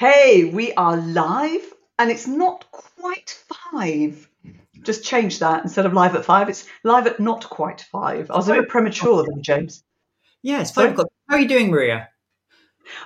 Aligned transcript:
Hey, 0.00 0.44
we 0.44 0.72
are 0.72 0.96
live 0.96 1.74
and 1.98 2.10
it's 2.10 2.26
not 2.26 2.64
quite 2.70 3.38
five. 3.70 4.30
Just 4.82 5.04
change 5.04 5.40
that 5.40 5.62
instead 5.62 5.84
of 5.84 5.92
live 5.92 6.14
at 6.14 6.24
five. 6.24 6.48
It's 6.48 6.66
live 6.82 7.06
at 7.06 7.20
not 7.20 7.50
quite 7.50 7.82
five. 7.82 8.30
I 8.30 8.36
was 8.36 8.48
a 8.48 8.54
bit 8.54 8.70
premature 8.70 9.26
then, 9.28 9.42
James. 9.42 9.84
Yeah, 10.40 10.62
it's 10.62 10.70
five 10.70 10.92
o'clock. 10.92 11.08
How 11.28 11.36
are 11.36 11.38
you 11.38 11.48
doing, 11.48 11.70
Maria? 11.70 12.08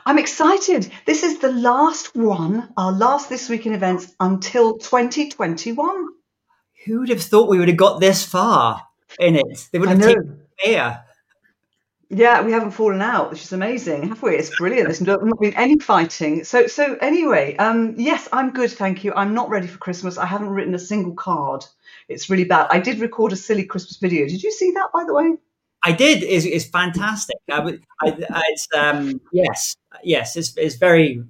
I'm 0.06 0.20
excited. 0.20 0.88
This 1.04 1.24
is 1.24 1.40
the 1.40 1.50
last 1.50 2.14
one, 2.14 2.72
our 2.76 2.92
last 2.92 3.28
This 3.28 3.48
Week 3.48 3.66
in 3.66 3.72
Events 3.72 4.14
until 4.20 4.78
2021. 4.78 6.06
Who 6.86 7.00
would 7.00 7.08
have 7.08 7.22
thought 7.22 7.50
we 7.50 7.58
would 7.58 7.66
have 7.66 7.76
got 7.76 7.98
this 7.98 8.24
far 8.24 8.86
in 9.18 9.34
it? 9.34 9.68
They 9.72 9.80
would 9.80 9.88
have 9.88 10.00
taken 10.00 10.42
air. 10.64 11.04
Yeah, 12.14 12.42
we 12.42 12.52
haven't 12.52 12.70
fallen 12.70 13.02
out, 13.02 13.30
which 13.30 13.42
is 13.42 13.52
amazing, 13.52 14.08
have 14.08 14.22
we? 14.22 14.36
It's 14.36 14.56
brilliant. 14.56 14.86
There's 14.86 15.00
not 15.00 15.20
been 15.40 15.54
any 15.54 15.78
fighting. 15.80 16.44
So, 16.44 16.68
so 16.68 16.96
anyway, 17.00 17.56
um, 17.56 17.94
yes, 17.98 18.28
I'm 18.32 18.52
good, 18.52 18.70
thank 18.70 19.02
you. 19.02 19.12
I'm 19.14 19.34
not 19.34 19.50
ready 19.50 19.66
for 19.66 19.78
Christmas. 19.78 20.16
I 20.16 20.26
haven't 20.26 20.50
written 20.50 20.74
a 20.76 20.78
single 20.78 21.14
card. 21.14 21.64
It's 22.08 22.30
really 22.30 22.44
bad. 22.44 22.68
I 22.70 22.78
did 22.78 23.00
record 23.00 23.32
a 23.32 23.36
silly 23.36 23.64
Christmas 23.64 23.96
video. 23.96 24.28
Did 24.28 24.44
you 24.44 24.52
see 24.52 24.70
that, 24.72 24.90
by 24.92 25.02
the 25.04 25.12
way? 25.12 25.34
I 25.82 25.90
did. 25.90 26.22
It's, 26.22 26.44
it's 26.44 26.66
fantastic. 26.66 27.36
I, 27.50 27.78
I, 28.00 28.16
it's 28.48 28.68
um, 28.76 29.20
yes, 29.32 29.76
yes. 30.04 30.36
It's, 30.36 30.56
it's 30.56 30.76
very. 30.76 31.22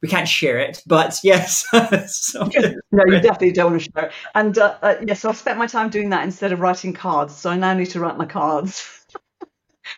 We 0.00 0.08
can't 0.08 0.26
share 0.26 0.58
it, 0.58 0.82
but 0.86 1.18
yes. 1.22 1.66
so, 2.08 2.40
no, 2.92 3.04
you 3.04 3.20
definitely 3.20 3.52
don't 3.52 3.72
want 3.72 3.82
to 3.82 3.90
share 3.92 4.06
it. 4.06 4.12
And 4.34 4.56
uh, 4.56 4.76
uh, 4.80 4.94
yes, 5.00 5.04
yeah, 5.06 5.14
so 5.14 5.28
I 5.28 5.32
spent 5.32 5.58
my 5.58 5.66
time 5.66 5.90
doing 5.90 6.08
that 6.10 6.24
instead 6.24 6.52
of 6.52 6.60
writing 6.60 6.94
cards. 6.94 7.36
So 7.36 7.50
I 7.50 7.56
now 7.58 7.74
need 7.74 7.90
to 7.90 8.00
write 8.00 8.16
my 8.16 8.24
cards. 8.24 8.96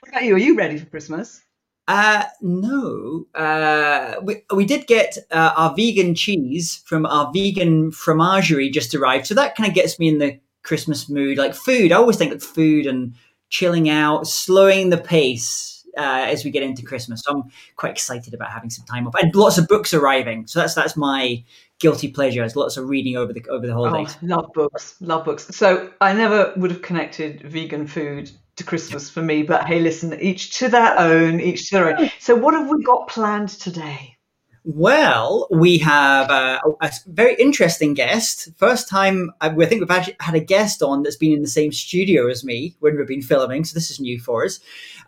What 0.00 0.08
about 0.10 0.24
you? 0.24 0.34
Are 0.34 0.38
you 0.38 0.56
ready 0.56 0.78
for 0.78 0.86
Christmas? 0.86 1.42
Uh, 1.88 2.24
no. 2.40 3.26
Uh, 3.34 4.14
we, 4.22 4.42
we 4.54 4.64
did 4.64 4.86
get 4.86 5.18
uh, 5.30 5.52
our 5.56 5.74
vegan 5.74 6.14
cheese 6.14 6.82
from 6.86 7.06
our 7.06 7.30
vegan 7.32 7.90
fromagerie 7.90 8.72
just 8.72 8.94
arrived. 8.94 9.26
So 9.26 9.34
that 9.34 9.56
kind 9.56 9.68
of 9.68 9.74
gets 9.74 9.98
me 9.98 10.08
in 10.08 10.18
the 10.18 10.40
Christmas 10.62 11.08
mood. 11.08 11.38
Like 11.38 11.54
food, 11.54 11.92
I 11.92 11.96
always 11.96 12.16
think 12.16 12.32
of 12.32 12.42
food 12.42 12.86
and 12.86 13.14
chilling 13.48 13.90
out, 13.90 14.26
slowing 14.26 14.90
the 14.90 14.98
pace 14.98 15.84
uh, 15.98 16.24
as 16.28 16.44
we 16.44 16.50
get 16.50 16.62
into 16.62 16.82
Christmas. 16.82 17.22
So 17.24 17.32
I'm 17.32 17.50
quite 17.76 17.92
excited 17.92 18.32
about 18.32 18.50
having 18.50 18.70
some 18.70 18.86
time 18.86 19.06
off. 19.06 19.14
And 19.20 19.34
lots 19.34 19.58
of 19.58 19.68
books 19.68 19.92
arriving. 19.92 20.46
So 20.46 20.60
that's 20.60 20.74
that's 20.74 20.96
my 20.96 21.44
guilty 21.80 22.08
pleasure. 22.08 22.40
There's 22.40 22.56
lots 22.56 22.76
of 22.76 22.88
reading 22.88 23.16
over 23.16 23.32
the 23.32 23.44
over 23.50 23.66
the 23.66 23.74
holidays. 23.74 24.16
Oh, 24.22 24.26
love 24.26 24.52
books, 24.54 24.96
love 25.00 25.24
books. 25.24 25.48
So 25.54 25.90
I 26.00 26.12
never 26.12 26.52
would 26.56 26.70
have 26.70 26.82
connected 26.82 27.42
vegan 27.42 27.86
food 27.86 28.30
to 28.56 28.64
Christmas 28.64 29.08
for 29.08 29.22
me. 29.22 29.42
But 29.42 29.66
hey, 29.66 29.80
listen, 29.80 30.18
each 30.20 30.58
to 30.58 30.68
their 30.68 30.98
own, 30.98 31.40
each 31.40 31.68
to 31.70 31.74
their 31.76 31.98
own. 31.98 32.10
So, 32.18 32.34
what 32.34 32.54
have 32.54 32.68
we 32.68 32.82
got 32.82 33.08
planned 33.08 33.50
today? 33.50 34.16
Well, 34.64 35.48
we 35.50 35.78
have 35.78 36.30
a, 36.30 36.60
a 36.80 36.92
very 37.08 37.34
interesting 37.34 37.94
guest. 37.94 38.48
First 38.56 38.88
time, 38.88 39.32
I 39.40 39.48
think 39.48 39.80
we've 39.80 39.90
actually 39.90 40.16
had 40.20 40.36
a 40.36 40.40
guest 40.40 40.84
on 40.84 41.02
that's 41.02 41.16
been 41.16 41.32
in 41.32 41.42
the 41.42 41.48
same 41.48 41.72
studio 41.72 42.28
as 42.28 42.44
me 42.44 42.76
when 42.78 42.96
we've 42.96 43.08
been 43.08 43.22
filming. 43.22 43.64
So 43.64 43.74
this 43.74 43.90
is 43.90 43.98
new 43.98 44.20
for 44.20 44.44
us. 44.44 44.60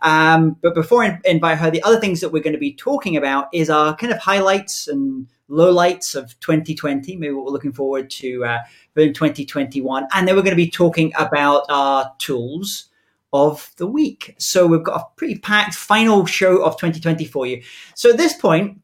Um, 0.03 0.56
but 0.61 0.75
before 0.75 1.05
I 1.05 1.20
invite 1.25 1.58
her, 1.58 1.70
the 1.70 1.84
other 1.84 2.01
things 2.01 2.20
that 2.20 2.31
we're 2.31 2.42
going 2.42 2.55
to 2.55 2.58
be 2.58 2.75
talking 2.75 3.17
about 3.17 3.47
is 3.53 3.70
our 3.70 3.95
kind 3.95 4.12
of 4.12 4.19
highlights 4.19 4.89
and 4.89 5.29
lowlights 5.48 6.17
of 6.17 6.39
2020, 6.41 7.14
maybe 7.17 7.33
what 7.33 7.45
we're 7.45 7.53
looking 7.53 7.73
forward 7.73 8.11
to 8.11 8.45
uh, 8.45 8.58
in 8.97 9.14
2021. 9.14 10.08
And 10.12 10.27
then 10.27 10.34
we're 10.34 10.42
going 10.42 10.51
to 10.51 10.56
be 10.56 10.70
talking 10.70 11.12
about 11.17 11.64
our 11.69 12.12
tools 12.19 12.89
of 13.35 13.73
the 13.77 13.87
week. 13.87 14.37
So 14.39 14.67
we've 14.67 14.85
got 14.85 15.01
a 15.01 15.05
pretty 15.17 15.39
packed 15.39 15.75
final 15.75 16.25
show 16.25 16.63
of 16.63 16.77
2020 16.77 17.25
for 17.27 17.47
you. 17.47 17.63
So 17.97 18.11
at 18.11 18.17
this 18.17 18.33
point, 18.33 18.81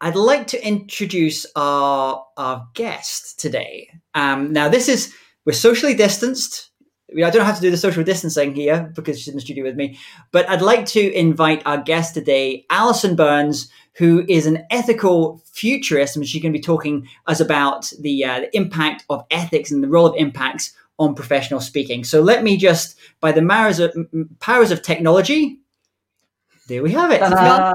I'd 0.00 0.14
like 0.14 0.46
to 0.48 0.64
introduce 0.64 1.46
our, 1.56 2.24
our 2.36 2.68
guest 2.74 3.40
today. 3.40 3.90
Um, 4.14 4.52
now, 4.52 4.68
this 4.68 4.88
is, 4.88 5.12
we're 5.44 5.54
socially 5.54 5.94
distanced. 5.94 6.70
I 7.16 7.30
don't 7.30 7.46
have 7.46 7.56
to 7.56 7.62
do 7.62 7.70
the 7.70 7.78
social 7.78 8.04
distancing 8.04 8.54
here 8.54 8.92
because 8.94 9.18
she's 9.18 9.28
in 9.28 9.34
the 9.34 9.40
studio 9.40 9.64
with 9.64 9.76
me, 9.76 9.98
but 10.30 10.46
I'd 10.50 10.60
like 10.60 10.84
to 10.86 11.12
invite 11.14 11.62
our 11.64 11.78
guest 11.78 12.12
today, 12.12 12.66
Alison 12.68 13.16
Burns, 13.16 13.70
who 13.94 14.26
is 14.28 14.44
an 14.46 14.64
ethical 14.70 15.42
futurist, 15.50 16.14
and 16.14 16.28
she's 16.28 16.42
going 16.42 16.52
to 16.52 16.58
be 16.58 16.62
talking 16.62 17.08
us 17.26 17.40
about 17.40 17.90
the, 17.98 18.22
uh, 18.22 18.40
the 18.40 18.54
impact 18.54 19.04
of 19.08 19.24
ethics 19.30 19.70
and 19.70 19.82
the 19.82 19.88
role 19.88 20.06
of 20.06 20.14
impacts 20.16 20.74
on 20.98 21.14
professional 21.14 21.60
speaking. 21.60 22.04
So 22.04 22.20
let 22.20 22.42
me 22.42 22.56
just, 22.56 22.98
by 23.20 23.32
the 23.32 23.46
powers 23.46 23.78
of, 23.78 23.96
powers 24.40 24.70
of 24.70 24.82
technology, 24.82 25.60
there 26.66 26.82
we 26.82 26.92
have 26.92 27.10
it. 27.12 27.20
Da-da, 27.20 27.72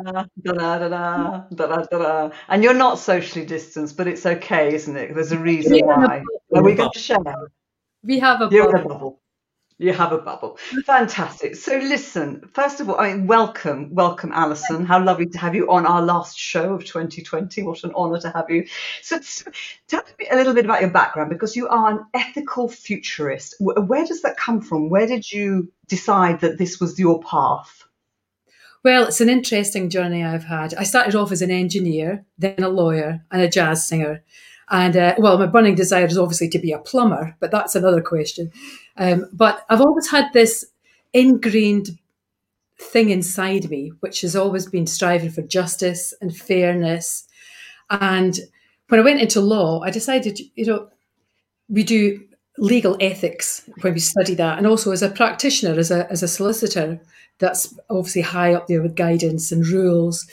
da-da, 1.56 2.30
and 2.48 2.64
you're 2.64 2.74
not 2.76 3.00
socially 3.00 3.46
distanced, 3.46 3.98
but 3.98 4.08
it's 4.08 4.26
okay, 4.26 4.74
isn't 4.76 4.96
it? 4.96 5.16
There's 5.16 5.32
a 5.32 5.40
reason 5.40 5.80
why. 5.80 6.22
Are 6.54 6.62
we 6.62 6.76
going 6.76 6.92
to 6.92 7.00
share? 7.00 7.18
We 8.04 8.20
have 8.20 8.42
a 8.42 8.50
bubble. 8.50 9.20
You 9.78 9.92
have 9.94 10.12
a 10.12 10.18
bubble. 10.20 10.58
Fantastic. 10.86 11.56
So 11.56 11.78
listen, 11.78 12.48
first 12.54 12.80
of 12.80 12.90
all, 12.90 13.00
I 13.00 13.14
mean, 13.14 13.28
welcome, 13.28 13.94
welcome, 13.94 14.32
Alison. 14.32 14.86
How 14.86 15.04
lovely 15.04 15.26
to 15.26 15.38
have 15.40 15.56
you 15.56 15.70
on 15.70 15.86
our 15.86 16.02
last 16.02 16.38
show 16.38 16.76
of 16.76 16.86
2020. 16.86 17.64
What 17.64 17.84
an 17.84 17.94
honour 17.94 18.20
to 18.22 18.30
have 18.30 18.50
you. 18.50 18.68
So, 19.02 19.20
so 19.22 19.52
tell 19.88 20.04
me 20.20 20.28
a 20.32 20.36
little 20.36 20.54
bit 20.54 20.66
about 20.66 20.82
your 20.82 20.92
background 20.92 21.32
because 21.32 21.56
you 21.56 21.68
are 21.68 21.92
an 21.92 22.06
ethical 22.14 22.70
futurist. 22.70 23.56
Where 23.60 24.06
does 24.06 24.22
that 24.22 24.38
come 24.38 24.62
from? 24.62 24.90
Where 24.90 25.08
did 25.08 25.32
you 25.32 25.72
decide 25.88 26.42
that 26.42 26.58
this 26.58 26.80
was 26.80 27.00
your 27.00 27.22
path? 27.22 27.84
Well, 28.84 29.08
it's 29.08 29.22
an 29.22 29.30
interesting 29.30 29.90
journey 29.90 30.24
I've 30.24 30.44
had. 30.44 30.74
I 30.76 30.84
started 30.84 31.16
off 31.16 31.32
as 31.32 31.42
an 31.42 31.52
engineer, 31.52 32.26
then 32.38 32.62
a 32.62 32.70
lawyer, 32.70 33.24
and 33.32 33.42
a 33.42 33.50
jazz 33.50 33.88
singer. 33.88 34.24
And 34.70 34.96
uh, 34.98 35.16
well, 35.18 35.38
my 35.38 35.46
burning 35.46 35.76
desire 35.76 36.06
is 36.06 36.18
obviously 36.18 36.50
to 36.50 36.60
be 36.60 36.72
a 36.72 36.80
plumber, 36.80 37.36
but 37.40 37.52
that's 37.52 37.76
another 37.76 38.02
question. 38.02 38.52
Um, 38.98 39.28
but 39.34 39.66
I've 39.70 39.82
always 39.82 40.10
had 40.10 40.32
this 40.34 40.66
ingrained 41.14 41.98
thing 42.80 43.10
inside 43.10 43.70
me, 43.70 43.92
which 44.02 44.22
has 44.22 44.36
always 44.36 44.68
been 44.68 44.88
striving 44.88 45.32
for 45.32 45.42
justice 45.42 46.14
and 46.22 46.36
fairness. 46.36 47.28
And 47.90 48.40
when 48.90 49.00
I 49.00 49.04
went 49.04 49.22
into 49.22 49.42
law, 49.42 49.82
I 49.82 49.90
decided, 49.90 50.40
you 50.56 50.66
know, 50.66 50.90
we 51.70 51.84
do 51.84 52.24
legal 52.60 52.96
ethics 53.00 53.68
when 53.82 53.94
we 53.94 54.00
study 54.00 54.36
that, 54.36 54.60
and 54.60 54.68
also 54.68 54.92
as 54.92 55.02
a 55.02 55.10
practitioner, 55.10 55.80
as 55.80 55.90
a 55.90 56.10
as 56.12 56.22
a 56.22 56.28
solicitor, 56.28 57.02
that's 57.40 57.74
obviously 57.90 58.22
high 58.22 58.54
up 58.54 58.68
there 58.68 58.82
with 58.82 58.96
guidance 58.96 59.52
and 59.52 59.66
rules. 59.66 60.28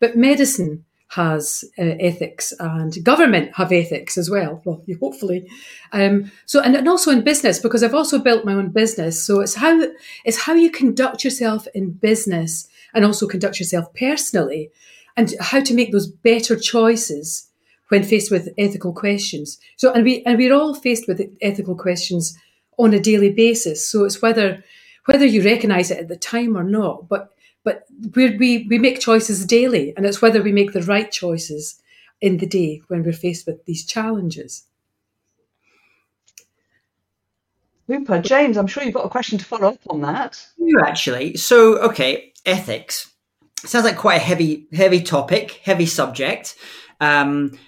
But 0.00 0.16
medicine 0.16 0.85
has 1.08 1.64
uh, 1.78 1.82
ethics 2.00 2.52
and 2.58 3.02
government 3.04 3.54
have 3.56 3.72
ethics 3.72 4.18
as 4.18 4.28
well. 4.28 4.62
Well, 4.64 4.82
hopefully. 5.00 5.48
Um, 5.92 6.32
so, 6.44 6.60
and, 6.60 6.74
and 6.74 6.88
also 6.88 7.10
in 7.10 7.22
business, 7.22 7.58
because 7.60 7.82
I've 7.84 7.94
also 7.94 8.18
built 8.18 8.44
my 8.44 8.54
own 8.54 8.70
business. 8.70 9.24
So 9.24 9.40
it's 9.40 9.54
how, 9.54 9.88
it's 10.24 10.42
how 10.42 10.54
you 10.54 10.70
conduct 10.70 11.22
yourself 11.22 11.68
in 11.74 11.92
business 11.92 12.68
and 12.94 13.04
also 13.04 13.28
conduct 13.28 13.60
yourself 13.60 13.92
personally 13.94 14.70
and 15.16 15.34
how 15.40 15.60
to 15.60 15.74
make 15.74 15.92
those 15.92 16.08
better 16.08 16.56
choices 16.58 17.48
when 17.88 18.02
faced 18.02 18.30
with 18.30 18.48
ethical 18.58 18.92
questions. 18.92 19.58
So, 19.76 19.92
and 19.92 20.04
we, 20.04 20.24
and 20.24 20.36
we're 20.36 20.54
all 20.54 20.74
faced 20.74 21.06
with 21.06 21.22
ethical 21.40 21.76
questions 21.76 22.36
on 22.78 22.92
a 22.92 23.00
daily 23.00 23.32
basis. 23.32 23.86
So 23.88 24.04
it's 24.04 24.20
whether, 24.20 24.64
whether 25.04 25.24
you 25.24 25.44
recognize 25.44 25.90
it 25.90 25.98
at 25.98 26.08
the 26.08 26.16
time 26.16 26.56
or 26.56 26.64
not, 26.64 27.08
but 27.08 27.35
but 27.66 27.84
we 28.14 28.36
we, 28.36 28.66
we 28.70 28.78
make 28.78 29.00
choices 29.00 29.44
daily, 29.44 29.92
and 29.96 30.06
it's 30.06 30.22
whether 30.22 30.40
we 30.40 30.52
make 30.52 30.72
the 30.72 30.82
right 30.82 31.10
choices 31.10 31.82
in 32.20 32.38
the 32.38 32.46
day 32.46 32.80
when 32.86 33.02
we're 33.02 33.12
faced 33.12 33.44
with 33.44 33.64
these 33.64 33.84
challenges. 33.84 34.66
Super. 37.88 38.22
James, 38.22 38.56
I'm 38.56 38.68
sure 38.68 38.84
you've 38.84 38.94
got 38.94 39.04
a 39.04 39.08
question 39.08 39.36
to 39.38 39.44
follow 39.44 39.70
up 39.70 39.80
on 39.90 40.00
that. 40.02 40.46
You 40.58 40.80
actually. 40.86 41.36
So, 41.36 41.78
okay, 41.78 42.32
ethics. 42.46 43.12
Sounds 43.64 43.84
like 43.84 43.96
quite 43.96 44.16
a 44.16 44.24
heavy, 44.24 44.68
heavy 44.72 45.02
topic, 45.02 45.60
heavy 45.64 45.86
subject. 45.86 46.54
Um, 47.00 47.58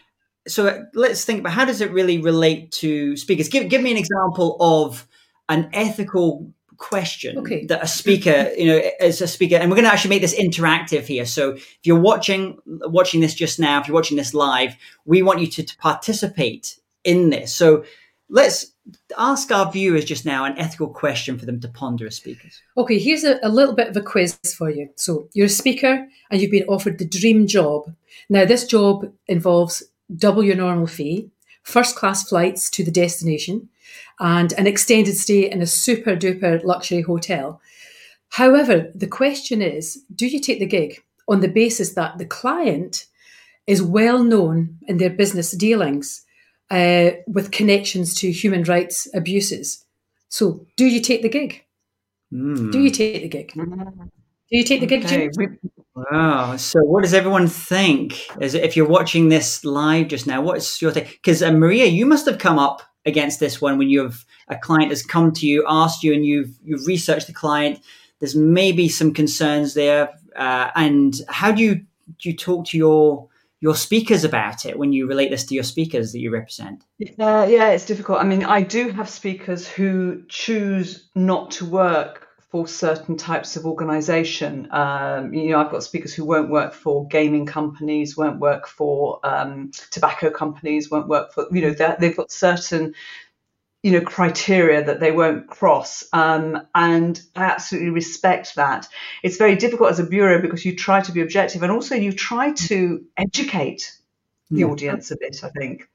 so 0.47 0.87
let's 0.95 1.25
think 1.25 1.41
about 1.41 1.53
how 1.53 1.65
does 1.65 1.81
it 1.81 1.91
really 1.91 2.19
relate 2.19 2.71
to 2.73 3.17
speakers? 3.17 3.49
Give, 3.49 3.69
give 3.69 3.83
me 3.83 3.91
an 3.91 3.97
example 3.97 4.57
of 4.61 5.09
an 5.49 5.71
ethical 5.73 6.53
question 6.79 7.39
okay. 7.39 7.67
that 7.67 7.83
a 7.83 7.87
speaker, 7.87 8.51
you 8.57 8.67
know, 8.67 8.81
as 9.01 9.21
a 9.21 9.29
speaker, 9.29 9.57
and 9.57 9.71
we're 9.71 9.77
going 9.77 9.85
to 9.85 9.93
actually 9.93 10.11
make 10.11 10.23
this 10.23 10.39
interactive 10.39 11.07
here. 11.07 11.27
So 11.27 11.51
if 11.53 11.79
you're 11.83 12.01
watching 12.01 12.59
watching 12.67 13.21
this 13.21 13.35
just 13.35 13.61
now, 13.61 13.81
if 13.81 13.89
you're 13.89 13.95
watching 13.95 14.17
this 14.17 14.33
live, 14.33 14.77
we 15.05 15.23
want 15.23 15.41
you 15.41 15.49
to, 15.49 15.63
to 15.63 15.77
participate 15.77 16.79
in 17.05 17.31
this. 17.31 17.53
So 17.53 17.85
let's 18.29 18.73
ask 19.19 19.51
our 19.53 19.71
viewers 19.71 20.05
just 20.05 20.25
now 20.25 20.45
an 20.45 20.59
ethical 20.59 20.89
question 20.89 21.39
for 21.39 21.47
them 21.47 21.61
to 21.61 21.69
ponder 21.69 22.07
as 22.07 22.17
speakers. 22.17 22.63
Okay, 22.77 22.99
here's 22.99 23.25
a, 23.25 23.39
a 23.43 23.51
little 23.51 23.75
bit 23.75 23.89
of 23.89 23.97
a 23.97 24.01
quiz 24.01 24.39
for 24.57 24.71
you. 24.71 24.89
So 24.97 25.29
you're 25.35 25.47
a 25.47 25.51
speaker 25.51 26.07
and 26.31 26.41
you've 26.41 26.51
been 26.51 26.69
offered 26.69 26.99
the 26.99 27.05
dream 27.05 27.47
job. 27.47 27.93
Now 28.29 28.45
this 28.45 28.67
job 28.67 29.13
involves 29.27 29.83
double 30.17 30.43
your 30.43 30.57
normal 30.57 30.87
fee, 30.87 31.31
first 31.63 31.97
class 31.97 32.29
flights 32.29 32.71
to 32.71 32.85
the 32.85 32.91
destination 32.91 33.69
and 34.21 34.53
an 34.55 34.67
extended 34.67 35.17
stay 35.17 35.51
in 35.51 35.63
a 35.63 35.67
super 35.67 36.17
duper 36.17 36.63
luxury 36.65 37.03
hotel. 37.03 37.61
However, 38.31 38.91
the 38.95 39.07
question 39.07 39.63
is 39.63 40.03
do 40.15 40.27
you 40.27 40.41
take 40.41 40.59
the 40.59 40.67
gig 40.67 41.03
on 41.29 41.41
the 41.41 41.49
basis 41.49 41.95
that 41.95 42.19
the 42.19 42.27
client 42.27 43.07
is 43.67 43.83
well 43.83 44.25
known 44.25 44.79
in 44.89 44.97
their 44.97 45.11
business 45.11 45.53
dealings 45.53 46.25
uh, 46.71 47.11
with 47.27 47.51
connections 47.51 48.15
to 48.15 48.33
human 48.33 48.63
rights 48.65 49.07
abuses. 49.15 49.85
So, 50.29 50.67
do 50.77 50.87
you 50.87 51.01
take 51.01 51.23
the 51.23 51.29
gig? 51.29 51.65
Mm. 52.33 52.73
Do 52.73 52.81
you 52.81 52.91
take 52.91 53.23
the 53.23 53.29
gig? 53.29 53.53
Do 53.55 54.11
you 54.51 54.65
take 54.65 54.81
the 54.81 54.87
gig? 54.87 55.05
Okay, 55.05 55.29
James? 55.31 55.59
Wow. 55.95 56.57
So, 56.57 56.81
what 56.81 57.03
does 57.03 57.15
everyone 57.15 57.47
think? 57.47 58.27
As 58.41 58.55
if 58.55 58.77
you're 58.77 58.89
watching 58.89 59.29
this 59.29 59.65
live 59.65 60.09
just 60.09 60.27
now, 60.27 60.43
what's 60.43 60.81
your 60.83 60.93
take? 60.93 61.11
Because 61.23 61.43
uh, 61.43 61.53
Maria, 61.53 61.87
you 61.87 62.07
must 62.07 62.27
have 62.27 62.39
come 62.39 62.59
up 62.59 62.83
against 63.09 63.41
this 63.41 63.61
one 63.61 63.79
when 63.79 63.91
you've 63.91 64.25
a 64.49 64.57
client 64.57 64.91
has 64.91 65.03
come 65.03 65.33
to 65.33 65.47
you, 65.47 65.65
asked 65.69 66.03
you, 66.03 66.13
and 66.13 66.25
you've 66.25 66.51
you've 66.65 66.87
researched 66.87 67.27
the 67.27 67.33
client. 67.33 67.81
There's 68.21 68.37
maybe 68.37 68.89
some 68.89 69.13
concerns 69.13 69.75
there, 69.75 70.11
uh, 70.37 70.71
and 70.75 71.15
how 71.29 71.53
do 71.53 71.63
you 71.63 71.75
do 72.19 72.29
you 72.31 72.37
talk 72.37 72.67
to 72.67 72.79
your 72.79 73.29
your 73.61 73.75
speakers 73.75 74.23
about 74.23 74.65
it 74.65 74.79
when 74.79 74.93
you 74.93 75.07
relate 75.09 75.31
this 75.31 75.45
to 75.47 75.55
your 75.55 75.65
speakers 75.65 76.13
that 76.13 76.21
you 76.21 76.31
represent? 76.31 76.85
Yeah, 76.99 77.71
it's 77.71 77.87
difficult. 77.87 78.21
I 78.21 78.25
mean, 78.25 78.45
I 78.45 78.63
do 78.63 78.91
have 78.91 79.09
speakers 79.09 79.67
who 79.67 80.23
choose 80.29 81.09
not 81.15 81.51
to 81.53 81.65
work 81.65 82.28
for 82.51 82.67
certain 82.67 83.17
types 83.17 83.57
of 83.57 83.67
organization. 83.67 84.69
Um, 84.71 85.35
you 85.35 85.51
know, 85.51 85.61
I've 85.61 85.71
got 85.71 85.83
speakers 85.83 86.15
who 86.15 86.25
won't 86.25 86.51
work 86.51 86.73
for 86.73 87.07
gaming 87.07 87.45
companies, 87.45 88.17
won't 88.17 88.41
work 88.41 88.67
for 88.67 89.21
um, 89.23 89.71
tobacco 89.91 90.31
companies, 90.31 90.91
won't 90.91 91.09
work 91.09 91.33
for, 91.33 91.47
you 91.53 91.61
know, 91.61 91.97
they've 92.01 92.17
got 92.17 92.31
certain, 92.31 92.95
you 93.83 93.93
know, 93.93 94.01
criteria 94.01 94.83
that 94.83 94.99
they 94.99 95.13
won't 95.13 95.47
cross. 95.47 96.05
Um, 96.15 96.67
and 96.75 97.21
I 97.37 97.45
absolutely 97.45 97.91
respect 97.91 98.55
that. 98.55 98.89
It's 99.23 99.37
very 99.37 99.57
difficult 99.57 99.91
as 99.91 99.99
a 99.99 100.05
bureau 100.05 100.41
because 100.41 100.65
you 100.65 100.75
try 100.75 101.03
to 101.03 101.13
be 101.13 101.21
objective 101.21 101.63
and 101.63 101.71
also 101.71 101.97
you 101.97 102.13
try 102.13 102.53
to 102.53 103.05
educate 103.19 103.95
the 104.51 104.63
Hmm. 104.63 104.71
audience 104.71 105.11
a 105.11 105.17
bit, 105.21 105.43
I 105.45 105.51
think. 105.51 105.89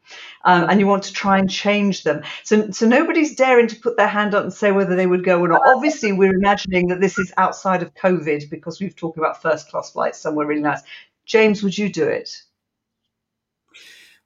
Um, 0.46 0.70
and 0.70 0.80
you 0.80 0.88
want 0.88 1.04
to 1.04 1.14
try 1.14 1.38
and 1.40 1.50
change 1.50 2.04
them. 2.04 2.22
So, 2.44 2.70
so 2.72 2.88
nobody's 2.88 3.36
daring 3.36 3.68
to 3.68 3.76
put 3.76 3.98
their 3.98 4.08
hand 4.08 4.36
up 4.36 4.44
and 4.44 4.54
say 4.54 4.72
whether 4.72 4.96
they 4.96 5.08
would 5.08 5.24
go 5.24 5.40
or 5.40 5.48
not. 5.48 5.62
Obviously, 5.66 6.12
we're 6.12 6.36
imagining 6.36 6.88
that 6.88 7.02
this 7.02 7.18
is 7.18 7.34
outside 7.38 7.82
of 7.82 7.94
COVID 7.96 8.50
because 8.50 8.80
we've 8.80 8.96
talked 8.96 9.18
about 9.18 9.42
first 9.42 9.70
class 9.70 9.92
flights 9.92 10.20
somewhere 10.20 10.46
really 10.46 10.62
nice. 10.62 10.82
James, 11.26 11.64
would 11.64 11.78
you 11.78 11.90
do 11.90 12.08
it? 12.08 12.44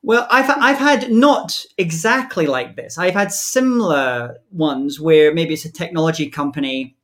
Well, 0.04 0.28
I've 0.30 0.50
I've 0.50 0.78
had 0.78 1.12
not 1.12 1.66
exactly 1.78 2.48
like 2.48 2.76
this. 2.76 2.98
I've 2.98 3.14
had 3.14 3.32
similar 3.32 4.38
ones 4.52 5.00
where 5.00 5.34
maybe 5.34 5.54
it's 5.54 5.66
a 5.66 5.72
technology 5.72 6.30
company, 6.30 6.96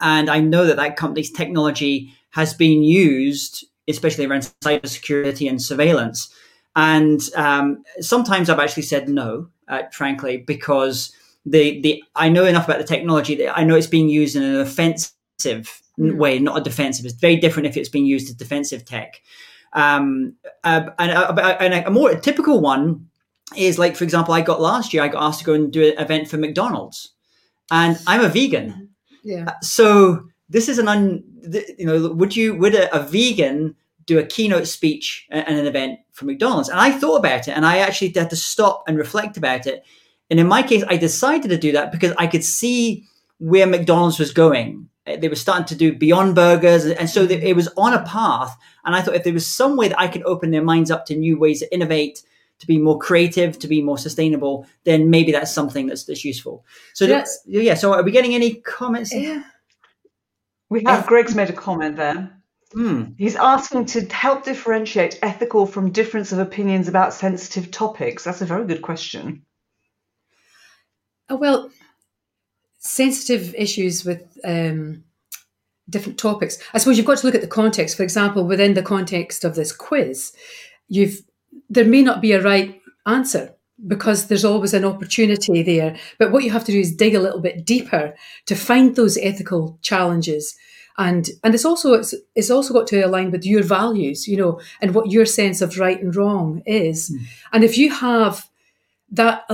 and 0.00 0.30
I 0.30 0.40
know 0.40 0.64
that 0.66 0.76
that 0.76 0.96
company's 0.96 1.30
technology 1.30 2.14
has 2.30 2.54
been 2.54 2.82
used, 2.82 3.66
especially 3.88 4.26
around 4.26 4.50
cybersecurity 4.62 5.50
and 5.50 5.60
surveillance. 5.60 6.32
And 6.76 7.20
um, 7.34 7.82
sometimes 8.00 8.48
I've 8.48 8.60
actually 8.60 8.84
said 8.84 9.08
no, 9.08 9.48
uh, 9.68 9.82
frankly, 9.92 10.38
because 10.38 11.12
the 11.44 11.80
the 11.80 12.02
I 12.14 12.28
know 12.28 12.44
enough 12.44 12.66
about 12.66 12.78
the 12.78 12.84
technology 12.84 13.34
that 13.36 13.58
I 13.58 13.64
know 13.64 13.74
it's 13.74 13.86
being 13.86 14.08
used 14.08 14.36
in 14.36 14.42
an 14.42 14.60
offensive 14.60 15.80
Mm. 16.00 16.16
way, 16.16 16.38
not 16.38 16.56
a 16.56 16.62
defensive. 16.62 17.04
It's 17.04 17.14
very 17.14 17.36
different 17.36 17.66
if 17.66 17.76
it's 17.76 17.88
being 17.88 18.06
used 18.06 18.28
as 18.28 18.34
defensive 18.34 18.84
tech. 18.84 19.20
Um, 19.74 20.34
uh, 20.64 20.90
and, 20.98 21.10
uh, 21.12 21.56
and 21.60 21.74
a 21.86 21.90
more 21.90 22.14
typical 22.14 22.60
one 22.60 23.08
is 23.56 23.78
like, 23.78 23.96
for 23.96 24.04
example, 24.04 24.32
I 24.32 24.40
got 24.40 24.60
last 24.60 24.94
year, 24.94 25.02
I 25.02 25.08
got 25.08 25.22
asked 25.22 25.40
to 25.40 25.44
go 25.44 25.52
and 25.52 25.70
do 25.70 25.86
an 25.86 25.98
event 25.98 26.28
for 26.28 26.38
McDonald's, 26.38 27.12
and 27.70 27.98
I'm 28.06 28.24
a 28.24 28.28
vegan. 28.28 28.90
Yeah. 29.22 29.52
So 29.62 30.24
this 30.48 30.68
is 30.68 30.78
an 30.78 30.88
un, 30.88 31.22
you 31.78 31.86
know, 31.86 32.12
would 32.12 32.34
you 32.34 32.54
would 32.54 32.74
a, 32.74 32.94
a 32.96 33.02
vegan 33.02 33.76
do 34.06 34.18
a 34.18 34.24
keynote 34.24 34.66
speech 34.66 35.26
and 35.30 35.58
an 35.58 35.66
event 35.66 36.00
for 36.20 36.26
McDonald's? 36.26 36.68
And 36.68 36.78
I 36.78 36.92
thought 36.92 37.16
about 37.16 37.48
it, 37.48 37.52
and 37.56 37.66
I 37.66 37.78
actually 37.78 38.12
had 38.14 38.30
to 38.30 38.36
stop 38.36 38.84
and 38.86 38.96
reflect 38.96 39.36
about 39.36 39.66
it. 39.66 39.84
And 40.30 40.38
in 40.38 40.46
my 40.46 40.62
case, 40.62 40.84
I 40.86 40.96
decided 40.96 41.48
to 41.48 41.58
do 41.58 41.72
that 41.72 41.90
because 41.90 42.12
I 42.16 42.28
could 42.28 42.44
see 42.44 43.04
where 43.38 43.66
McDonald's 43.66 44.18
was 44.20 44.32
going. 44.32 44.88
Uh, 45.06 45.16
They 45.16 45.28
were 45.28 45.34
starting 45.34 45.66
to 45.66 45.74
do 45.74 45.92
Beyond 45.92 46.34
Burgers, 46.36 46.86
and 46.86 47.10
so 47.10 47.22
it 47.24 47.56
was 47.56 47.68
on 47.76 47.94
a 47.94 48.02
path. 48.04 48.56
And 48.84 48.94
I 48.94 49.00
thought 49.02 49.16
if 49.16 49.24
there 49.24 49.32
was 49.32 49.46
some 49.46 49.76
way 49.76 49.88
that 49.88 49.98
I 49.98 50.06
could 50.06 50.22
open 50.24 50.52
their 50.52 50.62
minds 50.62 50.90
up 50.90 51.06
to 51.06 51.16
new 51.16 51.36
ways 51.38 51.58
to 51.60 51.74
innovate, 51.74 52.22
to 52.60 52.66
be 52.66 52.78
more 52.78 52.98
creative, 52.98 53.58
to 53.58 53.66
be 53.68 53.82
more 53.82 53.98
sustainable, 53.98 54.66
then 54.84 55.10
maybe 55.10 55.32
that's 55.32 55.52
something 55.52 55.86
that's 55.86 56.04
that's 56.04 56.24
useful. 56.24 56.64
So 56.94 57.06
Yeah. 57.06 57.16
that's 57.16 57.42
yeah. 57.46 57.74
So 57.74 57.94
are 57.94 58.02
we 58.04 58.12
getting 58.12 58.34
any 58.34 58.54
comments? 58.56 59.12
Yeah. 59.14 59.42
We 60.68 60.84
have 60.84 61.06
Greg's 61.06 61.34
made 61.34 61.50
a 61.50 61.54
comment 61.54 61.96
there. 61.96 62.30
Hmm. 62.72 63.04
He's 63.18 63.36
asking 63.36 63.86
to 63.86 64.06
help 64.06 64.44
differentiate 64.44 65.18
ethical 65.22 65.66
from 65.66 65.90
difference 65.90 66.30
of 66.30 66.38
opinions 66.38 66.86
about 66.86 67.12
sensitive 67.12 67.70
topics. 67.70 68.24
That's 68.24 68.42
a 68.42 68.46
very 68.46 68.64
good 68.66 68.82
question. 68.82 69.44
Oh, 71.28 71.36
well, 71.36 71.70
sensitive 72.78 73.54
issues 73.54 74.04
with 74.04 74.22
um, 74.44 75.04
different 75.88 76.18
topics. 76.18 76.58
I 76.72 76.78
suppose 76.78 76.96
you've 76.96 77.06
got 77.06 77.18
to 77.18 77.26
look 77.26 77.34
at 77.34 77.40
the 77.40 77.46
context. 77.46 77.96
For 77.96 78.02
example, 78.04 78.46
within 78.46 78.74
the 78.74 78.82
context 78.82 79.44
of 79.44 79.54
this 79.54 79.72
quiz, 79.72 80.32
you've 80.88 81.22
there 81.68 81.84
may 81.84 82.02
not 82.02 82.20
be 82.20 82.32
a 82.32 82.42
right 82.42 82.80
answer 83.06 83.54
because 83.86 84.26
there's 84.26 84.44
always 84.44 84.74
an 84.74 84.84
opportunity 84.84 85.62
there. 85.62 85.96
But 86.18 86.32
what 86.32 86.44
you 86.44 86.50
have 86.50 86.64
to 86.64 86.72
do 86.72 86.80
is 86.80 86.94
dig 86.94 87.14
a 87.14 87.20
little 87.20 87.40
bit 87.40 87.64
deeper 87.64 88.14
to 88.46 88.54
find 88.54 88.94
those 88.94 89.18
ethical 89.18 89.78
challenges. 89.82 90.54
And 90.98 91.30
and 91.42 91.54
it's 91.54 91.64
also 91.64 91.94
it's, 91.94 92.14
it's 92.34 92.50
also 92.50 92.74
got 92.74 92.86
to 92.88 93.00
align 93.00 93.30
with 93.30 93.44
your 93.44 93.62
values, 93.62 94.28
you 94.28 94.36
know, 94.36 94.60
and 94.82 94.94
what 94.94 95.10
your 95.10 95.26
sense 95.26 95.62
of 95.62 95.78
right 95.78 96.00
and 96.00 96.14
wrong 96.14 96.62
is. 96.66 97.14
And 97.52 97.64
if 97.64 97.78
you 97.78 97.90
have 97.90 98.50
that 99.12 99.44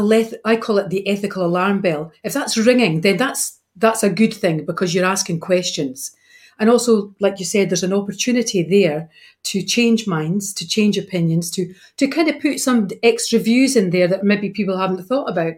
I 0.44 0.56
call 0.56 0.78
it 0.78 0.90
the 0.90 1.06
ethical 1.08 1.44
alarm 1.44 1.80
bell. 1.80 2.12
If 2.22 2.32
that's 2.32 2.56
ringing, 2.56 3.00
then 3.00 3.16
that's 3.16 3.58
that's 3.76 4.02
a 4.02 4.10
good 4.10 4.34
thing 4.34 4.64
because 4.64 4.94
you're 4.94 5.04
asking 5.04 5.40
questions. 5.40 6.12
And 6.58 6.70
also, 6.70 7.14
like 7.20 7.38
you 7.38 7.44
said, 7.44 7.68
there's 7.68 7.82
an 7.82 7.92
opportunity 7.92 8.62
there 8.62 9.10
to 9.44 9.62
change 9.62 10.06
minds, 10.06 10.54
to 10.54 10.66
change 10.66 10.96
opinions, 10.96 11.50
to 11.52 11.74
to 11.96 12.08
kind 12.08 12.28
of 12.28 12.40
put 12.40 12.60
some 12.60 12.88
extra 13.02 13.38
views 13.38 13.76
in 13.76 13.90
there 13.90 14.08
that 14.08 14.24
maybe 14.24 14.50
people 14.50 14.78
haven't 14.78 15.04
thought 15.04 15.28
about 15.28 15.54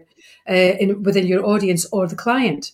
uh, 0.49 0.53
in, 0.53 1.03
within 1.03 1.27
your 1.27 1.45
audience 1.45 1.85
or 1.91 2.07
the 2.07 2.15
client. 2.15 2.71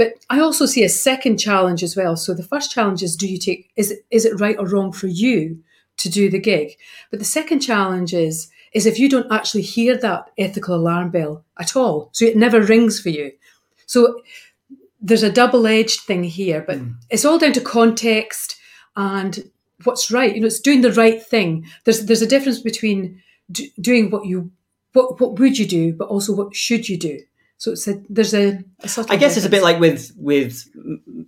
But 0.00 0.14
I 0.30 0.40
also 0.40 0.64
see 0.64 0.82
a 0.82 0.88
second 0.88 1.36
challenge 1.36 1.82
as 1.82 1.94
well. 1.94 2.16
So 2.16 2.32
the 2.32 2.42
first 2.42 2.72
challenge 2.72 3.02
is: 3.02 3.16
Do 3.16 3.28
you 3.28 3.36
take 3.36 3.70
is 3.76 3.90
it, 3.90 4.06
is 4.10 4.24
it 4.24 4.40
right 4.40 4.56
or 4.58 4.66
wrong 4.66 4.92
for 4.92 5.08
you 5.08 5.62
to 5.98 6.08
do 6.08 6.30
the 6.30 6.40
gig? 6.40 6.70
But 7.10 7.18
the 7.18 7.26
second 7.26 7.60
challenge 7.60 8.14
is 8.14 8.50
is 8.72 8.86
if 8.86 8.98
you 8.98 9.10
don't 9.10 9.30
actually 9.30 9.60
hear 9.60 9.98
that 9.98 10.30
ethical 10.38 10.74
alarm 10.74 11.10
bell 11.10 11.44
at 11.58 11.76
all, 11.76 12.08
so 12.14 12.24
it 12.24 12.34
never 12.34 12.62
rings 12.62 12.98
for 12.98 13.10
you. 13.10 13.32
So 13.84 14.22
there's 15.02 15.22
a 15.22 15.30
double-edged 15.30 16.00
thing 16.00 16.24
here, 16.24 16.64
but 16.66 16.78
hmm. 16.78 16.92
it's 17.10 17.26
all 17.26 17.38
down 17.38 17.52
to 17.52 17.60
context 17.60 18.56
and 18.96 19.50
what's 19.84 20.10
right. 20.10 20.34
You 20.34 20.40
know, 20.40 20.46
it's 20.46 20.60
doing 20.60 20.80
the 20.80 20.94
right 20.94 21.22
thing. 21.22 21.66
There's 21.84 22.06
there's 22.06 22.22
a 22.22 22.26
difference 22.34 22.60
between 22.60 23.20
do, 23.52 23.66
doing 23.78 24.10
what 24.10 24.24
you 24.24 24.50
what 24.94 25.20
what 25.20 25.38
would 25.38 25.58
you 25.58 25.66
do, 25.66 25.92
but 25.92 26.08
also 26.08 26.34
what 26.34 26.56
should 26.56 26.88
you 26.88 26.96
do. 26.96 27.20
So 27.60 27.72
it's 27.72 27.86
a 27.86 28.02
there's 28.08 28.32
a, 28.32 28.64
a 28.80 28.88
subtle 28.88 29.12
I 29.12 29.18
guess 29.18 29.36
it's 29.36 29.44
a 29.44 29.50
bit 29.50 29.62
like 29.62 29.78
with 29.78 30.12
with 30.16 30.66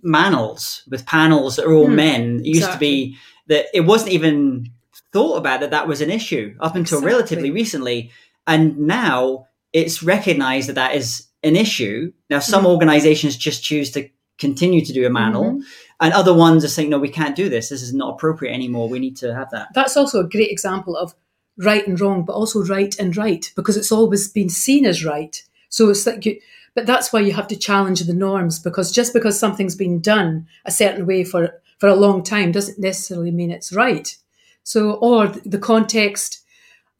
manels, 0.03 0.81
with 0.89 1.05
panels 1.05 1.55
that 1.55 1.65
are 1.65 1.73
all 1.73 1.85
Hmm, 1.85 1.95
men. 1.95 2.39
It 2.39 2.55
used 2.55 2.71
to 2.71 2.77
be 2.79 3.17
that 3.47 3.65
it 3.71 3.81
wasn't 3.81 4.13
even 4.13 4.71
thought 5.11 5.37
about 5.37 5.59
that 5.59 5.69
that 5.69 5.87
was 5.87 6.01
an 6.01 6.09
issue 6.09 6.55
up 6.59 6.75
until 6.75 6.97
Exactly. 6.97 7.13
relatively 7.13 7.51
recently, 7.51 8.09
and 8.47 8.79
now 8.79 9.45
it's 9.73 10.01
recognised 10.01 10.69
that 10.69 10.73
that 10.75 10.95
is 10.95 11.27
an 11.43 11.55
issue. 11.55 12.11
Now, 12.31 12.39
some 12.39 12.63
Mhm. 12.63 12.69
organisations 12.69 13.37
just 13.37 13.63
choose 13.63 13.91
to 13.91 14.09
continue 14.39 14.83
to 14.83 14.91
do 14.91 15.05
a 15.05 15.11
manel, 15.11 15.45
Mhm. 15.57 15.61
and 15.99 16.13
other 16.15 16.33
ones 16.33 16.65
are 16.65 16.69
saying, 16.75 16.89
"No, 16.89 16.97
we 16.97 17.09
can't 17.09 17.35
do 17.35 17.47
this. 17.47 17.69
This 17.69 17.83
is 17.83 17.93
not 17.93 18.13
appropriate 18.15 18.53
anymore. 18.53 18.89
We 18.89 18.97
need 18.97 19.17
to 19.17 19.35
have 19.35 19.51
that." 19.51 19.67
that's 19.75 19.95
also 19.95 20.19
a 20.19 20.27
great 20.27 20.49
example 20.49 20.97
of 20.97 21.13
right 21.59 21.87
and 21.87 22.01
wrong, 22.01 22.25
but 22.25 22.33
also 22.33 22.63
right 22.65 22.95
and 22.97 23.15
right 23.15 23.51
because 23.55 23.77
it's 23.77 23.91
always 23.91 24.27
been 24.27 24.49
seen 24.49 24.83
as 24.87 25.05
right. 25.05 25.43
So 25.73 25.89
it's 25.89 26.05
like 26.05 26.23
you, 26.27 26.39
but 26.75 26.85
that's 26.85 27.11
why 27.11 27.21
you 27.21 27.33
have 27.33 27.47
to 27.47 27.55
challenge 27.67 28.01
the 28.01 28.13
norms 28.13 28.59
because 28.59 28.91
just 28.91 29.11
because 29.13 29.39
something's 29.39 29.75
been 29.75 29.99
done 30.01 30.47
a 30.65 30.71
certain 30.71 31.05
way 31.07 31.23
for 31.23 31.41
for 31.79 31.89
a 31.89 31.95
long 32.05 32.23
time 32.23 32.51
doesn't 32.51 32.77
necessarily 32.79 33.31
mean 33.31 33.49
it's 33.51 33.73
right. 33.73 34.15
So 34.63 34.79
or 35.07 35.27
the 35.27 35.57
context 35.57 36.43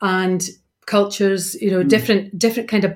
and 0.02 0.42
cultures, 0.86 1.56
you 1.62 1.72
know, 1.72 1.84
Mm. 1.84 1.90
different 1.90 2.40
different 2.40 2.70
kind 2.70 2.86
of 2.86 2.94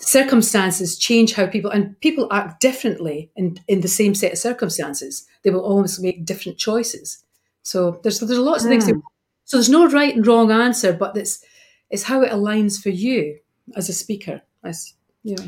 circumstances 0.00 0.98
change 0.98 1.34
how 1.34 1.46
people 1.46 1.70
and 1.70 1.98
people 2.00 2.26
act 2.32 2.60
differently 2.60 3.30
in 3.36 3.58
in 3.68 3.80
the 3.80 3.88
same 3.88 4.14
set 4.14 4.32
of 4.32 4.38
circumstances. 4.38 5.26
They 5.42 5.50
will 5.50 5.64
always 5.64 6.00
make 6.00 6.24
different 6.24 6.58
choices. 6.58 7.24
So 7.62 8.00
there's 8.02 8.20
there's 8.20 8.38
lots 8.38 8.64
of 8.64 8.70
things. 8.70 8.86
Mm. 8.86 9.02
So 9.44 9.56
there's 9.56 9.68
no 9.78 9.88
right 9.88 10.14
and 10.16 10.26
wrong 10.26 10.50
answer, 10.50 10.92
but 10.92 11.16
it's 11.16 11.44
it's 11.90 12.04
how 12.04 12.22
it 12.22 12.32
aligns 12.32 12.82
for 12.82 12.90
you 12.90 13.38
as 13.76 13.88
a 13.88 13.92
speaker. 13.92 14.42
As 14.64 14.94
you 15.22 15.36
know, 15.36 15.44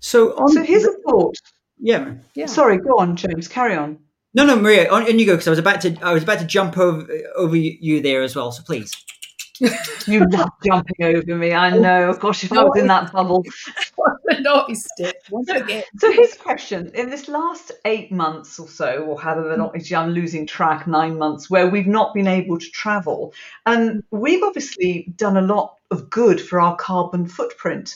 So, 0.00 0.36
on 0.36 0.48
So 0.48 0.62
here's 0.62 0.84
a 0.84 0.92
thought. 1.08 1.36
yeah, 1.78 2.14
yeah. 2.34 2.46
Sorry, 2.46 2.78
go 2.78 2.98
on, 2.98 3.16
James. 3.16 3.48
Carry 3.48 3.76
on. 3.76 3.98
No, 4.34 4.46
no, 4.46 4.56
Maria, 4.56 4.90
on, 4.90 5.02
on 5.02 5.18
you 5.18 5.26
go 5.26 5.34
because 5.34 5.48
I 5.48 5.50
was 5.50 5.58
about 5.58 5.80
to 5.82 5.96
I 6.02 6.12
was 6.12 6.22
about 6.22 6.38
to 6.38 6.46
jump 6.46 6.78
over 6.78 7.06
over 7.36 7.56
you 7.56 8.00
there 8.00 8.22
as 8.22 8.34
well. 8.34 8.52
So 8.52 8.62
please. 8.62 8.92
you 10.06 10.26
love 10.30 10.48
jumping 10.64 11.04
over 11.04 11.36
me. 11.36 11.52
I 11.52 11.70
know. 11.70 12.14
Gosh, 12.14 12.42
if 12.42 12.52
I 12.52 12.64
was 12.64 12.76
in 12.78 12.88
that 12.88 13.12
bubble. 13.12 13.44
naughty 14.40 14.74
stick. 14.74 15.16
So 15.98 16.12
his 16.12 16.34
question: 16.34 16.90
In 16.94 17.10
this 17.10 17.28
last 17.28 17.72
eight 17.84 18.10
months 18.10 18.58
or 18.58 18.66
so, 18.66 19.04
or 19.04 19.20
however 19.20 19.56
long, 19.56 19.70
I'm 19.94 20.10
losing 20.10 20.46
track, 20.46 20.86
nine 20.86 21.18
months, 21.18 21.50
where 21.50 21.68
we've 21.68 21.86
not 21.86 22.14
been 22.14 22.26
able 22.26 22.58
to 22.58 22.70
travel, 22.70 23.34
and 23.66 24.02
we've 24.10 24.42
obviously 24.42 25.12
done 25.16 25.36
a 25.36 25.42
lot 25.42 25.76
of 25.92 26.10
good 26.10 26.40
for 26.40 26.60
our 26.60 26.74
carbon 26.76 27.26
footprint. 27.26 27.94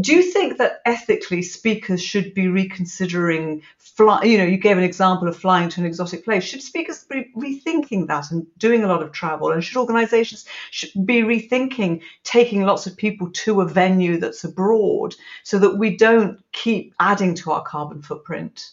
Do 0.00 0.12
you 0.12 0.22
think 0.22 0.58
that 0.58 0.80
ethically 0.84 1.42
speakers 1.42 2.02
should 2.02 2.34
be 2.34 2.48
reconsidering 2.48 3.62
fly? 3.78 4.24
You 4.24 4.36
know, 4.36 4.44
you 4.44 4.58
gave 4.58 4.76
an 4.76 4.84
example 4.84 5.28
of 5.28 5.36
flying 5.36 5.68
to 5.70 5.80
an 5.80 5.86
exotic 5.86 6.24
place. 6.24 6.42
Should 6.42 6.62
speakers 6.62 7.04
be 7.04 7.32
rethinking 7.36 8.08
that 8.08 8.30
and 8.32 8.46
doing 8.58 8.82
a 8.82 8.88
lot 8.88 9.02
of 9.02 9.12
travel? 9.12 9.52
And 9.52 9.62
should 9.62 9.78
organisations 9.78 10.44
should 10.72 11.06
be 11.06 11.22
rethinking 11.22 12.02
taking 12.24 12.64
lots 12.64 12.86
of 12.86 12.96
people 12.96 13.30
to 13.30 13.60
a 13.60 13.68
venue 13.68 14.18
that's 14.18 14.44
abroad 14.44 15.14
so 15.44 15.58
that 15.60 15.78
we 15.78 15.96
don't 15.96 16.40
keep 16.52 16.92
adding 16.98 17.34
to 17.36 17.52
our 17.52 17.62
carbon 17.62 18.02
footprint? 18.02 18.70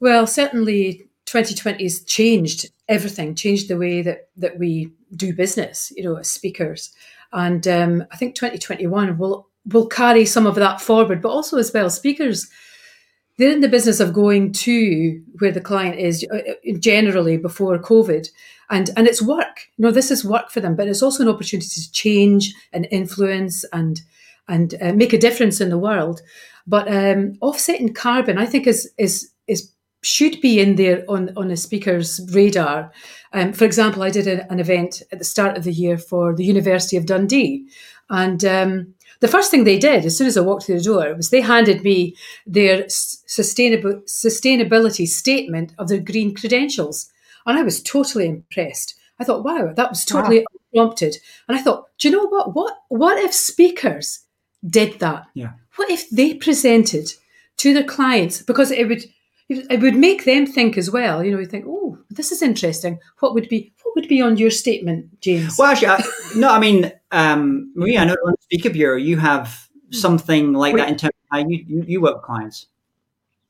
Well, 0.00 0.26
certainly 0.26 1.08
2020 1.24 1.82
has 1.82 2.04
changed 2.04 2.70
everything, 2.88 3.34
changed 3.34 3.68
the 3.68 3.78
way 3.78 4.02
that, 4.02 4.28
that 4.36 4.58
we 4.58 4.92
do 5.14 5.32
business, 5.32 5.92
you 5.96 6.04
know, 6.04 6.16
as 6.16 6.28
speakers. 6.28 6.92
And 7.32 7.66
um, 7.68 8.04
I 8.12 8.16
think 8.16 8.34
2021 8.34 9.18
will 9.18 9.48
will 9.66 9.86
carry 9.86 10.24
some 10.24 10.46
of 10.46 10.54
that 10.54 10.80
forward, 10.80 11.20
but 11.20 11.30
also 11.30 11.58
as 11.58 11.72
well, 11.72 11.90
speakers 11.90 12.48
they're 13.38 13.52
in 13.52 13.60
the 13.60 13.68
business 13.68 14.00
of 14.00 14.12
going 14.12 14.52
to 14.52 15.22
where 15.38 15.52
the 15.52 15.60
client 15.60 15.98
is 15.98 16.26
uh, 16.32 16.36
uh, 16.36 16.78
generally 16.78 17.36
before 17.36 17.78
COVID, 17.78 18.28
and 18.70 18.90
and 18.96 19.06
it's 19.06 19.22
work. 19.22 19.68
You 19.76 19.84
know, 19.84 19.90
this 19.90 20.10
is 20.10 20.24
work 20.24 20.50
for 20.50 20.60
them, 20.60 20.74
but 20.74 20.88
it's 20.88 21.02
also 21.02 21.22
an 21.22 21.28
opportunity 21.28 21.68
to 21.68 21.92
change 21.92 22.54
and 22.72 22.88
influence 22.90 23.64
and 23.72 24.00
and 24.48 24.74
uh, 24.80 24.92
make 24.92 25.12
a 25.12 25.18
difference 25.18 25.60
in 25.60 25.68
the 25.68 25.78
world. 25.78 26.22
But 26.66 26.88
um, 26.88 27.36
offsetting 27.42 27.92
carbon, 27.94 28.38
I 28.38 28.46
think, 28.46 28.66
is 28.66 28.90
is 28.96 29.30
is 29.30 29.30
should 30.06 30.40
be 30.40 30.60
in 30.60 30.76
there 30.76 31.04
on 31.08 31.32
on 31.36 31.50
a 31.50 31.56
speaker's 31.56 32.20
radar. 32.32 32.92
Um, 33.32 33.52
for 33.52 33.64
example, 33.64 34.02
I 34.02 34.10
did 34.10 34.26
a, 34.26 34.50
an 34.50 34.60
event 34.60 35.02
at 35.12 35.18
the 35.18 35.24
start 35.24 35.56
of 35.56 35.64
the 35.64 35.72
year 35.72 35.98
for 35.98 36.34
the 36.34 36.44
University 36.44 36.96
of 36.96 37.06
Dundee, 37.06 37.66
and 38.08 38.44
um, 38.44 38.94
the 39.20 39.28
first 39.28 39.50
thing 39.50 39.64
they 39.64 39.78
did 39.78 40.04
as 40.04 40.16
soon 40.16 40.26
as 40.26 40.36
I 40.36 40.42
walked 40.42 40.64
through 40.64 40.78
the 40.78 40.84
door 40.84 41.14
was 41.14 41.30
they 41.30 41.40
handed 41.40 41.82
me 41.82 42.16
their 42.46 42.84
sustainable 42.88 44.02
sustainability 44.06 45.06
statement 45.06 45.72
of 45.78 45.88
their 45.88 46.00
green 46.00 46.34
credentials, 46.34 47.10
and 47.44 47.58
I 47.58 47.62
was 47.62 47.82
totally 47.82 48.26
impressed. 48.26 48.94
I 49.18 49.24
thought, 49.24 49.44
wow, 49.44 49.72
that 49.74 49.90
was 49.90 50.04
totally 50.04 50.40
wow. 50.40 50.44
unprompted, 50.72 51.16
and 51.48 51.58
I 51.58 51.62
thought, 51.62 51.86
do 51.98 52.08
you 52.08 52.16
know 52.16 52.26
what? 52.26 52.54
What 52.54 52.78
what 52.88 53.18
if 53.18 53.34
speakers 53.34 54.20
did 54.64 55.00
that? 55.00 55.26
Yeah. 55.34 55.52
What 55.76 55.90
if 55.90 56.08
they 56.10 56.34
presented 56.34 57.12
to 57.58 57.72
their 57.72 57.84
clients 57.84 58.42
because 58.42 58.70
it 58.70 58.86
would 58.88 59.04
it 59.48 59.80
would 59.80 59.94
make 59.94 60.24
them 60.24 60.46
think 60.46 60.76
as 60.76 60.90
well. 60.90 61.24
You 61.24 61.32
know, 61.32 61.38
you 61.38 61.46
think, 61.46 61.66
oh, 61.68 61.98
this 62.10 62.32
is 62.32 62.42
interesting. 62.42 62.98
What 63.20 63.34
would 63.34 63.48
be 63.48 63.72
what 63.82 63.94
would 63.94 64.08
be 64.08 64.20
on 64.20 64.36
your 64.36 64.50
statement, 64.50 65.20
James? 65.20 65.56
Well, 65.58 65.70
actually, 65.70 65.88
I, 65.88 66.02
no, 66.36 66.48
I 66.50 66.58
mean, 66.58 66.92
um, 67.12 67.72
Maria, 67.74 68.00
I 68.00 68.04
know 68.06 68.16
on 68.26 68.34
Speaker 68.42 68.70
Bureau 68.70 68.96
you 68.96 69.18
have 69.18 69.68
something 69.90 70.52
like 70.52 70.76
that 70.76 70.88
in 70.88 70.96
terms 70.96 71.14
of 71.14 71.28
how 71.30 71.48
you, 71.48 71.64
you, 71.66 71.84
you 71.86 72.00
work 72.00 72.16
with 72.16 72.24
clients. 72.24 72.66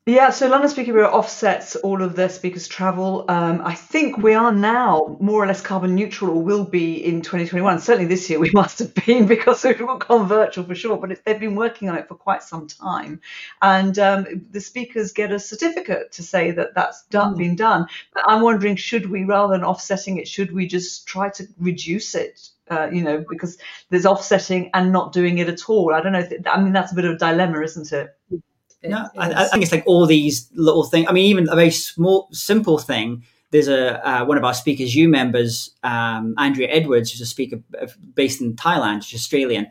Yeah, 0.07 0.29
so 0.29 0.47
London 0.47 0.69
Speaker 0.69 0.93
Bureau 0.93 1.09
offsets 1.11 1.75
all 1.75 2.01
of 2.01 2.15
their 2.15 2.29
speakers' 2.29 2.69
travel. 2.69 3.25
Um, 3.27 3.59
I 3.61 3.73
think 3.73 4.17
we 4.17 4.35
are 4.35 4.53
now 4.53 5.17
more 5.19 5.43
or 5.43 5.47
less 5.47 5.59
carbon 5.59 5.95
neutral, 5.95 6.31
or 6.31 6.41
will 6.41 6.63
be 6.63 7.03
in 7.03 7.21
2021. 7.21 7.81
Certainly 7.81 8.07
this 8.07 8.29
year 8.29 8.39
we 8.39 8.49
must 8.53 8.79
have 8.79 8.95
been 8.95 9.27
because 9.27 9.65
we've 9.65 9.81
all 9.81 9.97
gone 9.97 10.25
virtual 10.29 10.63
for 10.63 10.75
sure. 10.75 10.95
But 10.95 11.25
they've 11.25 11.37
been 11.37 11.55
working 11.57 11.89
on 11.89 11.97
it 11.97 12.07
for 12.07 12.15
quite 12.15 12.41
some 12.41 12.67
time, 12.67 13.19
and 13.61 13.99
um, 13.99 14.45
the 14.49 14.61
speakers 14.61 15.11
get 15.11 15.33
a 15.33 15.39
certificate 15.39 16.13
to 16.13 16.23
say 16.23 16.51
that 16.51 16.73
that's 16.73 17.03
done, 17.07 17.35
mm. 17.35 17.39
been 17.39 17.55
done. 17.57 17.87
But 18.13 18.23
I'm 18.27 18.41
wondering, 18.41 18.77
should 18.77 19.09
we, 19.09 19.25
rather 19.25 19.55
than 19.55 19.65
offsetting 19.65 20.19
it, 20.19 20.27
should 20.29 20.53
we 20.53 20.67
just 20.67 21.05
try 21.05 21.31
to 21.31 21.45
reduce 21.59 22.15
it? 22.15 22.47
Uh, 22.71 22.87
you 22.89 23.01
know, 23.01 23.25
because 23.27 23.57
there's 23.89 24.05
offsetting 24.05 24.69
and 24.73 24.93
not 24.93 25.11
doing 25.11 25.39
it 25.39 25.49
at 25.49 25.69
all. 25.69 25.93
I 25.93 25.99
don't 25.99 26.13
know. 26.13 26.19
If, 26.19 26.47
I 26.47 26.61
mean, 26.61 26.71
that's 26.71 26.93
a 26.93 26.95
bit 26.95 27.03
of 27.03 27.15
a 27.15 27.17
dilemma, 27.17 27.59
isn't 27.59 27.91
it? 27.91 28.15
No, 28.83 29.07
I, 29.17 29.33
I, 29.33 29.47
think 29.47 29.63
it's 29.63 29.71
like 29.71 29.83
all 29.85 30.05
these 30.05 30.49
little 30.53 30.83
things. 30.83 31.07
I 31.09 31.11
mean, 31.11 31.25
even 31.25 31.49
a 31.49 31.55
very 31.55 31.71
small, 31.71 32.27
simple 32.31 32.77
thing. 32.77 33.23
There's 33.51 33.67
a 33.67 34.05
uh, 34.05 34.25
one 34.25 34.37
of 34.37 34.43
our 34.43 34.53
speakers, 34.53 34.93
you 34.93 35.07
members, 35.07 35.71
um, 35.83 36.35
Andrea 36.37 36.67
Edwards, 36.69 37.11
who's 37.11 37.21
a 37.21 37.25
speaker 37.25 37.57
based 38.13 38.41
in 38.41 38.55
Thailand, 38.55 39.03
she's 39.03 39.21
Australian, 39.21 39.67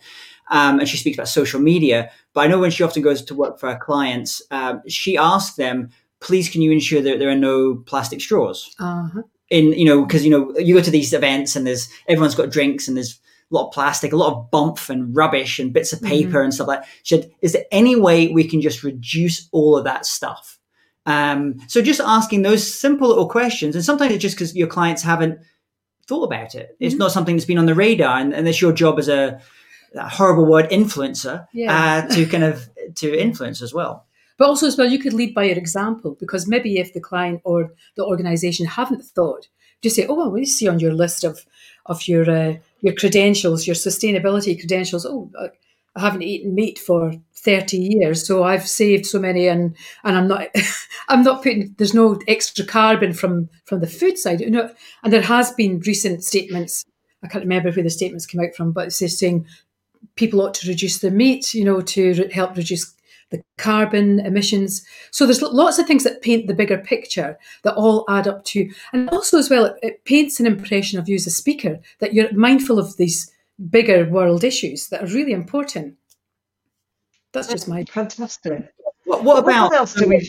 um, 0.50 0.80
and 0.80 0.88
she 0.88 0.96
speaks 0.96 1.16
about 1.16 1.28
social 1.28 1.60
media. 1.60 2.10
But 2.32 2.42
I 2.42 2.46
know 2.46 2.58
when 2.58 2.70
she 2.70 2.82
often 2.82 3.02
goes 3.02 3.22
to 3.22 3.34
work 3.34 3.60
for 3.60 3.70
her 3.70 3.78
clients, 3.78 4.42
um, 4.50 4.82
she 4.88 5.18
asks 5.18 5.56
them, 5.56 5.90
"Please, 6.20 6.48
can 6.48 6.62
you 6.62 6.72
ensure 6.72 7.02
that 7.02 7.18
there 7.18 7.28
are 7.28 7.36
no 7.36 7.76
plastic 7.86 8.20
straws?" 8.20 8.74
Uh-huh. 8.78 9.22
In 9.50 9.72
you 9.74 9.84
know, 9.84 10.04
because 10.04 10.24
you 10.24 10.30
know, 10.30 10.58
you 10.58 10.74
go 10.74 10.82
to 10.82 10.90
these 10.90 11.12
events 11.12 11.54
and 11.54 11.66
there's 11.66 11.88
everyone's 12.08 12.34
got 12.34 12.50
drinks 12.50 12.88
and 12.88 12.96
there's 12.96 13.20
a 13.50 13.54
lot 13.54 13.68
of 13.68 13.72
plastic, 13.72 14.12
a 14.12 14.16
lot 14.16 14.32
of 14.32 14.50
bump 14.50 14.78
and 14.88 15.14
rubbish 15.14 15.58
and 15.58 15.72
bits 15.72 15.92
of 15.92 16.00
mm-hmm. 16.00 16.08
paper 16.08 16.28
mm-hmm. 16.30 16.44
and 16.44 16.54
stuff 16.54 16.68
like 16.68 16.80
that. 16.82 16.88
She 17.04 17.16
said, 17.16 17.30
is 17.40 17.52
there 17.52 17.64
any 17.70 17.94
way 17.94 18.28
we 18.28 18.44
can 18.44 18.60
just 18.60 18.82
reduce 18.82 19.48
all 19.52 19.76
of 19.76 19.84
that 19.84 20.04
stuff? 20.04 20.58
Um, 21.06 21.60
so 21.68 21.80
just 21.82 22.00
asking 22.00 22.42
those 22.42 22.66
simple 22.66 23.08
little 23.08 23.28
questions, 23.28 23.76
and 23.76 23.84
sometimes 23.84 24.12
it's 24.12 24.22
just 24.22 24.36
because 24.36 24.56
your 24.56 24.66
clients 24.66 25.02
haven't 25.02 25.38
thought 26.06 26.24
about 26.24 26.54
it. 26.54 26.76
It's 26.80 26.94
mm-hmm. 26.94 26.98
not 26.98 27.12
something 27.12 27.36
that's 27.36 27.46
been 27.46 27.58
on 27.58 27.66
the 27.66 27.74
radar, 27.74 28.18
and, 28.18 28.34
and 28.34 28.48
it's 28.48 28.60
your 28.60 28.72
job 28.72 28.98
as 28.98 29.08
a, 29.08 29.40
a 29.94 30.08
horrible 30.08 30.46
word 30.46 30.68
influencer 30.70 31.46
yeah. 31.52 32.04
uh, 32.08 32.08
to 32.14 32.26
kind 32.26 32.44
of 32.44 32.68
to 32.96 33.16
influence 33.16 33.62
as 33.62 33.72
well. 33.72 34.06
But 34.36 34.48
also 34.48 34.66
as 34.66 34.76
well, 34.76 34.88
you 34.88 34.98
could 34.98 35.14
lead 35.14 35.32
by 35.32 35.44
your 35.44 35.56
example 35.56 36.16
because 36.18 36.46
maybe 36.46 36.78
if 36.78 36.92
the 36.92 37.00
client 37.00 37.40
or 37.44 37.72
the 37.96 38.04
organisation 38.04 38.66
haven't 38.66 39.04
thought, 39.04 39.48
just 39.82 39.94
say, 39.94 40.06
"Oh, 40.06 40.14
well, 40.14 40.30
we 40.32 40.44
see 40.44 40.66
on 40.66 40.80
your 40.80 40.92
list 40.92 41.22
of 41.22 41.46
of 41.86 42.06
your 42.08 42.28
uh, 42.28 42.54
your 42.80 42.94
credentials, 42.94 43.66
your 43.66 43.76
sustainability 43.76 44.58
credentials. 44.58 45.06
Oh, 45.06 45.30
I 45.96 46.00
haven't 46.00 46.22
eaten 46.22 46.54
meat 46.54 46.78
for 46.78 47.14
30 47.34 47.78
years, 47.78 48.26
so 48.26 48.44
I've 48.44 48.68
saved 48.68 49.06
so 49.06 49.18
many 49.18 49.48
and 49.48 49.74
and 50.04 50.16
I'm 50.16 50.28
not 50.28 50.48
I'm 51.08 51.22
not 51.22 51.42
putting 51.42 51.74
there's 51.78 51.94
no 51.94 52.18
extra 52.28 52.64
carbon 52.64 53.12
from 53.12 53.48
from 53.64 53.80
the 53.80 53.86
food 53.86 54.18
side. 54.18 54.40
You 54.40 54.50
know, 54.50 54.70
and 55.02 55.12
there 55.12 55.22
has 55.22 55.52
been 55.52 55.80
recent 55.80 56.22
statements, 56.22 56.84
I 57.22 57.28
can't 57.28 57.44
remember 57.44 57.70
where 57.70 57.82
the 57.84 57.90
statements 57.90 58.26
came 58.26 58.40
out 58.40 58.54
from, 58.54 58.72
but 58.72 58.88
it's 58.88 59.18
saying 59.18 59.46
people 60.16 60.40
ought 60.40 60.54
to 60.54 60.68
reduce 60.68 60.98
their 60.98 61.10
meat, 61.10 61.54
you 61.54 61.64
know, 61.64 61.80
to 61.80 62.28
help 62.32 62.56
reduce 62.56 62.94
the 63.30 63.42
carbon 63.58 64.20
emissions. 64.20 64.84
So 65.10 65.26
there's 65.26 65.42
lots 65.42 65.78
of 65.78 65.86
things 65.86 66.04
that 66.04 66.22
paint 66.22 66.46
the 66.46 66.54
bigger 66.54 66.78
picture 66.78 67.38
that 67.62 67.74
all 67.74 68.04
add 68.08 68.28
up 68.28 68.44
to, 68.46 68.70
and 68.92 69.08
also 69.10 69.38
as 69.38 69.50
well, 69.50 69.64
it, 69.64 69.76
it 69.82 70.04
paints 70.04 70.38
an 70.40 70.46
impression 70.46 70.98
of 70.98 71.08
you 71.08 71.16
as 71.16 71.26
a 71.26 71.30
speaker 71.30 71.78
that 71.98 72.14
you're 72.14 72.32
mindful 72.32 72.78
of 72.78 72.96
these 72.96 73.30
bigger 73.70 74.04
world 74.08 74.44
issues 74.44 74.88
that 74.88 75.02
are 75.02 75.14
really 75.14 75.32
important. 75.32 75.96
That's 77.32 77.48
just 77.48 77.68
my 77.68 77.84
fantastic. 77.84 78.72
What, 79.04 79.24
what 79.24 79.38
about 79.38 79.70
what 79.70 79.78
else 79.80 79.94
do 79.94 80.08
we? 80.08 80.28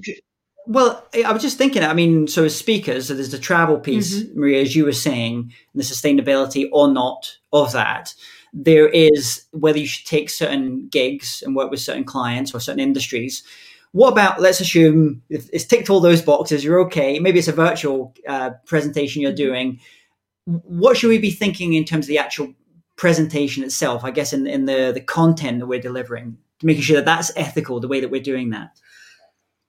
Well, 0.66 1.08
I 1.26 1.32
was 1.32 1.42
just 1.42 1.58
thinking. 1.58 1.84
I 1.84 1.94
mean, 1.94 2.28
so 2.28 2.44
as 2.44 2.56
speakers, 2.56 3.08
so 3.08 3.14
there's 3.14 3.32
the 3.32 3.40
travel 3.40 3.80
piece, 3.80 4.18
mm-hmm. 4.18 4.40
Maria, 4.40 4.62
as 4.62 4.76
you 4.76 4.84
were 4.84 4.92
saying, 4.92 5.54
the 5.74 5.84
sustainability 5.84 6.68
or 6.74 6.92
not 6.92 7.38
of 7.54 7.72
that 7.72 8.14
there 8.60 8.90
is 8.90 9.46
whether 9.52 9.78
you 9.78 9.86
should 9.86 10.08
take 10.08 10.30
certain 10.32 10.88
gigs 10.90 11.44
and 11.46 11.56
work 11.56 11.70
with 11.70 11.80
certain 11.80 12.04
clients 12.04 12.56
or 12.56 12.60
certain 12.60 12.80
industries. 12.80 13.44
What 13.92 14.12
about, 14.12 14.42
let's 14.42 14.60
assume 14.60 15.22
it's 15.30 15.66
ticked 15.66 15.90
all 15.90 16.00
those 16.00 16.24
boxes, 16.24 16.64
you're 16.64 16.82
okay. 16.82 17.20
Maybe 17.20 17.40
it's 17.40 17.48
a 17.48 17.54
virtual 17.54 18.16
uh, 18.28 18.52
presentation 18.66 19.22
you're 19.22 19.32
doing. 19.32 19.80
What 20.46 20.98
should 20.98 21.10
we 21.10 21.20
be 21.20 21.32
thinking 21.32 21.74
in 21.74 21.86
terms 21.86 22.06
of 22.06 22.10
the 22.10 22.18
actual 22.18 22.54
presentation 22.96 23.64
itself? 23.64 24.04
I 24.04 24.12
guess 24.12 24.34
in, 24.34 24.48
in 24.48 24.66
the, 24.66 24.92
the 24.92 25.02
content 25.02 25.60
that 25.60 25.68
we're 25.68 25.80
delivering, 25.80 26.38
making 26.64 26.84
sure 26.84 26.98
that 26.98 27.06
that's 27.06 27.32
ethical, 27.36 27.80
the 27.80 27.88
way 27.88 28.00
that 28.00 28.10
we're 28.10 28.22
doing 28.22 28.50
that. 28.50 28.80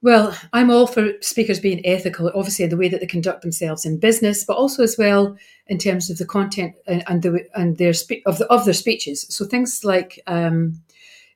Well, 0.00 0.36
I'm 0.52 0.70
all 0.70 0.86
for 0.86 1.14
speakers 1.20 1.58
being 1.58 1.84
ethical, 1.84 2.30
obviously, 2.34 2.64
in 2.64 2.70
the 2.70 2.76
way 2.76 2.88
that 2.88 3.00
they 3.00 3.06
conduct 3.06 3.42
themselves 3.42 3.84
in 3.84 3.98
business, 3.98 4.44
but 4.44 4.56
also 4.56 4.84
as 4.84 4.96
well 4.96 5.36
in 5.66 5.78
terms 5.78 6.08
of 6.08 6.18
the 6.18 6.24
content 6.26 6.76
and, 6.86 7.02
and 7.08 7.22
the 7.22 7.46
and 7.54 7.78
their 7.78 7.92
spe- 7.92 8.24
of 8.24 8.38
the 8.38 8.46
of 8.46 8.64
their 8.64 8.74
speeches. 8.74 9.26
So 9.28 9.44
things 9.44 9.84
like 9.84 10.20
um, 10.28 10.80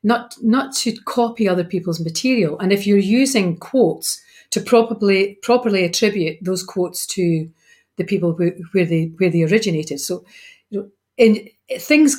not 0.04 0.36
not 0.42 0.74
to 0.76 0.92
copy 1.06 1.48
other 1.48 1.64
people's 1.64 2.00
material, 2.00 2.58
and 2.60 2.72
if 2.72 2.86
you're 2.86 2.98
using 2.98 3.56
quotes 3.56 4.22
to 4.50 4.60
properly 4.60 5.38
properly 5.42 5.84
attribute 5.84 6.38
those 6.42 6.62
quotes 6.62 7.04
to 7.06 7.50
the 7.96 8.04
people 8.04 8.32
where 8.34 8.86
they 8.86 9.12
where 9.18 9.30
they 9.30 9.42
originated. 9.42 9.98
So, 10.00 10.24
you 10.70 10.80
know, 10.80 10.88
in 11.16 11.48
things 11.80 12.16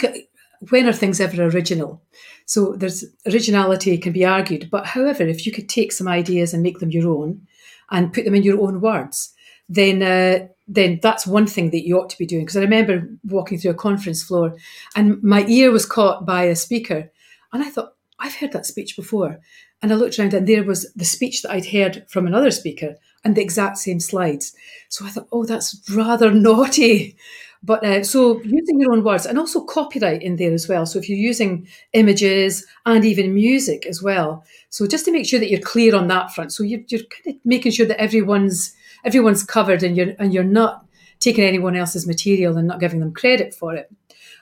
when 0.69 0.87
are 0.87 0.93
things 0.93 1.19
ever 1.19 1.43
original? 1.43 2.01
So 2.45 2.73
there's 2.73 3.05
originality 3.25 3.97
can 3.97 4.13
be 4.13 4.25
argued, 4.25 4.69
but 4.69 4.85
however, 4.85 5.23
if 5.23 5.45
you 5.45 5.51
could 5.51 5.69
take 5.69 5.91
some 5.91 6.07
ideas 6.07 6.53
and 6.53 6.63
make 6.63 6.79
them 6.79 6.91
your 6.91 7.09
own 7.09 7.47
and 7.91 8.13
put 8.13 8.25
them 8.25 8.35
in 8.35 8.43
your 8.43 8.61
own 8.61 8.81
words, 8.81 9.33
then 9.69 10.03
uh, 10.03 10.47
then 10.67 10.99
that's 11.01 11.27
one 11.27 11.47
thing 11.47 11.71
that 11.71 11.85
you 11.85 11.97
ought 11.97 12.09
to 12.09 12.17
be 12.17 12.25
doing. 12.25 12.43
Because 12.43 12.57
I 12.57 12.61
remember 12.61 13.09
walking 13.23 13.57
through 13.57 13.71
a 13.71 13.75
conference 13.75 14.23
floor, 14.23 14.55
and 14.95 15.21
my 15.23 15.45
ear 15.47 15.71
was 15.71 15.85
caught 15.85 16.25
by 16.25 16.43
a 16.43 16.55
speaker, 16.55 17.11
and 17.51 17.63
I 17.63 17.69
thought 17.69 17.95
I've 18.19 18.35
heard 18.35 18.51
that 18.53 18.65
speech 18.65 18.95
before, 18.95 19.39
and 19.81 19.91
I 19.91 19.95
looked 19.95 20.19
around, 20.19 20.33
and 20.33 20.47
there 20.47 20.63
was 20.63 20.91
the 20.93 21.05
speech 21.05 21.41
that 21.41 21.51
I'd 21.51 21.67
heard 21.67 22.05
from 22.09 22.27
another 22.27 22.51
speaker, 22.51 22.95
and 23.23 23.35
the 23.35 23.41
exact 23.41 23.77
same 23.77 23.99
slides. 23.99 24.53
So 24.89 25.05
I 25.05 25.09
thought, 25.09 25.27
oh, 25.31 25.45
that's 25.45 25.81
rather 25.93 26.31
naughty. 26.33 27.17
But 27.65 27.85
uh, 27.85 28.03
so 28.03 28.41
using 28.41 28.81
your 28.81 28.91
own 28.91 29.03
words 29.03 29.25
and 29.25 29.39
also 29.39 29.63
copyright 29.63 30.21
in 30.21 30.35
there 30.35 30.53
as 30.53 30.67
well. 30.67 30.85
So 30.85 30.99
if 30.99 31.07
you're 31.07 31.17
using 31.17 31.65
images 31.93 32.65
and 32.85 33.05
even 33.05 33.33
music 33.33 33.85
as 33.85 34.03
well, 34.03 34.43
so 34.69 34.85
just 34.85 35.05
to 35.05 35.11
make 35.11 35.25
sure 35.25 35.39
that 35.39 35.49
you're 35.49 35.61
clear 35.61 35.95
on 35.95 36.07
that 36.09 36.33
front. 36.33 36.51
So 36.51 36.63
you're, 36.63 36.81
you're 36.89 37.01
kind 37.03 37.35
of 37.37 37.45
making 37.45 37.71
sure 37.71 37.85
that 37.85 38.01
everyone's 38.01 38.75
everyone's 39.05 39.43
covered 39.43 39.81
and 39.81 39.95
you're 39.95 40.13
and 40.19 40.33
you're 40.33 40.43
not 40.43 40.85
taking 41.19 41.45
anyone 41.45 41.75
else's 41.75 42.05
material 42.05 42.57
and 42.57 42.67
not 42.67 42.81
giving 42.81 42.99
them 42.99 43.13
credit 43.13 43.53
for 43.53 43.73
it. 43.73 43.89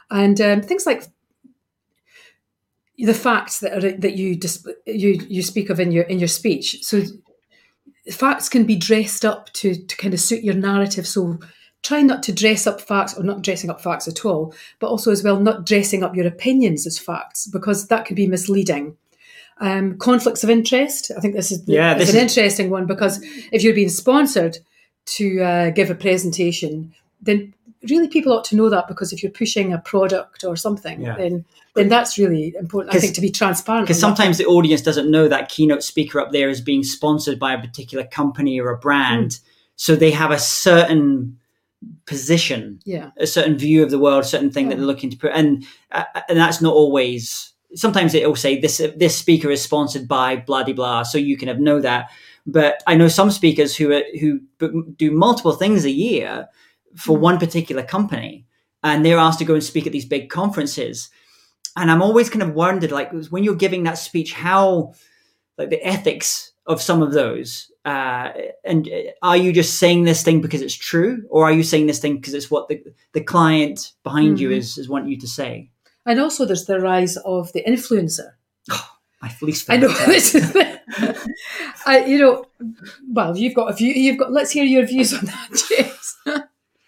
And 0.09 0.41
um, 0.41 0.61
things 0.61 0.87
like 0.87 1.03
the 2.97 3.13
facts 3.13 3.59
that 3.59 3.83
are, 3.83 3.91
that 3.91 4.17
you 4.17 4.35
dis- 4.35 4.67
you 4.87 5.23
you 5.29 5.43
speak 5.43 5.69
of 5.69 5.79
in 5.79 5.91
your 5.91 6.03
in 6.05 6.17
your 6.17 6.27
speech. 6.27 6.83
So 6.83 7.03
facts 8.11 8.49
can 8.49 8.65
be 8.65 8.75
dressed 8.75 9.25
up 9.25 9.53
to 9.53 9.75
to 9.75 9.97
kind 9.97 10.13
of 10.13 10.19
suit 10.19 10.43
your 10.43 10.55
narrative. 10.55 11.05
So 11.05 11.39
try 11.83 12.01
not 12.01 12.21
to 12.23 12.31
dress 12.31 12.67
up 12.67 12.79
facts 12.79 13.17
or 13.17 13.23
not 13.23 13.41
dressing 13.41 13.69
up 13.69 13.81
facts 13.81 14.07
at 14.07 14.23
all, 14.25 14.53
but 14.79 14.87
also 14.87 15.11
as 15.11 15.23
well 15.23 15.39
not 15.39 15.65
dressing 15.65 16.03
up 16.03 16.15
your 16.15 16.27
opinions 16.27 16.85
as 16.85 16.99
facts 16.99 17.47
because 17.47 17.87
that 17.87 18.05
could 18.05 18.15
be 18.15 18.27
misleading. 18.27 18.95
Um, 19.59 19.97
conflicts 19.99 20.43
of 20.43 20.49
interest. 20.49 21.11
I 21.15 21.19
think 21.19 21.35
this 21.35 21.51
is, 21.51 21.65
the, 21.65 21.73
Yeah, 21.73 21.95
is 21.97 22.09
an 22.09 22.15
is- 22.15 22.21
interesting 22.21 22.69
one 22.69 22.85
because 22.87 23.19
if 23.51 23.63
you're 23.63 23.75
being 23.75 23.89
sponsored 23.89 24.57
to 25.07 25.41
uh, 25.41 25.69
give 25.71 25.89
a 25.89 25.95
presentation, 25.95 26.93
then 27.21 27.53
really 27.89 28.07
people 28.07 28.31
ought 28.31 28.43
to 28.45 28.55
know 28.55 28.69
that 28.69 28.87
because 28.87 29.11
if 29.11 29.21
you're 29.23 29.31
pushing 29.31 29.73
a 29.73 29.77
product 29.79 30.43
or 30.43 30.55
something, 30.55 31.01
Yeah. 31.01 31.15
then 31.17 31.45
then 31.73 31.87
that's 31.87 32.17
really 32.17 32.53
important. 32.59 32.93
I 32.93 32.99
think 32.99 33.15
to 33.15 33.21
be 33.21 33.29
transparent. 33.31 33.87
because 33.87 33.99
sometimes 33.99 34.37
the 34.37 34.45
audience 34.45 34.81
doesn't 34.81 35.09
know 35.09 35.29
that 35.29 35.47
keynote 35.47 35.83
speaker 35.83 36.19
up 36.19 36.31
there 36.33 36.49
is 36.49 36.59
being 36.59 36.83
sponsored 36.83 37.39
by 37.39 37.53
a 37.53 37.59
particular 37.61 38.03
company 38.03 38.59
or 38.59 38.71
a 38.71 38.77
brand 38.77 39.39
so 39.77 39.95
they 39.95 40.11
have 40.11 40.31
a 40.31 40.37
certain 40.37 41.39
position 42.05 42.79
yeah, 42.85 43.09
a 43.17 43.25
certain 43.25 43.57
view 43.57 43.83
of 43.83 43.89
the 43.89 43.99
world 43.99 44.23
a 44.23 44.27
certain 44.27 44.51
thing 44.51 44.69
that 44.69 44.75
they're 44.75 44.85
looking 44.85 45.09
to 45.09 45.17
put 45.17 45.31
and 45.33 45.65
uh, 45.91 46.03
and 46.29 46.37
that's 46.37 46.61
not 46.61 46.73
always 46.73 47.53
sometimes 47.73 48.13
it 48.13 48.27
will 48.27 48.35
say 48.35 48.59
this 48.59 48.81
this 48.97 49.17
speaker 49.17 49.49
is 49.49 49.61
sponsored 49.63 50.07
by 50.07 50.35
blah 50.35 50.63
de 50.63 50.73
blah 50.73 51.03
so 51.03 51.17
you 51.17 51.37
can 51.37 51.63
know 51.63 51.79
that. 51.81 52.11
But 52.45 52.83
i 52.85 52.95
know 52.95 53.07
some 53.07 53.31
speakers 53.31 53.75
who 53.75 53.91
are, 53.93 54.03
who 54.19 54.41
do 54.97 55.11
multiple 55.11 55.53
things 55.53 55.85
a 55.85 55.91
year 55.91 56.47
for 56.95 57.17
Mm. 57.17 57.21
one 57.21 57.39
particular 57.39 57.83
company 57.83 58.45
and 58.83 59.05
they're 59.05 59.17
asked 59.17 59.39
to 59.39 59.45
go 59.45 59.53
and 59.53 59.63
speak 59.63 59.85
at 59.87 59.93
these 59.93 60.05
big 60.05 60.29
conferences. 60.29 61.09
And 61.77 61.89
i'm 61.89 62.01
always 62.01 62.29
kind 62.29 62.43
of 62.43 62.53
wondered 62.53 62.91
like 62.91 63.11
when 63.29 63.43
you're 63.43 63.55
giving 63.55 63.83
that 63.83 63.97
speech 63.97 64.33
how 64.33 64.93
like 65.57 65.69
the 65.69 65.83
ethics 65.85 66.51
of 66.65 66.81
some 66.81 67.01
of 67.01 67.13
those 67.13 67.70
uh, 67.85 68.31
and 68.63 68.87
uh, 68.87 69.11
are 69.23 69.37
you 69.37 69.51
just 69.51 69.79
saying 69.79 70.03
this 70.03 70.21
thing 70.23 70.39
because 70.41 70.61
it's 70.61 70.75
true 70.75 71.23
or 71.29 71.45
are 71.45 71.51
you 71.51 71.63
saying 71.63 71.87
this 71.87 71.99
thing 71.99 72.15
because 72.17 72.33
it's 72.33 72.51
what 72.51 72.67
the, 72.67 72.81
the 73.13 73.21
client 73.21 73.93
behind 74.03 74.39
you 74.39 74.49
Mhm. 74.49 74.57
is 74.57 74.77
is 74.77 74.87
wanting 74.89 75.09
you 75.09 75.19
to 75.19 75.27
say 75.27 75.69
and 76.05 76.19
also 76.19 76.45
there's 76.45 76.65
the 76.65 76.79
rise 76.79 77.17
of 77.25 77.51
the 77.53 77.63
influencer. 77.63 78.31
my 79.21 79.31
least 79.41 79.69
I 79.69 79.77
know 79.77 79.87
this 80.05 80.35
is 80.35 80.53
the, 80.53 80.79
I, 81.85 82.05
you 82.05 82.19
know. 82.19 82.45
Well, 83.11 83.37
you've 83.37 83.53
got 83.55 83.71
a 83.71 83.73
view. 83.75 83.93
You've 83.93 84.17
got. 84.17 84.31
Let's 84.31 84.51
hear 84.51 84.63
your 84.63 84.85
views 84.85 85.13
on 85.13 85.25
that, 85.25 85.49
James. 85.69 86.47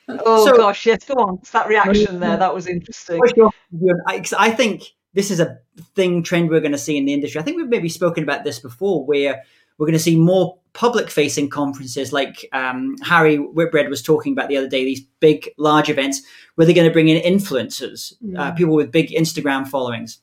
Oh 0.09 0.45
So- 0.45 0.57
gosh, 0.57 0.85
yes, 0.85 1.05
go 1.05 1.13
on. 1.15 1.37
It's 1.41 1.51
that 1.51 1.67
reaction 1.67 2.19
there. 2.19 2.37
That 2.37 2.53
was 2.53 2.67
interesting. 2.67 3.17
What's 3.19 3.33
your 3.37 3.51
view? 3.71 3.95
I, 4.07 4.17
'cause 4.19 4.33
I 4.33 4.49
think 4.51 4.83
this 5.13 5.29
is 5.31 5.39
a 5.39 5.59
thing 5.95 6.23
trend 6.23 6.49
we're 6.49 6.59
going 6.59 6.71
to 6.71 6.77
see 6.77 6.97
in 6.97 7.05
the 7.05 7.13
industry. 7.13 7.39
I 7.39 7.43
think 7.43 7.57
we've 7.57 7.67
maybe 7.69 7.89
spoken 7.89 8.23
about 8.23 8.43
this 8.43 8.59
before, 8.59 9.05
where 9.05 9.43
we're 9.83 9.87
going 9.87 9.97
to 9.97 10.03
see 10.03 10.17
more 10.17 10.57
public-facing 10.71 11.49
conferences, 11.49 12.11
like 12.13 12.47
um, 12.53 12.95
Harry 13.03 13.35
Whitbread 13.35 13.89
was 13.89 14.01
talking 14.01 14.33
about 14.33 14.47
the 14.49 14.57
other 14.57 14.67
day. 14.69 14.83
These 14.85 15.01
big, 15.19 15.49
large 15.57 15.89
events 15.89 16.21
where 16.55 16.65
they're 16.65 16.73
going 16.73 16.87
to 16.87 16.93
bring 16.93 17.09
in 17.09 17.21
influencers, 17.21 18.13
uh, 18.37 18.51
Mm. 18.51 18.55
people 18.57 18.73
with 18.75 18.91
big 18.91 19.09
Instagram 19.11 19.67
followings, 19.67 20.19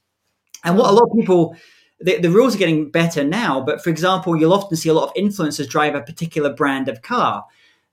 and 0.65 0.77
what 0.77 0.89
a 0.91 0.93
lot 0.93 1.05
of 1.11 1.17
people. 1.19 1.55
The, 2.03 2.17
the 2.19 2.31
rules 2.31 2.55
are 2.55 2.59
getting 2.59 2.91
better 2.91 3.23
now, 3.23 3.61
but 3.61 3.83
for 3.85 3.91
example, 3.91 4.35
you'll 4.35 4.55
often 4.55 4.75
see 4.75 4.89
a 4.89 4.95
lot 4.95 5.09
of 5.09 5.15
influencers 5.15 5.69
drive 5.69 5.95
a 5.95 6.01
particular 6.01 6.51
brand 6.53 6.89
of 6.89 7.03
car. 7.03 7.45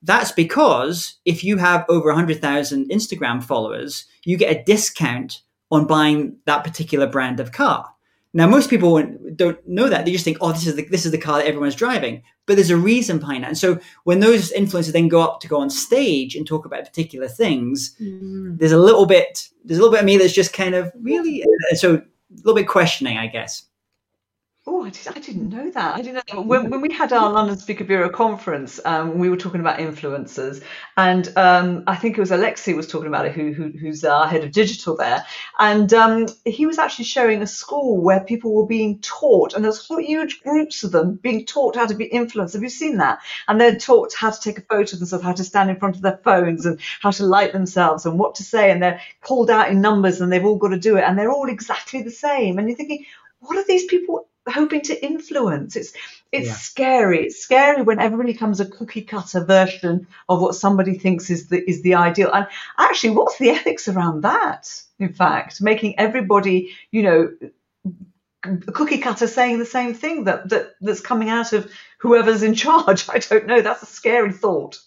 That's 0.01 0.31
because 0.31 1.15
if 1.25 1.43
you 1.43 1.57
have 1.57 1.83
over 1.89 2.07
100,000 2.07 2.89
Instagram 2.89 3.43
followers, 3.43 4.05
you 4.23 4.37
get 4.37 4.55
a 4.55 4.63
discount 4.63 5.41
on 5.71 5.87
buying 5.87 6.37
that 6.45 6.63
particular 6.63 7.05
brand 7.05 7.41
of 7.41 7.51
car. 7.51 7.89
Now, 8.33 8.47
most 8.47 8.69
people 8.69 9.01
don't 9.35 9.67
know 9.67 9.89
that. 9.89 10.05
They 10.05 10.11
just 10.11 10.25
think, 10.25 10.37
oh, 10.41 10.51
this 10.51 10.67
is 10.67 10.75
the, 10.75 10.85
this 10.85 11.05
is 11.05 11.11
the 11.11 11.17
car 11.17 11.39
that 11.39 11.47
everyone's 11.47 11.75
driving. 11.75 12.23
But 12.45 12.55
there's 12.55 12.69
a 12.69 12.77
reason 12.77 13.19
behind 13.19 13.43
that. 13.43 13.49
And 13.49 13.57
so 13.57 13.79
when 14.03 14.19
those 14.19 14.51
influencers 14.51 14.91
then 14.91 15.07
go 15.07 15.21
up 15.21 15.39
to 15.41 15.47
go 15.47 15.59
on 15.59 15.69
stage 15.69 16.35
and 16.35 16.45
talk 16.45 16.65
about 16.65 16.85
particular 16.85 17.27
things, 17.27 17.95
mm. 18.01 18.57
there's 18.57 18.71
a 18.71 18.77
little 18.77 19.05
bit, 19.05 19.49
there's 19.65 19.79
a 19.79 19.81
little 19.81 19.93
bit 19.93 20.01
of 20.01 20.05
me 20.05 20.17
that's 20.17 20.33
just 20.33 20.53
kind 20.53 20.75
of 20.75 20.91
really, 21.01 21.43
so 21.75 21.95
a 21.95 22.01
little 22.37 22.55
bit 22.55 22.67
questioning, 22.67 23.17
I 23.17 23.27
guess. 23.27 23.63
Oh, 24.69 24.83
I, 24.83 24.89
did, 24.89 25.07
I 25.07 25.19
didn't 25.19 25.47
know 25.47 25.71
that. 25.71 25.95
I 25.95 26.01
didn't 26.01 26.33
know. 26.33 26.41
When, 26.41 26.69
when 26.69 26.81
we 26.81 26.93
had 26.93 27.13
our 27.13 27.31
London 27.31 27.57
Speaker 27.57 27.85
Bureau 27.85 28.09
conference, 28.09 28.81
um, 28.83 29.17
we 29.17 29.29
were 29.29 29.37
talking 29.37 29.61
about 29.61 29.79
influencers, 29.79 30.61
and 30.97 31.25
um, 31.37 31.85
I 31.87 31.95
think 31.95 32.17
it 32.17 32.19
was 32.19 32.31
Alexi 32.31 32.75
was 32.75 32.85
talking 32.85 33.07
about 33.07 33.25
it, 33.25 33.31
who, 33.31 33.53
who 33.53 33.69
who's 33.69 34.03
our 34.03 34.27
head 34.27 34.43
of 34.43 34.51
digital 34.51 34.97
there, 34.97 35.25
and 35.57 35.93
um, 35.93 36.27
he 36.43 36.65
was 36.65 36.79
actually 36.79 37.05
showing 37.05 37.41
a 37.41 37.47
school 37.47 38.01
where 38.01 38.19
people 38.19 38.53
were 38.53 38.65
being 38.65 38.99
taught, 38.99 39.53
and 39.53 39.63
there's 39.63 39.87
huge 39.87 40.41
groups 40.41 40.83
of 40.83 40.91
them 40.91 41.15
being 41.15 41.45
taught 41.45 41.77
how 41.77 41.85
to 41.85 41.95
be 41.95 42.09
influencers. 42.09 42.51
Have 42.51 42.63
you 42.63 42.67
seen 42.67 42.97
that? 42.97 43.19
And 43.47 43.61
they're 43.61 43.77
taught 43.77 44.13
how 44.13 44.31
to 44.31 44.41
take 44.41 44.57
a 44.57 44.63
photo 44.63 44.95
of 44.95 44.99
themselves, 44.99 45.23
how 45.23 45.31
to 45.31 45.45
stand 45.45 45.69
in 45.69 45.79
front 45.79 45.95
of 45.95 46.01
their 46.01 46.19
phones, 46.25 46.65
and 46.65 46.81
how 47.01 47.11
to 47.11 47.25
light 47.25 47.53
themselves, 47.53 48.05
and 48.05 48.19
what 48.19 48.35
to 48.35 48.43
say, 48.43 48.69
and 48.69 48.83
they're 48.83 48.99
called 49.21 49.49
out 49.49 49.69
in 49.69 49.79
numbers, 49.79 50.19
and 50.19 50.29
they've 50.29 50.45
all 50.45 50.57
got 50.57 50.69
to 50.69 50.77
do 50.79 50.97
it, 50.97 51.05
and 51.05 51.17
they're 51.17 51.31
all 51.31 51.47
exactly 51.47 52.01
the 52.01 52.11
same, 52.11 52.59
and 52.59 52.67
you're 52.67 52.75
thinking, 52.75 53.05
what 53.39 53.57
are 53.57 53.65
these 53.65 53.85
people 53.85 54.27
hoping 54.49 54.81
to 54.81 55.05
influence. 55.05 55.75
It's 55.75 55.93
it's 56.31 56.47
Yeah. 56.47 56.53
scary. 56.55 57.25
It's 57.27 57.39
scary 57.39 57.81
when 57.83 57.99
everybody 57.99 58.33
becomes 58.33 58.59
a 58.59 58.65
cookie 58.65 59.01
cutter 59.03 59.43
version 59.45 60.07
of 60.27 60.41
what 60.41 60.55
somebody 60.55 60.97
thinks 60.97 61.29
is 61.29 61.47
the 61.47 61.67
is 61.69 61.81
the 61.83 61.95
ideal. 61.95 62.31
And 62.33 62.47
actually, 62.77 63.11
what's 63.11 63.37
the 63.37 63.49
ethics 63.51 63.87
around 63.87 64.21
that? 64.23 64.69
In 64.99 65.13
fact, 65.13 65.61
making 65.61 65.97
everybody, 65.99 66.71
you 66.91 67.03
know, 67.03 67.29
cookie 68.73 68.97
cutter 68.99 69.27
saying 69.27 69.59
the 69.59 69.65
same 69.65 69.93
thing 69.93 70.25
that, 70.25 70.49
that 70.49 70.75
that's 70.81 71.01
coming 71.01 71.29
out 71.29 71.53
of 71.53 71.69
whoever's 71.99 72.43
in 72.43 72.53
charge. 72.55 73.07
I 73.15 73.19
don't 73.19 73.47
know. 73.47 73.61
That's 73.61 73.83
a 73.83 73.87
scary 73.87 74.31
thought. 74.31 74.79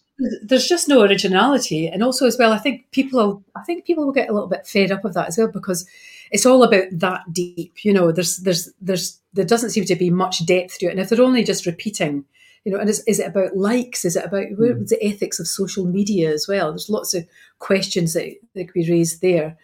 there's 0.42 0.66
just 0.66 0.86
no 0.88 1.00
originality 1.00 1.86
and 1.88 2.02
also 2.02 2.26
as 2.26 2.36
well 2.38 2.52
i 2.52 2.58
think 2.58 2.84
people 2.90 3.18
are 3.18 3.40
i 3.58 3.64
think 3.64 3.86
people 3.86 4.04
will 4.04 4.12
get 4.12 4.28
a 4.28 4.32
little 4.34 4.50
bit 4.50 4.66
fed 4.66 4.90
up 4.92 5.02
of 5.06 5.14
that 5.14 5.28
as 5.28 5.38
well 5.38 5.48
because 5.48 5.86
it's 6.30 6.46
all 6.46 6.62
about 6.62 6.84
that 6.92 7.22
deep 7.32 7.84
you 7.84 7.92
know 7.92 8.12
there's 8.12 8.38
there's 8.38 8.72
there's 8.80 9.18
there 9.32 9.44
doesn't 9.44 9.70
seem 9.70 9.84
to 9.84 9.96
be 9.96 10.10
much 10.10 10.44
depth 10.44 10.78
to 10.78 10.86
it. 10.86 10.90
And 10.90 11.00
if 11.00 11.08
they're 11.08 11.22
only 11.22 11.44
just 11.44 11.66
repeating 11.66 12.24
you 12.64 12.72
know 12.72 12.78
and 12.78 12.90
is, 12.90 13.02
is 13.06 13.18
it 13.18 13.28
about 13.28 13.56
likes? 13.56 14.04
Is 14.04 14.16
it 14.16 14.24
about 14.24 14.46
where's 14.56 14.90
the 14.90 15.02
ethics 15.02 15.40
of 15.40 15.46
social 15.46 15.84
media 15.84 16.32
as 16.32 16.46
well? 16.48 16.70
There's 16.70 16.90
lots 16.90 17.14
of 17.14 17.26
questions 17.58 18.14
that, 18.14 18.34
that 18.54 18.64
could 18.64 18.74
be 18.74 18.90
raised 18.90 19.20
there. 19.20 19.56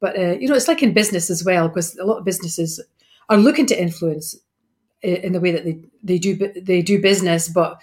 But 0.00 0.18
uh, 0.18 0.36
you 0.38 0.48
know 0.48 0.54
it's 0.54 0.68
like 0.68 0.82
in 0.82 0.92
business 0.92 1.30
as 1.30 1.44
well 1.44 1.68
because 1.68 1.96
a 1.96 2.04
lot 2.04 2.18
of 2.18 2.24
businesses 2.24 2.80
are 3.28 3.38
looking 3.38 3.66
to 3.66 3.80
influence 3.80 4.36
in 5.02 5.32
the 5.32 5.40
way 5.40 5.50
that 5.50 5.64
they, 5.64 5.78
they 6.02 6.18
do 6.18 6.34
they 6.36 6.80
do 6.80 7.00
business 7.00 7.48
but 7.48 7.80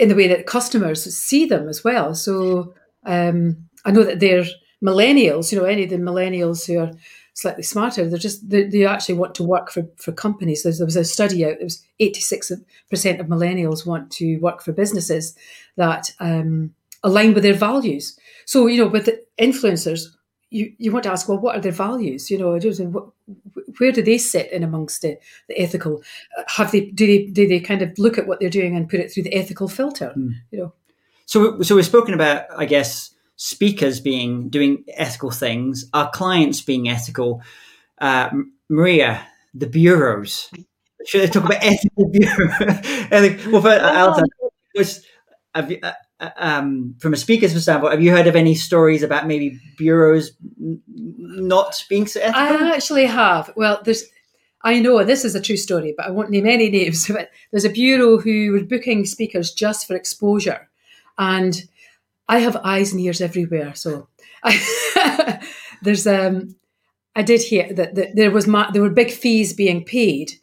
in 0.00 0.08
the 0.08 0.14
way 0.14 0.26
that 0.26 0.46
customers 0.46 1.04
see 1.14 1.44
them 1.44 1.68
as 1.68 1.84
well. 1.84 2.14
So 2.14 2.74
um, 3.04 3.68
I 3.84 3.90
know 3.90 4.02
that 4.02 4.18
they're 4.18 4.46
millennials, 4.82 5.52
you 5.52 5.58
know, 5.58 5.66
any 5.66 5.84
of 5.84 5.90
the 5.90 5.96
millennials 5.96 6.66
who 6.66 6.78
are 6.78 6.92
slightly 7.40 7.62
smarter, 7.62 8.08
they're 8.08 8.18
just, 8.18 8.48
they, 8.50 8.64
they 8.64 8.84
actually 8.84 9.14
want 9.14 9.34
to 9.34 9.42
work 9.42 9.70
for, 9.70 9.86
for 9.96 10.12
companies. 10.12 10.62
There's, 10.62 10.78
there 10.78 10.84
was 10.84 10.96
a 10.96 11.04
study 11.04 11.44
out, 11.44 11.52
it 11.52 11.64
was 11.64 11.82
86% 12.00 12.60
of 12.92 13.26
millennials 13.26 13.86
want 13.86 14.10
to 14.12 14.36
work 14.38 14.62
for 14.62 14.72
businesses 14.72 15.34
that 15.76 16.12
um, 16.20 16.74
align 17.02 17.32
with 17.32 17.42
their 17.42 17.54
values. 17.54 18.18
So, 18.44 18.66
you 18.66 18.82
know, 18.82 18.88
with 18.88 19.06
the 19.06 19.22
influencers, 19.38 20.04
you, 20.50 20.72
you 20.78 20.92
want 20.92 21.04
to 21.04 21.12
ask, 21.12 21.28
well, 21.28 21.38
what 21.38 21.56
are 21.56 21.60
their 21.60 21.72
values? 21.72 22.30
You 22.30 22.38
know, 22.38 23.12
where 23.78 23.92
do 23.92 24.02
they 24.02 24.18
sit 24.18 24.52
in 24.52 24.62
amongst 24.62 25.00
the, 25.02 25.16
the 25.48 25.58
ethical? 25.58 26.02
Have 26.48 26.72
they 26.72 26.86
do 26.86 27.06
they 27.06 27.26
do 27.26 27.46
they 27.46 27.60
kind 27.60 27.82
of 27.82 27.96
look 27.98 28.18
at 28.18 28.26
what 28.26 28.40
they're 28.40 28.50
doing 28.50 28.76
and 28.76 28.88
put 28.88 28.98
it 29.00 29.12
through 29.12 29.22
the 29.22 29.34
ethical 29.34 29.68
filter? 29.68 30.12
You 30.50 30.58
know, 30.58 30.72
So, 31.26 31.62
so 31.62 31.76
we've 31.76 31.86
spoken 31.86 32.14
about, 32.14 32.46
I 32.56 32.64
guess, 32.64 33.14
speakers 33.42 34.00
being 34.00 34.50
doing 34.50 34.84
ethical 34.98 35.30
things, 35.30 35.86
our 35.94 36.10
clients 36.10 36.60
being 36.60 36.90
ethical. 36.90 37.42
Uh, 37.98 38.28
Maria, 38.68 39.26
the 39.54 39.66
bureaus. 39.66 40.50
Should 41.06 41.22
I 41.22 41.26
talk 41.26 41.44
about 41.46 41.64
ethical 41.64 42.08
bureau? 42.10 42.50
I 42.60 43.20
think, 43.20 43.40
well, 43.50 43.62
for 43.62 43.70
Alta, 43.70 44.26
was 44.74 45.06
have 45.54 45.70
you, 45.70 45.78
uh, 45.82 46.30
um, 46.36 46.94
from 46.98 47.14
a 47.14 47.16
speaker's 47.16 47.60
standpoint, 47.62 47.94
have 47.94 48.02
you 48.02 48.10
heard 48.10 48.26
of 48.26 48.36
any 48.36 48.54
stories 48.54 49.02
about 49.02 49.26
maybe 49.26 49.58
bureaus 49.78 50.32
not 50.58 51.82
being 51.88 52.06
so 52.06 52.20
ethical? 52.20 52.42
I 52.42 52.74
actually 52.74 53.06
have. 53.06 53.54
Well, 53.56 53.80
there's. 53.82 54.04
I 54.62 54.80
know 54.80 55.02
this 55.02 55.24
is 55.24 55.34
a 55.34 55.40
true 55.40 55.56
story, 55.56 55.94
but 55.96 56.04
I 56.04 56.10
won't 56.10 56.28
name 56.28 56.46
any 56.46 56.68
names. 56.68 57.08
But 57.10 57.30
there's 57.52 57.64
a 57.64 57.70
bureau 57.70 58.18
who 58.18 58.52
were 58.52 58.64
booking 58.64 59.06
speakers 59.06 59.50
just 59.50 59.86
for 59.86 59.96
exposure, 59.96 60.68
and 61.16 61.62
I 62.30 62.38
have 62.38 62.56
eyes 62.62 62.92
and 62.92 63.00
ears 63.00 63.20
everywhere. 63.20 63.74
So 63.74 64.08
I, 64.44 65.44
there's 65.82 66.06
um, 66.06 66.54
I 67.16 67.22
did 67.22 67.42
hear 67.42 67.72
that, 67.74 67.96
that 67.96 68.14
there 68.14 68.30
was 68.30 68.46
ma- 68.46 68.70
there 68.70 68.82
were 68.82 68.90
big 68.90 69.10
fees 69.10 69.52
being 69.52 69.84
paid, 69.84 70.34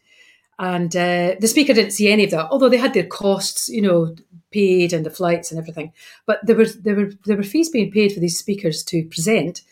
and 0.58 0.94
uh, 0.94 1.36
the 1.40 1.48
speaker 1.48 1.72
didn't 1.72 1.92
see 1.92 2.12
any 2.12 2.24
of 2.24 2.30
that. 2.32 2.48
Although 2.50 2.68
they 2.68 2.76
had 2.76 2.92
their 2.92 3.06
costs, 3.06 3.70
you 3.70 3.80
know, 3.80 4.14
paid 4.50 4.92
and 4.92 5.06
the 5.06 5.10
flights 5.10 5.50
and 5.50 5.58
everything, 5.58 5.94
but 6.26 6.40
there 6.42 6.56
were 6.56 6.66
there 6.66 6.94
were 6.94 7.10
there 7.24 7.38
were 7.38 7.42
fees 7.42 7.70
being 7.70 7.90
paid 7.90 8.12
for 8.12 8.20
these 8.20 8.38
speakers 8.38 8.84
to 8.84 9.04
present 9.04 9.62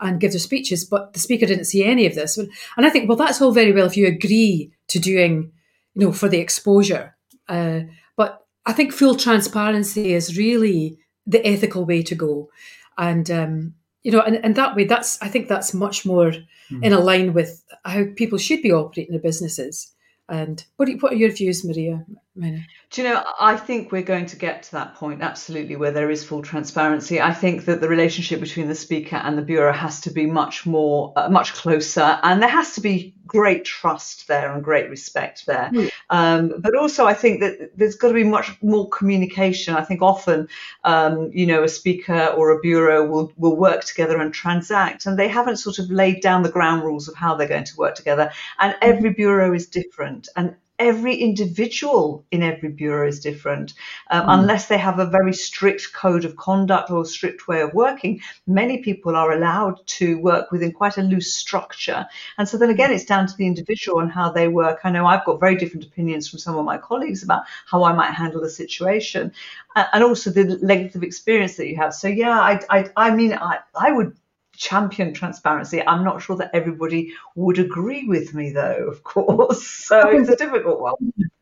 and 0.00 0.20
give 0.20 0.30
their 0.30 0.38
speeches, 0.38 0.84
but 0.84 1.12
the 1.12 1.18
speaker 1.18 1.46
didn't 1.46 1.64
see 1.64 1.82
any 1.82 2.06
of 2.06 2.14
this. 2.14 2.38
And 2.38 2.50
I 2.86 2.90
think, 2.90 3.08
well, 3.08 3.18
that's 3.18 3.40
all 3.40 3.52
very 3.52 3.72
well 3.72 3.86
if 3.86 3.96
you 3.96 4.06
agree 4.06 4.72
to 4.88 4.98
doing, 4.98 5.50
you 5.94 6.06
know, 6.06 6.12
for 6.12 6.28
the 6.28 6.38
exposure. 6.38 7.16
Uh, 7.48 7.80
but 8.16 8.46
I 8.66 8.72
think 8.72 8.92
full 8.92 9.14
transparency 9.14 10.12
is 10.12 10.36
really 10.36 10.98
the 11.26 11.46
ethical 11.46 11.84
way 11.84 12.02
to 12.02 12.14
go, 12.14 12.50
and 12.98 13.30
um, 13.30 13.74
you 14.02 14.12
know, 14.12 14.20
and, 14.20 14.36
and 14.44 14.54
that 14.56 14.76
way, 14.76 14.84
that's 14.84 15.20
I 15.22 15.28
think 15.28 15.48
that's 15.48 15.74
much 15.74 16.04
more 16.04 16.32
mm. 16.70 16.82
in 16.82 16.92
line 16.92 17.32
with 17.32 17.62
how 17.84 18.04
people 18.16 18.38
should 18.38 18.62
be 18.62 18.72
operating 18.72 19.12
their 19.12 19.22
businesses. 19.22 19.92
And 20.28 20.64
what, 20.76 20.88
what 21.00 21.12
are 21.12 21.16
your 21.16 21.32
views, 21.32 21.64
Maria? 21.64 22.04
Do 22.36 23.02
you 23.02 23.04
know, 23.04 23.24
I 23.40 23.56
think 23.56 23.92
we're 23.92 24.02
going 24.02 24.26
to 24.26 24.36
get 24.36 24.64
to 24.64 24.72
that 24.72 24.96
point, 24.96 25.22
absolutely, 25.22 25.76
where 25.76 25.92
there 25.92 26.10
is 26.10 26.24
full 26.24 26.42
transparency. 26.42 27.20
I 27.20 27.32
think 27.32 27.64
that 27.66 27.80
the 27.80 27.88
relationship 27.88 28.40
between 28.40 28.66
the 28.66 28.74
speaker 28.74 29.16
and 29.16 29.38
the 29.38 29.42
bureau 29.42 29.72
has 29.72 30.00
to 30.00 30.10
be 30.10 30.26
much 30.26 30.66
more, 30.66 31.12
uh, 31.14 31.28
much 31.28 31.52
closer, 31.54 32.18
and 32.24 32.42
there 32.42 32.48
has 32.48 32.74
to 32.74 32.80
be 32.80 33.14
great 33.24 33.64
trust 33.64 34.26
there 34.26 34.52
and 34.52 34.64
great 34.64 34.90
respect 34.90 35.46
there. 35.46 35.70
Mm. 35.72 35.90
Um, 36.10 36.54
but 36.58 36.76
also, 36.76 37.06
I 37.06 37.14
think 37.14 37.40
that 37.40 37.70
there's 37.76 37.94
got 37.94 38.08
to 38.08 38.14
be 38.14 38.24
much 38.24 38.50
more 38.62 38.88
communication. 38.88 39.76
I 39.76 39.84
think 39.84 40.02
often, 40.02 40.48
um, 40.82 41.30
you 41.32 41.46
know, 41.46 41.62
a 41.62 41.68
speaker 41.68 42.26
or 42.36 42.50
a 42.50 42.60
bureau 42.60 43.06
will 43.06 43.32
will 43.36 43.56
work 43.56 43.84
together 43.84 44.20
and 44.20 44.34
transact, 44.34 45.06
and 45.06 45.16
they 45.16 45.28
haven't 45.28 45.58
sort 45.58 45.78
of 45.78 45.88
laid 45.88 46.20
down 46.20 46.42
the 46.42 46.50
ground 46.50 46.82
rules 46.82 47.06
of 47.06 47.14
how 47.14 47.36
they're 47.36 47.48
going 47.48 47.64
to 47.64 47.76
work 47.76 47.94
together. 47.94 48.32
And 48.58 48.72
hmm. 48.72 48.78
every 48.82 49.10
bureau 49.10 49.54
is 49.54 49.68
different, 49.68 50.28
and 50.34 50.56
every 50.78 51.14
individual 51.14 52.24
in 52.30 52.42
every 52.42 52.68
bureau 52.68 53.06
is 53.06 53.20
different. 53.20 53.74
Um, 54.10 54.26
mm. 54.26 54.40
Unless 54.40 54.66
they 54.66 54.78
have 54.78 54.98
a 54.98 55.06
very 55.06 55.32
strict 55.32 55.92
code 55.92 56.24
of 56.24 56.36
conduct 56.36 56.90
or 56.90 57.02
a 57.02 57.06
strict 57.06 57.46
way 57.46 57.60
of 57.62 57.72
working, 57.74 58.20
many 58.46 58.78
people 58.78 59.14
are 59.14 59.32
allowed 59.32 59.86
to 59.86 60.18
work 60.18 60.50
within 60.50 60.72
quite 60.72 60.98
a 60.98 61.02
loose 61.02 61.34
structure. 61.34 62.06
And 62.38 62.48
so 62.48 62.58
then 62.58 62.70
again, 62.70 62.92
it's 62.92 63.04
down 63.04 63.26
to 63.26 63.36
the 63.36 63.46
individual 63.46 64.00
and 64.00 64.10
how 64.10 64.30
they 64.30 64.48
work. 64.48 64.80
I 64.84 64.90
know 64.90 65.06
I've 65.06 65.24
got 65.24 65.40
very 65.40 65.56
different 65.56 65.84
opinions 65.84 66.28
from 66.28 66.40
some 66.40 66.56
of 66.56 66.64
my 66.64 66.78
colleagues 66.78 67.22
about 67.22 67.44
how 67.66 67.84
I 67.84 67.92
might 67.92 68.12
handle 68.12 68.40
the 68.40 68.50
situation 68.50 69.32
and 69.76 70.04
also 70.04 70.30
the 70.30 70.58
length 70.62 70.94
of 70.94 71.02
experience 71.02 71.56
that 71.56 71.68
you 71.68 71.76
have. 71.76 71.94
So 71.94 72.08
yeah, 72.08 72.40
I, 72.40 72.60
I, 72.70 72.90
I 72.96 73.14
mean, 73.14 73.32
I, 73.32 73.58
I 73.74 73.92
would 73.92 74.16
champion 74.56 75.12
transparency. 75.12 75.86
I'm 75.86 76.04
not 76.04 76.22
sure 76.22 76.36
that 76.36 76.50
everybody 76.52 77.12
would 77.34 77.58
agree 77.58 78.06
with 78.06 78.34
me, 78.34 78.50
though, 78.50 78.88
of 78.88 79.02
course. 79.04 79.64
So 79.84 80.08
it's 80.08 80.28
a 80.30 80.36
difficult 80.36 80.80
one. 80.80 80.94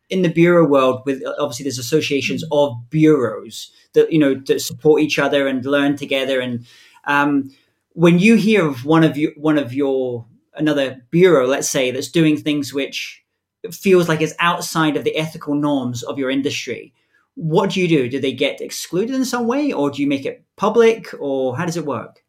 In 0.09 0.21
the 0.21 0.29
bureau 0.29 0.67
world, 0.67 1.03
with 1.05 1.23
obviously 1.39 1.63
there's 1.63 1.79
associations 1.79 2.43
of 2.51 2.75
bureaus 2.89 3.71
that 3.93 4.11
you 4.11 4.19
know 4.19 4.35
that 4.35 4.61
support 4.61 5.01
each 5.01 5.17
other 5.17 5.47
and 5.47 5.65
learn 5.65 5.95
together. 5.95 6.39
And 6.39 6.65
um, 7.05 7.51
when 7.93 8.19
you 8.19 8.35
hear 8.35 8.67
of 8.67 8.85
one 8.85 9.03
of 9.03 9.17
you, 9.17 9.33
one 9.37 9.57
of 9.57 9.73
your 9.73 10.25
another 10.55 11.01
bureau, 11.09 11.47
let's 11.47 11.69
say, 11.69 11.89
that's 11.91 12.11
doing 12.11 12.37
things 12.37 12.73
which 12.73 13.23
feels 13.71 14.09
like 14.09 14.21
it's 14.21 14.35
outside 14.39 14.97
of 14.97 15.03
the 15.03 15.15
ethical 15.15 15.55
norms 15.55 16.03
of 16.03 16.19
your 16.19 16.29
industry, 16.29 16.93
what 17.35 17.71
do 17.71 17.81
you 17.81 17.87
do? 17.87 18.09
Do 18.09 18.19
they 18.19 18.33
get 18.33 18.61
excluded 18.61 19.15
in 19.15 19.25
some 19.25 19.47
way, 19.47 19.71
or 19.71 19.89
do 19.89 20.01
you 20.01 20.07
make 20.07 20.25
it 20.25 20.43
public, 20.55 21.07
or 21.19 21.57
how 21.57 21.65
does 21.65 21.77
it 21.77 21.85
work? 21.85 22.22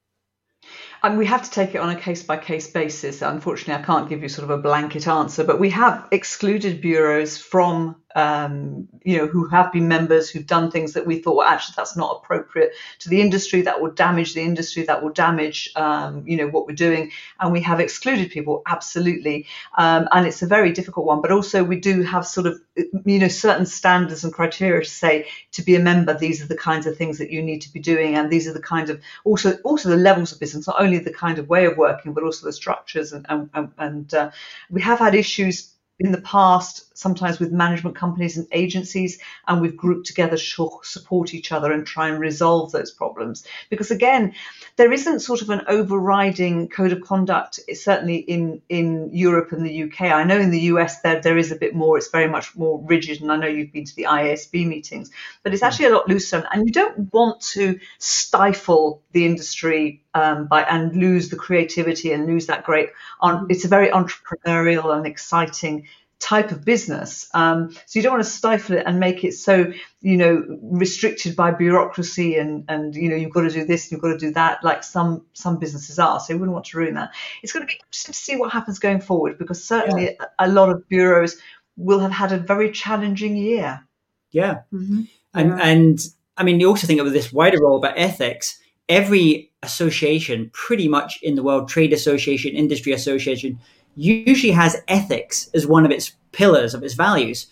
And 1.04 1.18
we 1.18 1.26
have 1.26 1.42
to 1.42 1.50
take 1.50 1.74
it 1.74 1.78
on 1.78 1.90
a 1.90 2.00
case 2.00 2.22
by 2.22 2.38
case 2.38 2.66
basis. 2.66 3.20
Unfortunately, 3.20 3.74
I 3.74 3.86
can't 3.86 4.08
give 4.08 4.22
you 4.22 4.28
sort 4.28 4.44
of 4.44 4.50
a 4.50 4.62
blanket 4.62 5.06
answer, 5.06 5.44
but 5.44 5.60
we 5.60 5.68
have 5.70 6.08
excluded 6.10 6.80
bureaus 6.80 7.36
from 7.36 7.96
um, 8.14 8.88
you 9.02 9.18
know, 9.18 9.26
who 9.26 9.46
have 9.48 9.72
been 9.72 9.88
members, 9.88 10.30
who've 10.30 10.46
done 10.46 10.70
things 10.70 10.92
that 10.92 11.06
we 11.06 11.18
thought, 11.18 11.36
well, 11.36 11.48
actually, 11.48 11.74
that's 11.76 11.96
not 11.96 12.20
appropriate 12.22 12.72
to 13.00 13.08
the 13.08 13.20
industry. 13.20 13.62
That 13.62 13.80
will 13.80 13.90
damage 13.90 14.34
the 14.34 14.42
industry. 14.42 14.84
That 14.84 15.02
will 15.02 15.10
damage, 15.10 15.70
um, 15.76 16.26
you 16.26 16.36
know, 16.36 16.48
what 16.48 16.66
we're 16.66 16.74
doing. 16.74 17.10
And 17.40 17.52
we 17.52 17.60
have 17.62 17.80
excluded 17.80 18.30
people, 18.30 18.62
absolutely. 18.66 19.46
Um, 19.76 20.08
and 20.12 20.26
it's 20.26 20.42
a 20.42 20.46
very 20.46 20.72
difficult 20.72 21.06
one. 21.06 21.20
But 21.20 21.32
also, 21.32 21.64
we 21.64 21.80
do 21.80 22.02
have 22.02 22.26
sort 22.26 22.46
of, 22.46 22.60
you 23.04 23.18
know, 23.18 23.28
certain 23.28 23.66
standards 23.66 24.24
and 24.24 24.32
criteria 24.32 24.82
to 24.82 24.90
say 24.90 25.26
to 25.52 25.62
be 25.62 25.74
a 25.74 25.80
member, 25.80 26.16
these 26.16 26.42
are 26.42 26.46
the 26.46 26.56
kinds 26.56 26.86
of 26.86 26.96
things 26.96 27.18
that 27.18 27.30
you 27.30 27.42
need 27.42 27.60
to 27.62 27.72
be 27.72 27.80
doing, 27.80 28.14
and 28.14 28.30
these 28.30 28.46
are 28.48 28.52
the 28.52 28.60
kind 28.60 28.90
of 28.90 29.00
also 29.24 29.56
also 29.64 29.88
the 29.88 29.96
levels 29.96 30.32
of 30.32 30.40
business, 30.40 30.66
not 30.66 30.80
only 30.80 30.98
the 30.98 31.12
kind 31.12 31.38
of 31.38 31.48
way 31.48 31.66
of 31.66 31.76
working, 31.76 32.12
but 32.12 32.24
also 32.24 32.46
the 32.46 32.52
structures. 32.52 33.12
And 33.12 33.26
and, 33.28 33.72
and 33.78 34.14
uh, 34.14 34.30
we 34.70 34.80
have 34.82 34.98
had 34.98 35.14
issues 35.14 35.73
in 36.00 36.10
the 36.10 36.20
past, 36.20 36.96
sometimes 36.96 37.38
with 37.38 37.52
management 37.52 37.94
companies 37.94 38.36
and 38.36 38.48
agencies, 38.50 39.20
and 39.46 39.60
we've 39.60 39.76
grouped 39.76 40.06
together 40.06 40.36
to 40.36 40.80
support 40.82 41.34
each 41.34 41.52
other 41.52 41.70
and 41.70 41.86
try 41.86 42.08
and 42.08 42.18
resolve 42.18 42.72
those 42.72 42.90
problems. 42.90 43.46
Because 43.70 43.92
again, 43.92 44.34
there 44.76 44.92
isn't 44.92 45.20
sort 45.20 45.40
of 45.40 45.50
an 45.50 45.62
overriding 45.68 46.68
code 46.68 46.92
of 46.92 47.00
conduct, 47.00 47.60
eh, 47.68 47.74
certainly 47.74 48.16
in, 48.16 48.60
in 48.68 49.10
Europe 49.12 49.52
and 49.52 49.64
the 49.64 49.84
UK. 49.84 50.02
I 50.02 50.24
know 50.24 50.38
in 50.38 50.50
the 50.50 50.62
US 50.62 51.00
there, 51.00 51.20
there 51.20 51.38
is 51.38 51.52
a 51.52 51.56
bit 51.56 51.74
more, 51.74 51.96
it's 51.96 52.10
very 52.10 52.28
much 52.28 52.56
more 52.56 52.82
rigid, 52.84 53.20
and 53.20 53.30
I 53.30 53.36
know 53.36 53.46
you've 53.46 53.72
been 53.72 53.84
to 53.84 53.96
the 53.96 54.06
IASB 54.10 54.66
meetings, 54.66 55.10
but 55.44 55.52
it's 55.52 55.62
hmm. 55.62 55.66
actually 55.66 55.86
a 55.86 55.94
lot 55.94 56.08
looser. 56.08 56.44
And 56.52 56.66
you 56.66 56.72
don't 56.72 57.12
want 57.12 57.40
to 57.52 57.78
stifle 57.98 59.02
the 59.12 59.26
industry 59.26 60.03
um, 60.14 60.46
by 60.46 60.62
and 60.62 60.94
lose 60.96 61.28
the 61.28 61.36
creativity 61.36 62.12
and 62.12 62.26
lose 62.26 62.46
that 62.46 62.64
great. 62.64 62.90
On, 63.20 63.46
it's 63.50 63.64
a 63.64 63.68
very 63.68 63.88
entrepreneurial 63.88 64.96
and 64.96 65.06
exciting 65.06 65.86
type 66.24 66.52
of 66.52 66.64
business. 66.64 67.28
Um, 67.34 67.70
so 67.86 67.98
you 67.98 68.02
don't 68.02 68.12
want 68.12 68.24
to 68.24 68.30
stifle 68.30 68.76
it 68.76 68.84
and 68.86 68.98
make 68.98 69.24
it 69.24 69.34
so 69.34 69.72
you 70.00 70.16
know 70.16 70.58
restricted 70.62 71.36
by 71.36 71.50
bureaucracy 71.50 72.36
and 72.36 72.64
and 72.68 72.94
you 72.94 73.08
know 73.08 73.16
you've 73.16 73.32
got 73.32 73.42
to 73.42 73.50
do 73.50 73.64
this, 73.64 73.84
and 73.84 73.92
you've 73.92 74.00
got 74.00 74.12
to 74.12 74.18
do 74.18 74.32
that, 74.32 74.64
like 74.64 74.82
some 74.82 75.26
some 75.34 75.58
businesses 75.58 75.98
are. 75.98 76.18
So 76.20 76.32
you 76.32 76.38
wouldn't 76.38 76.54
want 76.54 76.66
to 76.66 76.78
ruin 76.78 76.94
that. 76.94 77.10
It's 77.42 77.52
going 77.52 77.66
to 77.66 77.72
be 77.72 77.78
interesting 77.78 78.12
to 78.12 78.18
see 78.18 78.36
what 78.36 78.52
happens 78.52 78.78
going 78.78 79.00
forward 79.00 79.38
because 79.38 79.62
certainly 79.62 80.04
yeah. 80.04 80.26
a, 80.38 80.46
a, 80.46 80.48
lot 80.48 80.70
of 80.70 80.88
bureaus 80.88 81.36
will 81.76 82.00
have 82.00 82.12
had 82.12 82.32
a 82.32 82.38
very 82.38 82.70
challenging 82.70 83.36
year. 83.36 83.86
Yeah, 84.30 84.62
mm-hmm. 84.72 85.02
and 85.34 85.48
yeah. 85.50 85.58
and 85.62 85.98
I 86.36 86.44
mean 86.44 86.58
you 86.58 86.68
also 86.68 86.86
think 86.86 87.00
of 87.00 87.12
this 87.12 87.32
wider 87.32 87.60
role 87.60 87.76
about 87.76 87.98
ethics. 87.98 88.60
Every 88.88 89.50
association, 89.62 90.50
pretty 90.52 90.88
much 90.88 91.18
in 91.22 91.34
the 91.34 91.42
world, 91.42 91.68
trade 91.68 91.92
association, 91.92 92.54
industry 92.54 92.92
association, 92.92 93.58
usually 93.96 94.52
has 94.52 94.82
ethics 94.88 95.48
as 95.54 95.66
one 95.66 95.84
of 95.84 95.90
its 95.90 96.12
pillars 96.32 96.74
of 96.74 96.82
its 96.82 96.94
values. 96.94 97.46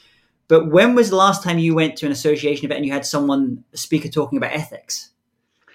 But 0.48 0.70
when 0.70 0.94
was 0.94 1.10
the 1.10 1.16
last 1.16 1.42
time 1.42 1.58
you 1.58 1.74
went 1.74 1.96
to 1.96 2.06
an 2.06 2.12
association 2.12 2.66
event 2.66 2.78
and 2.78 2.86
you 2.86 2.92
had 2.92 3.06
someone 3.06 3.64
speaker 3.74 4.08
talking 4.08 4.36
about 4.36 4.52
ethics? 4.52 5.10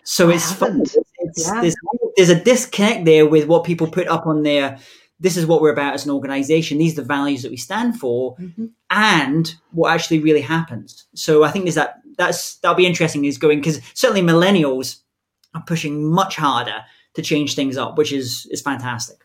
So 0.04 0.30
it's, 0.30 0.52
fun. 0.54 0.82
It's, 0.82 1.48
yeah. 1.48 1.62
there's, 1.62 1.76
there's, 2.15 2.30
a 2.30 2.41
disconnect 2.41 3.04
there 3.04 3.26
with 3.26 3.48
what 3.48 3.65
people 3.65 3.88
put 3.88 4.08
up 4.08 4.26
on 4.26 4.43
their. 4.43 4.78
This 5.20 5.36
is 5.36 5.46
what 5.46 5.62
we're 5.62 5.74
about 5.74 5.96
as 5.96 6.06
an 6.06 6.12
organization. 6.12 6.78
These 6.78 6.93
are 6.93 7.02
the 7.02 7.08
values 7.08 7.41
that 7.41 7.52
we 7.52 7.58
stand 7.58 8.00
for, 8.00 8.38
mm-hmm. 8.38 8.67
and 8.89 9.54
what 9.72 9.91
actually 9.91 10.20
really 10.20 10.41
happens. 10.41 11.08
So 11.13 11.43
I 11.43 11.52
think 11.52 11.65
there's 11.65 11.76
that. 11.76 12.02
That's 12.17 12.56
that'll 12.58 12.78
be 12.78 12.86
interesting. 12.86 13.26
Is 13.26 13.38
going 13.38 13.60
because 13.60 13.82
certainly 13.96 14.22
millennials 14.22 15.00
are 15.58 15.63
pushing 15.65 16.12
much 16.12 16.36
harder 16.36 16.84
to 17.15 17.22
change 17.22 17.56
things 17.56 17.78
up, 17.78 17.98
which 17.98 18.13
is 18.13 18.48
is 18.52 18.62
fantastic. 18.62 19.17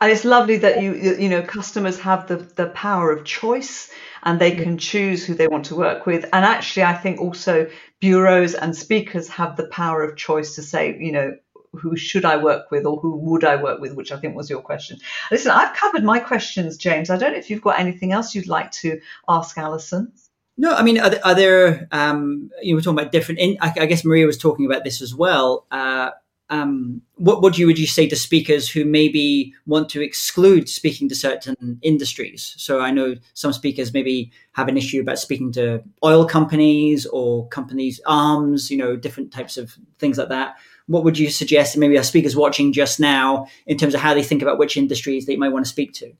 And 0.00 0.12
it's 0.12 0.24
lovely 0.24 0.58
that 0.58 0.82
you 0.82 0.94
you 0.94 1.28
know 1.28 1.42
customers 1.42 1.98
have 2.00 2.28
the 2.28 2.36
the 2.36 2.66
power 2.66 3.10
of 3.10 3.24
choice 3.24 3.90
and 4.22 4.38
they 4.38 4.52
can 4.52 4.78
choose 4.78 5.24
who 5.24 5.34
they 5.34 5.48
want 5.48 5.66
to 5.66 5.76
work 5.76 6.06
with. 6.06 6.24
And 6.32 6.44
actually, 6.44 6.84
I 6.84 6.94
think 6.94 7.20
also 7.20 7.70
bureaus 8.00 8.54
and 8.54 8.74
speakers 8.76 9.28
have 9.28 9.56
the 9.56 9.68
power 9.68 10.02
of 10.02 10.16
choice 10.16 10.54
to 10.56 10.62
say, 10.62 10.96
you 10.98 11.12
know, 11.12 11.36
who 11.72 11.96
should 11.96 12.24
I 12.24 12.42
work 12.42 12.70
with 12.70 12.86
or 12.86 12.98
who 12.98 13.16
would 13.16 13.44
I 13.44 13.56
work 13.62 13.80
with, 13.80 13.94
which 13.94 14.12
I 14.12 14.18
think 14.18 14.34
was 14.34 14.50
your 14.50 14.60
question. 14.60 14.98
Listen, 15.30 15.52
I've 15.52 15.76
covered 15.76 16.04
my 16.04 16.18
questions, 16.18 16.76
James. 16.76 17.10
I 17.10 17.16
don't 17.16 17.32
know 17.32 17.38
if 17.38 17.50
you've 17.50 17.62
got 17.62 17.78
anything 17.78 18.12
else 18.12 18.34
you'd 18.34 18.48
like 18.48 18.70
to 18.82 19.00
ask 19.28 19.56
Alison. 19.58 20.12
No, 20.60 20.74
I 20.74 20.82
mean, 20.82 20.98
are 20.98 21.34
there, 21.36 21.86
um, 21.92 22.50
you 22.60 22.72
know, 22.72 22.76
we're 22.76 22.82
talking 22.82 22.98
about 22.98 23.12
different, 23.12 23.38
in, 23.38 23.56
I, 23.60 23.72
I, 23.78 23.86
guess 23.86 24.04
Maria 24.04 24.26
was 24.26 24.36
talking 24.36 24.66
about 24.66 24.82
this 24.82 25.00
as 25.00 25.14
well. 25.14 25.66
Uh, 25.70 26.10
um, 26.50 27.02
what 27.14 27.42
would 27.42 27.58
you 27.58 27.66
would 27.66 27.78
you 27.78 27.86
say 27.86 28.08
to 28.08 28.16
speakers 28.16 28.68
who 28.68 28.84
maybe 28.84 29.54
want 29.66 29.88
to 29.90 30.02
exclude 30.02 30.68
speaking 30.68 31.08
to 31.10 31.14
certain 31.14 31.78
industries? 31.82 32.54
So 32.56 32.80
I 32.80 32.90
know 32.90 33.16
some 33.34 33.52
speakers 33.52 33.92
maybe 33.92 34.32
have 34.52 34.66
an 34.66 34.76
issue 34.76 35.00
about 35.00 35.18
speaking 35.18 35.52
to 35.52 35.82
oil 36.02 36.24
companies 36.24 37.06
or 37.06 37.46
companies 37.48 38.00
arms, 38.06 38.70
you 38.70 38.78
know, 38.78 38.96
different 38.96 39.30
types 39.30 39.58
of 39.58 39.76
things 39.98 40.18
like 40.18 40.30
that. 40.30 40.56
What 40.86 41.04
would 41.04 41.18
you 41.18 41.30
suggest 41.30 41.76
maybe 41.76 41.98
our 41.98 42.02
speakers 42.04 42.34
watching 42.34 42.72
just 42.72 42.98
now 42.98 43.46
in 43.66 43.76
terms 43.76 43.94
of 43.94 44.00
how 44.00 44.14
they 44.14 44.22
think 44.22 44.40
about 44.40 44.58
which 44.58 44.76
industries 44.76 45.26
they 45.26 45.36
might 45.36 45.52
want 45.52 45.66
to 45.66 45.70
speak 45.70 45.92
to? 45.94 46.14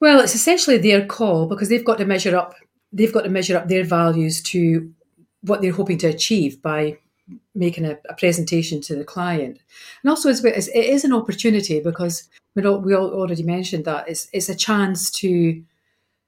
Well, 0.00 0.20
it's 0.20 0.34
essentially 0.34 0.78
their 0.78 1.04
call 1.04 1.46
because 1.46 1.68
they've 1.68 1.84
got 1.84 1.98
to 1.98 2.06
measure 2.06 2.36
up. 2.36 2.54
They've 2.92 3.12
got 3.12 3.22
to 3.22 3.30
measure 3.30 3.56
up 3.56 3.68
their 3.68 3.84
values 3.84 4.42
to 4.44 4.92
what 5.42 5.60
they're 5.60 5.72
hoping 5.72 5.98
to 5.98 6.08
achieve 6.08 6.62
by 6.62 6.98
making 7.54 7.84
a, 7.84 7.98
a, 8.08 8.14
presentation 8.14 8.80
to 8.82 8.94
the 8.94 9.04
client. 9.04 9.58
And 10.02 10.10
also, 10.10 10.28
it's, 10.28 10.42
it 10.42 10.74
is 10.74 11.04
an 11.04 11.12
opportunity 11.12 11.80
because 11.80 12.28
we 12.54 12.64
all, 12.64 12.78
we 12.78 12.94
all 12.94 13.10
already 13.10 13.42
mentioned 13.42 13.84
that 13.84 14.08
it's, 14.08 14.28
it's 14.32 14.48
a 14.48 14.54
chance 14.54 15.10
to 15.12 15.62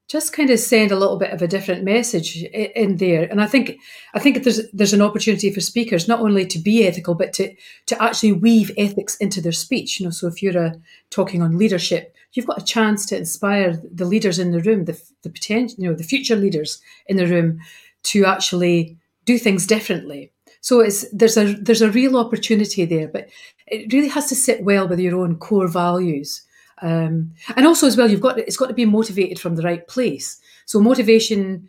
just 0.07 0.33
kind 0.33 0.50
of 0.50 0.59
send 0.59 0.92
a 0.92 0.96
little 0.96 1.16
bit 1.16 1.33
of 1.33 1.40
a 1.40 1.48
different 1.48 1.83
message 1.83 2.42
in 2.42 2.96
there. 2.98 3.24
And 3.24 3.40
I 3.40 3.46
think 3.46 3.79
I 4.14 4.18
think 4.18 4.44
there's 4.44 4.70
there's 4.72 4.92
an 4.92 5.00
opportunity 5.00 5.50
for 5.50 5.61
speakers 5.61 6.07
not 6.07 6.20
only 6.20 6.46
to 6.46 6.59
be 6.59 6.87
ethical, 6.87 7.14
but 7.14 7.33
to 7.35 7.55
to 7.87 8.03
actually 8.03 8.33
weave 8.33 8.70
ethics 8.77 9.16
into 9.16 9.40
their 9.40 9.53
speech. 9.53 9.98
You 9.98 10.07
know, 10.07 10.11
so 10.11 10.27
if 10.27 10.42
you're 10.42 10.62
a, 10.62 10.68
uh, 10.68 10.72
talking 11.11 11.42
on 11.42 11.57
leadership, 11.57 12.13
you've 12.35 12.47
got 12.47 12.61
a 12.61 12.64
chance 12.64 13.07
to 13.07 13.16
inspire 13.16 13.81
the 13.92 14.05
leaders 14.05 14.38
in 14.38 14.51
the 14.51 14.61
room, 14.61 14.85
the 14.85 15.01
the 15.23 15.31
potential, 15.31 15.77
you 15.79 15.88
know, 15.88 15.97
the 15.97 16.05
future 16.05 16.37
leaders 16.37 16.81
in 17.07 17.16
the 17.16 17.27
room, 17.27 17.61
to 18.05 18.25
actually 18.25 18.97
do 19.25 19.38
things 19.38 19.66
differently 19.66 20.31
so 20.64 20.81
it's 20.81 21.05
there's 21.12 21.37
a 21.37 21.53
there's 21.57 21.83
a 21.83 21.90
real 21.90 22.16
opportunity 22.16 22.87
there, 22.87 23.07
but 23.07 23.29
it 23.66 23.92
really 23.92 24.09
has 24.09 24.29
to 24.29 24.35
sit 24.35 24.64
well 24.64 24.88
with 24.88 24.99
your 24.99 25.20
own 25.20 25.37
core 25.37 25.68
values. 25.68 26.42
Um, 26.81 27.35
and 27.55 27.66
also 27.66 27.87
as 27.87 27.99
well, 27.99 28.11
you've 28.11 28.23
got 28.23 28.38
it's 28.38 28.57
got 28.57 28.68
to 28.68 28.73
be 28.75 28.87
motivated 28.87 29.38
from 29.38 29.57
the 29.57 29.62
right 29.62 29.87
place. 29.87 30.40
So 30.64 30.81
motivation, 30.81 31.68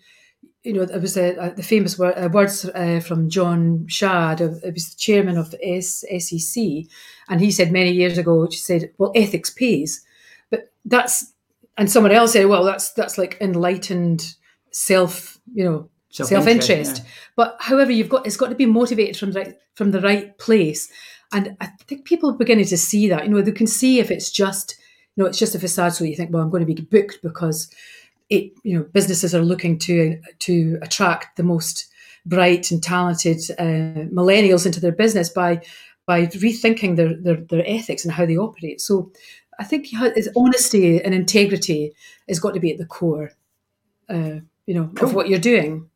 you 0.64 0.72
know, 0.72 0.86
there 0.86 1.02
was 1.02 1.18
a, 1.18 1.36
a, 1.36 1.54
the 1.56 1.62
famous 1.62 2.00
uh, 2.00 2.30
words 2.32 2.64
uh, 2.74 3.02
from 3.06 3.30
John 3.30 3.86
Shad, 3.90 4.42
uh, 4.42 4.52
it 4.64 4.74
was 4.74 4.92
the 4.92 4.98
chairman 4.98 5.38
of 5.38 5.52
the 5.52 5.82
SEC, 5.82 6.64
and 7.28 7.42
he 7.42 7.52
said 7.52 7.74
many 7.74 7.92
years 7.92 8.18
ago, 8.18 8.48
he 8.50 8.56
said, 8.56 8.94
"Well, 8.98 9.12
ethics 9.14 9.50
pays," 9.50 10.05
that's 10.86 11.34
and 11.78 11.92
someone 11.92 12.12
else 12.12 12.34
said, 12.34 12.46
"Well, 12.46 12.64
that's 12.64 12.94
that's 12.94 13.18
like 13.18 13.38
enlightened 13.42 14.36
self, 14.72 15.40
you 15.54 15.64
know, 15.64 15.90
self 16.10 16.48
interest. 16.48 16.98
Yeah. 16.98 17.10
But 17.36 17.58
however, 17.60 17.92
you've 17.92 18.10
got 18.10 18.26
it's 18.26 18.38
got 18.38 18.50
to 18.50 18.56
be 18.56 18.66
motivated 18.66 19.18
from 19.18 19.32
the 19.32 19.40
right 19.40 19.56
from 19.76 19.92
the 19.92 20.02
right 20.02 20.38
place. 20.38 20.90
And 21.32 21.58
I 21.60 21.68
think 21.88 22.06
people 22.06 22.30
are 22.30 22.38
beginning 22.38 22.66
to 22.66 22.78
see 22.78 23.10
that. 23.10 23.26
You 23.26 23.32
know, 23.32 23.42
they 23.42 23.52
can 23.52 23.68
see 23.68 24.00
if 24.00 24.12
it's 24.12 24.32
just, 24.32 24.78
you 25.16 25.24
know, 25.24 25.28
it's 25.28 25.40
just 25.40 25.56
a 25.56 25.60
facade. 25.60 25.94
So 25.94 26.06
you 26.06 26.16
think, 26.16 26.32
well, 26.32 26.44
I'm 26.44 26.50
going 26.50 26.66
to 26.66 26.74
be 26.74 26.82
booked 26.82 27.20
because 27.24 27.70
it, 28.30 28.54
you 28.64 28.78
know, 28.78 28.86
businesses 28.94 29.34
are 29.34 29.42
looking 29.42 29.80
to 29.80 30.20
to 30.40 30.78
attract 30.82 31.38
the 31.38 31.44
most 31.44 31.88
bright 32.26 32.72
and 32.72 32.82
talented 32.82 33.40
uh, 33.60 34.08
millennials 34.12 34.66
into 34.66 34.80
their 34.80 34.92
business 34.92 35.30
by 35.30 35.62
by 36.06 36.28
rethinking 36.28 36.96
their, 36.96 37.16
their 37.16 37.38
their 37.38 37.64
ethics 37.66 38.06
and 38.06 38.14
how 38.14 38.26
they 38.26 38.38
operate. 38.38 38.82
So 38.82 39.12
I 39.60 39.64
think 39.64 39.88
his 39.88 40.30
honesty 40.36 41.02
and 41.02 41.14
integrity 41.14 41.94
has 42.28 42.40
got 42.40 42.54
to 42.54 42.60
be 42.60 42.72
at 42.72 42.78
the 42.78 42.86
core, 42.86 43.32
uh, 44.10 44.40
you 44.66 44.74
know, 44.74 44.92
cool. 44.96 45.10
of 45.10 45.16
what 45.16 45.30
you're 45.30 45.40
doing 45.40 45.90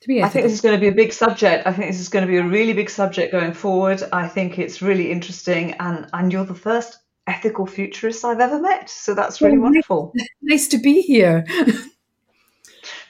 to 0.00 0.08
be 0.08 0.22
I 0.22 0.28
think 0.28 0.44
this 0.44 0.52
is 0.52 0.60
going 0.60 0.76
to 0.76 0.80
be 0.80 0.88
a 0.88 0.92
big 0.92 1.12
subject. 1.12 1.66
I 1.66 1.72
think 1.72 1.90
this 1.90 2.00
is 2.00 2.08
going 2.08 2.24
to 2.24 2.30
be 2.30 2.36
a 2.36 2.44
really 2.44 2.72
big 2.72 2.90
subject 2.90 3.32
going 3.32 3.52
forward. 3.52 4.02
I 4.12 4.28
think 4.28 4.58
it's 4.58 4.80
really 4.82 5.10
interesting, 5.10 5.72
and 5.80 6.08
and 6.12 6.32
you're 6.32 6.44
the 6.44 6.54
first 6.54 6.98
ethical 7.26 7.66
futurist 7.66 8.24
I've 8.24 8.40
ever 8.40 8.60
met, 8.60 8.88
so 8.88 9.14
that's 9.14 9.40
really 9.40 9.58
oh, 9.58 9.62
wonderful. 9.62 10.12
Nice 10.42 10.68
to 10.68 10.78
be 10.78 11.02
here. 11.02 11.44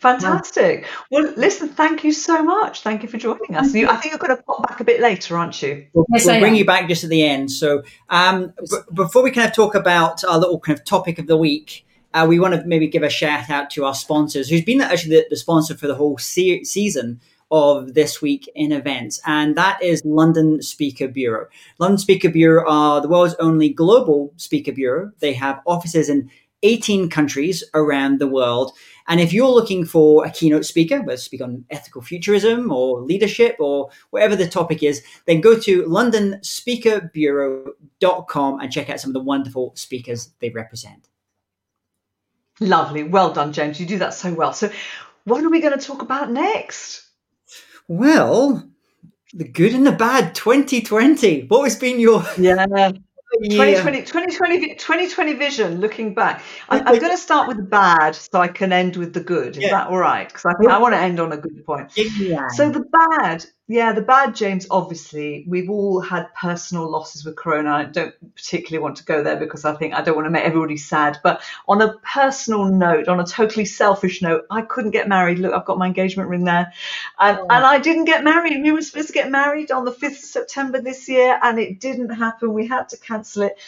Fantastic. 0.00 0.86
Well, 1.10 1.32
listen, 1.36 1.68
thank 1.68 2.04
you 2.04 2.12
so 2.12 2.42
much. 2.42 2.82
Thank 2.82 3.02
you 3.02 3.08
for 3.08 3.18
joining 3.18 3.56
us. 3.56 3.74
You, 3.74 3.88
I 3.88 3.96
think 3.96 4.12
you're 4.12 4.18
going 4.18 4.36
to 4.36 4.42
pop 4.42 4.66
back 4.68 4.80
a 4.80 4.84
bit 4.84 5.00
later, 5.00 5.36
aren't 5.36 5.60
you? 5.60 5.86
We'll, 5.92 6.06
yes, 6.12 6.26
we'll 6.26 6.40
bring 6.40 6.54
you 6.54 6.64
back 6.64 6.88
just 6.88 7.02
at 7.02 7.10
the 7.10 7.24
end. 7.24 7.50
So, 7.50 7.82
um, 8.08 8.52
b- 8.58 8.76
before 8.94 9.22
we 9.22 9.32
kind 9.32 9.48
of 9.48 9.54
talk 9.54 9.74
about 9.74 10.22
our 10.24 10.38
little 10.38 10.60
kind 10.60 10.78
of 10.78 10.84
topic 10.84 11.18
of 11.18 11.26
the 11.26 11.36
week, 11.36 11.84
uh, 12.14 12.26
we 12.28 12.38
want 12.38 12.54
to 12.54 12.64
maybe 12.64 12.86
give 12.86 13.02
a 13.02 13.10
shout 13.10 13.50
out 13.50 13.70
to 13.70 13.84
our 13.84 13.94
sponsors, 13.94 14.48
who's 14.48 14.64
been 14.64 14.80
actually 14.80 15.16
the, 15.16 15.26
the 15.30 15.36
sponsor 15.36 15.76
for 15.76 15.88
the 15.88 15.94
whole 15.96 16.16
se- 16.16 16.64
season 16.64 17.20
of 17.50 17.94
this 17.94 18.20
week 18.20 18.48
in 18.54 18.72
events, 18.72 19.20
and 19.26 19.56
that 19.56 19.82
is 19.82 20.02
London 20.04 20.62
Speaker 20.62 21.08
Bureau. 21.08 21.46
London 21.78 21.98
Speaker 21.98 22.28
Bureau 22.28 22.68
are 22.70 23.00
the 23.00 23.08
world's 23.08 23.34
only 23.40 23.70
global 23.70 24.32
speaker 24.36 24.72
bureau. 24.72 25.10
They 25.20 25.32
have 25.32 25.60
offices 25.66 26.08
in 26.08 26.30
18 26.62 27.10
countries 27.10 27.64
around 27.74 28.18
the 28.18 28.26
world. 28.26 28.72
And 29.06 29.20
if 29.20 29.32
you're 29.32 29.50
looking 29.50 29.86
for 29.86 30.26
a 30.26 30.30
keynote 30.30 30.66
speaker, 30.66 31.00
whether 31.00 31.16
speak 31.16 31.40
on 31.40 31.64
ethical 31.70 32.02
futurism 32.02 32.70
or 32.70 33.00
leadership 33.00 33.56
or 33.58 33.88
whatever 34.10 34.36
the 34.36 34.46
topic 34.46 34.82
is, 34.82 35.02
then 35.26 35.40
go 35.40 35.58
to 35.58 35.84
londonspeakerbureau.com 35.84 38.60
and 38.60 38.72
check 38.72 38.90
out 38.90 39.00
some 39.00 39.08
of 39.10 39.14
the 39.14 39.20
wonderful 39.20 39.72
speakers 39.76 40.32
they 40.40 40.50
represent. 40.50 41.08
Lovely. 42.60 43.04
Well 43.04 43.32
done, 43.32 43.52
James. 43.52 43.80
You 43.80 43.86
do 43.86 43.98
that 43.98 44.14
so 44.14 44.34
well. 44.34 44.52
So, 44.52 44.70
what 45.24 45.44
are 45.44 45.50
we 45.50 45.60
going 45.60 45.78
to 45.78 45.84
talk 45.84 46.02
about 46.02 46.30
next? 46.30 47.06
Well, 47.86 48.68
the 49.32 49.48
good 49.48 49.74
and 49.74 49.86
the 49.86 49.92
bad 49.92 50.34
2020. 50.34 51.46
What 51.46 51.64
has 51.64 51.76
been 51.76 52.00
your 52.00 52.24
yeah 52.36 52.66
2020, 53.42 54.02
2020, 54.02 54.74
2020 54.74 55.34
vision 55.34 55.80
looking 55.80 56.14
back. 56.14 56.42
I, 56.68 56.78
am 56.78 56.98
going 56.98 57.12
to 57.12 57.18
start 57.18 57.46
with 57.46 57.58
the 57.58 57.62
bad 57.62 58.14
so 58.14 58.40
I 58.40 58.48
can 58.48 58.72
end 58.72 58.96
with 58.96 59.12
the 59.12 59.20
good. 59.20 59.56
Is 59.56 59.64
yeah. 59.64 59.70
that 59.70 59.88
all 59.88 59.98
right? 59.98 60.26
Because 60.26 60.46
I, 60.46 60.74
I 60.74 60.78
want 60.78 60.94
to 60.94 60.98
end 60.98 61.20
on 61.20 61.32
a 61.32 61.36
good 61.36 61.64
point. 61.64 61.92
Yeah. 61.96 62.48
So, 62.48 62.70
the 62.70 62.80
bad, 62.80 63.44
yeah, 63.70 63.92
the 63.92 64.00
bad, 64.00 64.34
James, 64.34 64.66
obviously, 64.70 65.44
we've 65.46 65.68
all 65.68 66.00
had 66.00 66.34
personal 66.34 66.90
losses 66.90 67.22
with 67.26 67.36
Corona. 67.36 67.70
I 67.70 67.84
don't 67.84 68.14
particularly 68.34 68.82
want 68.82 68.96
to 68.96 69.04
go 69.04 69.22
there 69.22 69.36
because 69.36 69.66
I 69.66 69.74
think 69.74 69.92
I 69.92 70.00
don't 70.00 70.16
want 70.16 70.24
to 70.24 70.30
make 70.30 70.44
everybody 70.44 70.78
sad. 70.78 71.18
But 71.22 71.42
on 71.68 71.82
a 71.82 71.98
personal 71.98 72.64
note, 72.64 73.08
on 73.08 73.20
a 73.20 73.26
totally 73.26 73.66
selfish 73.66 74.22
note, 74.22 74.46
I 74.50 74.62
couldn't 74.62 74.92
get 74.92 75.06
married. 75.06 75.38
Look, 75.38 75.52
I've 75.52 75.66
got 75.66 75.76
my 75.76 75.86
engagement 75.86 76.30
ring 76.30 76.44
there. 76.44 76.72
And, 77.20 77.38
oh. 77.40 77.46
and 77.50 77.66
I 77.66 77.78
didn't 77.78 78.06
get 78.06 78.24
married. 78.24 78.62
We 78.62 78.72
were 78.72 78.80
supposed 78.80 79.08
to 79.08 79.12
get 79.12 79.30
married 79.30 79.70
on 79.70 79.84
the 79.84 79.92
5th 79.92 80.12
of 80.12 80.16
September 80.16 80.80
this 80.80 81.06
year, 81.06 81.38
and 81.42 81.58
it 81.58 81.78
didn't 81.78 82.08
happen. 82.08 82.54
We 82.54 82.66
had 82.66 82.88
to 82.88 82.96
cancel 82.96 83.42
it. 83.42 83.58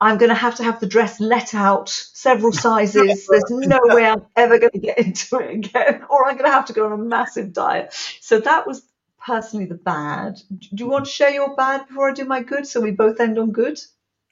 I'm 0.00 0.18
going 0.18 0.30
to 0.30 0.34
have 0.34 0.56
to 0.56 0.64
have 0.64 0.80
the 0.80 0.88
dress 0.88 1.20
let 1.20 1.54
out 1.54 1.90
several 1.90 2.52
sizes. 2.52 3.26
There's 3.30 3.50
no 3.50 3.78
way 3.84 4.04
I'm 4.04 4.26
ever 4.34 4.58
going 4.58 4.72
to 4.72 4.78
get 4.80 4.98
into 4.98 5.38
it 5.38 5.54
again, 5.54 6.04
or 6.10 6.26
I'm 6.26 6.36
going 6.36 6.50
to 6.50 6.54
have 6.54 6.66
to 6.66 6.72
go 6.72 6.86
on 6.86 6.92
a 6.92 6.98
massive 6.98 7.52
diet. 7.52 7.94
So 8.20 8.40
that 8.40 8.66
was 8.66 8.82
personally 9.24 9.66
the 9.66 9.74
bad. 9.74 10.40
Do 10.58 10.84
you 10.84 10.88
want 10.88 11.06
to 11.06 11.10
share 11.10 11.30
your 11.30 11.54
bad 11.56 11.86
before 11.88 12.10
I 12.10 12.12
do 12.12 12.24
my 12.24 12.42
good, 12.42 12.66
so 12.66 12.80
we 12.80 12.90
both 12.90 13.20
end 13.20 13.38
on 13.38 13.52
good? 13.52 13.80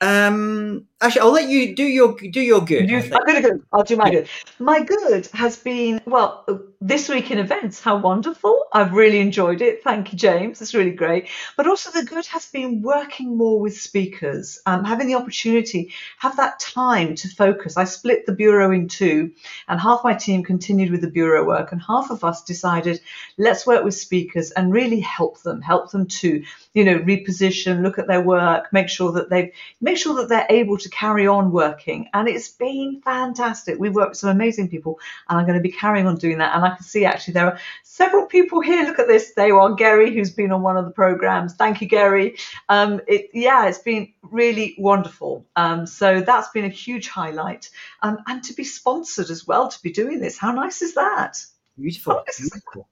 Um, 0.00 0.86
actually, 1.00 1.20
I'll 1.20 1.32
let 1.32 1.48
you 1.48 1.76
do 1.76 1.84
your 1.84 2.16
do 2.18 2.40
your 2.40 2.60
good. 2.60 2.90
You, 2.90 2.98
I'm 2.98 3.24
gonna 3.24 3.42
go. 3.42 3.60
I'll 3.72 3.84
do 3.84 3.96
my 3.96 4.10
good. 4.10 4.28
My 4.58 4.82
good 4.82 5.26
has 5.28 5.56
been 5.56 6.00
well 6.06 6.44
this 6.84 7.08
week 7.08 7.30
in 7.30 7.38
events. 7.38 7.80
How 7.80 7.96
wonderful! 7.96 8.64
I've 8.72 8.92
really 8.92 9.20
enjoyed 9.20 9.62
it. 9.62 9.84
Thank 9.84 10.12
you, 10.12 10.18
James. 10.18 10.60
It's 10.60 10.74
really 10.74 10.90
great. 10.90 11.28
But 11.56 11.68
also 11.68 11.90
the 11.90 12.04
good 12.04 12.26
has 12.26 12.46
been 12.46 12.82
working 12.82 13.36
more 13.36 13.60
with 13.60 13.78
speakers, 13.78 14.60
um, 14.66 14.84
having 14.84 15.06
the 15.06 15.14
opportunity, 15.14 15.92
have 16.18 16.36
that 16.38 16.58
time 16.58 17.14
to 17.16 17.28
focus. 17.28 17.76
I 17.76 17.84
split 17.84 18.26
the 18.26 18.32
bureau 18.32 18.72
in 18.72 18.88
two, 18.88 19.30
and 19.68 19.80
half 19.80 20.02
my 20.02 20.14
team 20.14 20.42
continued 20.42 20.90
with 20.90 21.02
the 21.02 21.10
bureau 21.10 21.44
work, 21.44 21.70
and 21.70 21.80
half 21.80 22.10
of 22.10 22.24
us 22.24 22.42
decided 22.42 23.00
let's 23.38 23.64
work 23.64 23.84
with 23.84 23.94
speakers 23.94 24.50
and 24.50 24.72
really 24.72 25.00
help 25.00 25.40
them, 25.42 25.60
help 25.60 25.92
them 25.92 26.06
to 26.06 26.42
you 26.74 26.84
know 26.84 26.98
reposition, 26.98 27.82
look 27.82 28.00
at 28.00 28.08
their 28.08 28.22
work, 28.22 28.72
make 28.72 28.88
sure 28.88 29.12
that 29.12 29.30
they've 29.30 29.52
make 29.80 29.98
sure 29.98 30.14
that 30.16 30.28
they're 30.28 30.46
able 30.50 30.78
to 30.78 30.88
carry 30.90 31.28
on 31.28 31.52
working. 31.52 32.08
And 32.12 32.28
it's 32.28 32.48
been 32.48 33.00
fantastic. 33.04 33.78
We've 33.78 33.94
worked 33.94 34.10
with 34.10 34.18
some 34.18 34.30
amazing 34.30 34.68
people, 34.68 34.98
and 35.28 35.38
I'm 35.38 35.46
going 35.46 35.58
to 35.58 35.62
be 35.62 35.70
carrying 35.70 36.08
on 36.08 36.16
doing 36.16 36.38
that. 36.38 36.56
And 36.56 36.64
I 36.64 36.71
can 36.74 36.84
see 36.84 37.04
actually 37.04 37.34
there 37.34 37.46
are 37.46 37.58
several 37.82 38.26
people 38.26 38.60
here. 38.60 38.84
Look 38.84 38.98
at 38.98 39.08
this. 39.08 39.32
They 39.34 39.50
are 39.50 39.74
Gary, 39.74 40.12
who's 40.12 40.30
been 40.30 40.52
on 40.52 40.62
one 40.62 40.76
of 40.76 40.84
the 40.84 40.90
programs. 40.90 41.54
Thank 41.54 41.80
you, 41.80 41.88
Gary. 41.88 42.36
Um, 42.68 43.00
it, 43.06 43.30
yeah, 43.32 43.66
it's 43.66 43.78
been 43.78 44.12
really 44.22 44.74
wonderful. 44.78 45.46
Um, 45.56 45.86
so 45.86 46.20
that's 46.20 46.48
been 46.50 46.64
a 46.64 46.70
huge 46.70 47.08
highlight. 47.08 47.70
Um, 48.02 48.18
and 48.26 48.42
to 48.44 48.54
be 48.54 48.64
sponsored 48.64 49.30
as 49.30 49.46
well 49.46 49.68
to 49.68 49.82
be 49.82 49.92
doing 49.92 50.20
this. 50.20 50.38
How 50.38 50.52
nice 50.52 50.82
is 50.82 50.94
that? 50.94 51.44
Beautiful. 51.78 52.24
Beautiful. 52.38 52.88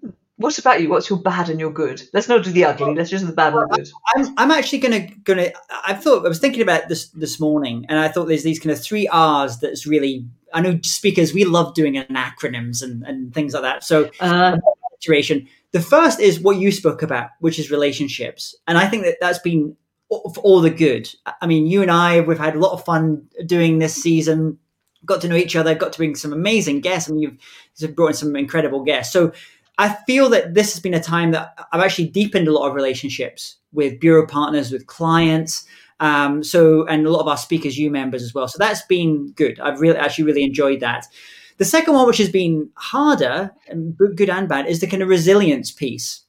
Hmm. 0.00 0.10
What 0.36 0.58
about 0.58 0.82
you? 0.82 0.88
What's 0.88 1.08
your 1.08 1.20
bad 1.20 1.48
and 1.48 1.60
your 1.60 1.72
good? 1.72 2.02
Let's 2.12 2.28
not 2.28 2.42
do 2.42 2.50
the 2.50 2.64
ugly. 2.64 2.92
Let's 2.94 3.08
just 3.08 3.22
do 3.22 3.30
the 3.30 3.36
bad 3.36 3.54
and 3.54 3.70
the 3.70 3.76
good. 3.76 3.88
I'm, 4.16 4.34
I'm 4.36 4.50
actually 4.50 4.80
gonna 4.80 5.06
gonna. 5.22 5.52
I 5.86 5.94
thought 5.94 6.26
I 6.26 6.28
was 6.28 6.40
thinking 6.40 6.62
about 6.62 6.88
this 6.88 7.08
this 7.10 7.38
morning, 7.38 7.86
and 7.88 8.00
I 8.00 8.08
thought 8.08 8.26
there's 8.26 8.42
these 8.42 8.58
kind 8.58 8.72
of 8.72 8.82
three 8.82 9.06
R's 9.06 9.60
that's 9.60 9.86
really. 9.86 10.26
I 10.54 10.62
know 10.62 10.78
speakers 10.82 11.34
we 11.34 11.44
love 11.44 11.74
doing 11.74 11.94
acronyms 11.94 12.82
and, 12.82 13.02
and 13.02 13.34
things 13.34 13.52
like 13.52 13.62
that. 13.62 13.84
So 13.84 14.10
uh. 14.20 14.56
The 15.72 15.80
first 15.80 16.18
is 16.18 16.40
what 16.40 16.56
you 16.56 16.72
spoke 16.72 17.02
about, 17.02 17.30
which 17.40 17.58
is 17.58 17.70
relationships. 17.70 18.54
And 18.66 18.78
I 18.78 18.86
think 18.86 19.04
that 19.04 19.18
that's 19.20 19.40
been 19.40 19.76
for 20.08 20.40
all 20.42 20.60
the 20.62 20.70
good. 20.70 21.10
I 21.42 21.46
mean, 21.46 21.66
you 21.66 21.82
and 21.82 21.90
I, 21.90 22.20
we've 22.20 22.38
had 22.38 22.54
a 22.54 22.58
lot 22.58 22.72
of 22.72 22.84
fun 22.84 23.28
doing 23.44 23.80
this 23.80 23.94
season, 23.94 24.58
got 25.04 25.20
to 25.20 25.28
know 25.28 25.36
each 25.36 25.56
other, 25.56 25.74
got 25.74 25.92
to 25.92 25.98
bring 25.98 26.14
some 26.14 26.32
amazing 26.32 26.80
guests. 26.80 27.10
I 27.10 27.12
mean, 27.12 27.38
you've 27.78 27.96
brought 27.96 28.08
in 28.08 28.14
some 28.14 28.36
incredible 28.36 28.82
guests. 28.82 29.12
So 29.12 29.32
I 29.76 29.90
feel 30.06 30.30
that 30.30 30.54
this 30.54 30.72
has 30.72 30.80
been 30.80 30.94
a 30.94 31.02
time 31.02 31.32
that 31.32 31.58
I've 31.72 31.82
actually 31.82 32.08
deepened 32.08 32.48
a 32.48 32.52
lot 32.52 32.68
of 32.68 32.74
relationships 32.74 33.56
with 33.72 34.00
bureau 34.00 34.26
partners, 34.26 34.70
with 34.70 34.86
clients. 34.86 35.66
Um, 36.00 36.42
so, 36.42 36.86
and 36.86 37.06
a 37.06 37.10
lot 37.10 37.20
of 37.20 37.28
our 37.28 37.36
speakers, 37.36 37.78
you 37.78 37.90
members 37.90 38.22
as 38.22 38.34
well. 38.34 38.48
So 38.48 38.58
that's 38.58 38.82
been 38.82 39.32
good. 39.32 39.60
I've 39.60 39.80
really, 39.80 39.96
actually 39.96 40.24
really 40.24 40.44
enjoyed 40.44 40.80
that. 40.80 41.06
The 41.58 41.64
second 41.64 41.94
one, 41.94 42.06
which 42.06 42.18
has 42.18 42.30
been 42.30 42.68
harder, 42.76 43.52
and 43.68 43.96
good 43.96 44.28
and 44.30 44.48
bad, 44.48 44.66
is 44.66 44.80
the 44.80 44.88
kind 44.88 45.02
of 45.02 45.08
resilience 45.08 45.70
piece. 45.70 46.22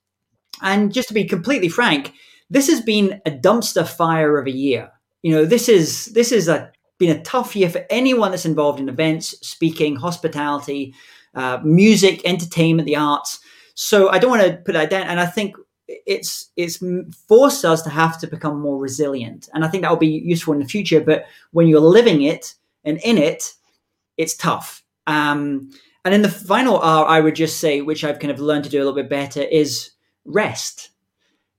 And 0.62 0.94
just 0.94 1.08
to 1.08 1.14
be 1.14 1.26
completely 1.26 1.70
frank, 1.70 2.14
this 2.50 2.68
has 2.70 2.82
been 2.82 3.22
a 3.26 3.32
dumpster 3.32 3.88
fire 3.88 4.38
of 4.38 4.48
a 4.48 4.52
year. 4.52 4.92
You 5.24 5.32
know, 5.32 5.46
this 5.46 5.68
is 5.68 6.06
this 6.08 6.32
is 6.32 6.48
a 6.48 6.72
been 6.98 7.16
a 7.18 7.24
tough 7.24 7.56
year 7.56 7.70
for 7.70 7.86
anyone 7.90 8.32
that's 8.32 8.46
involved 8.46 8.80
in 8.80 8.88
events, 8.88 9.36
speaking, 9.46 9.96
hospitality, 9.96 10.94
uh, 11.34 11.60
music, 11.64 12.22
entertainment, 12.24 12.86
the 12.86 12.96
arts. 12.96 13.40
So 13.74 14.10
I 14.10 14.20
don't 14.20 14.30
want 14.30 14.44
to 14.44 14.58
put 14.58 14.74
that 14.74 14.90
down. 14.90 15.08
And 15.08 15.20
I 15.20 15.26
think 15.26 15.56
it's 15.88 16.52
it's 16.56 16.84
forced 17.28 17.66
us 17.66 17.82
to 17.84 17.90
have 17.90 18.20
to 18.20 18.28
become 18.28 18.60
more 18.60 18.78
resilient. 18.78 19.50
And 19.54 19.64
I 19.64 19.68
think 19.68 19.84
that 19.84 19.90
will 19.90 19.98
be 19.98 20.08
useful 20.08 20.54
in 20.54 20.60
the 20.60 20.66
future. 20.66 21.02
But 21.02 21.26
when 21.52 21.68
you're 21.68 21.80
living 21.80 22.24
it 22.24 22.56
and 22.84 23.00
in 23.04 23.18
it, 23.18 23.54
it's 24.18 24.36
tough. 24.36 24.84
Um, 25.08 25.70
and 26.04 26.14
in 26.14 26.22
the 26.22 26.30
final 26.30 26.78
R, 26.78 27.06
I 27.06 27.20
would 27.20 27.36
just 27.36 27.60
say, 27.60 27.82
which 27.82 28.04
I've 28.04 28.20
kind 28.20 28.32
of 28.32 28.40
learned 28.40 28.64
to 28.66 28.70
do 28.70 28.78
a 28.78 28.84
little 28.84 28.94
bit 28.94 29.10
better, 29.10 29.42
is 29.42 29.92
rest. 30.24 30.90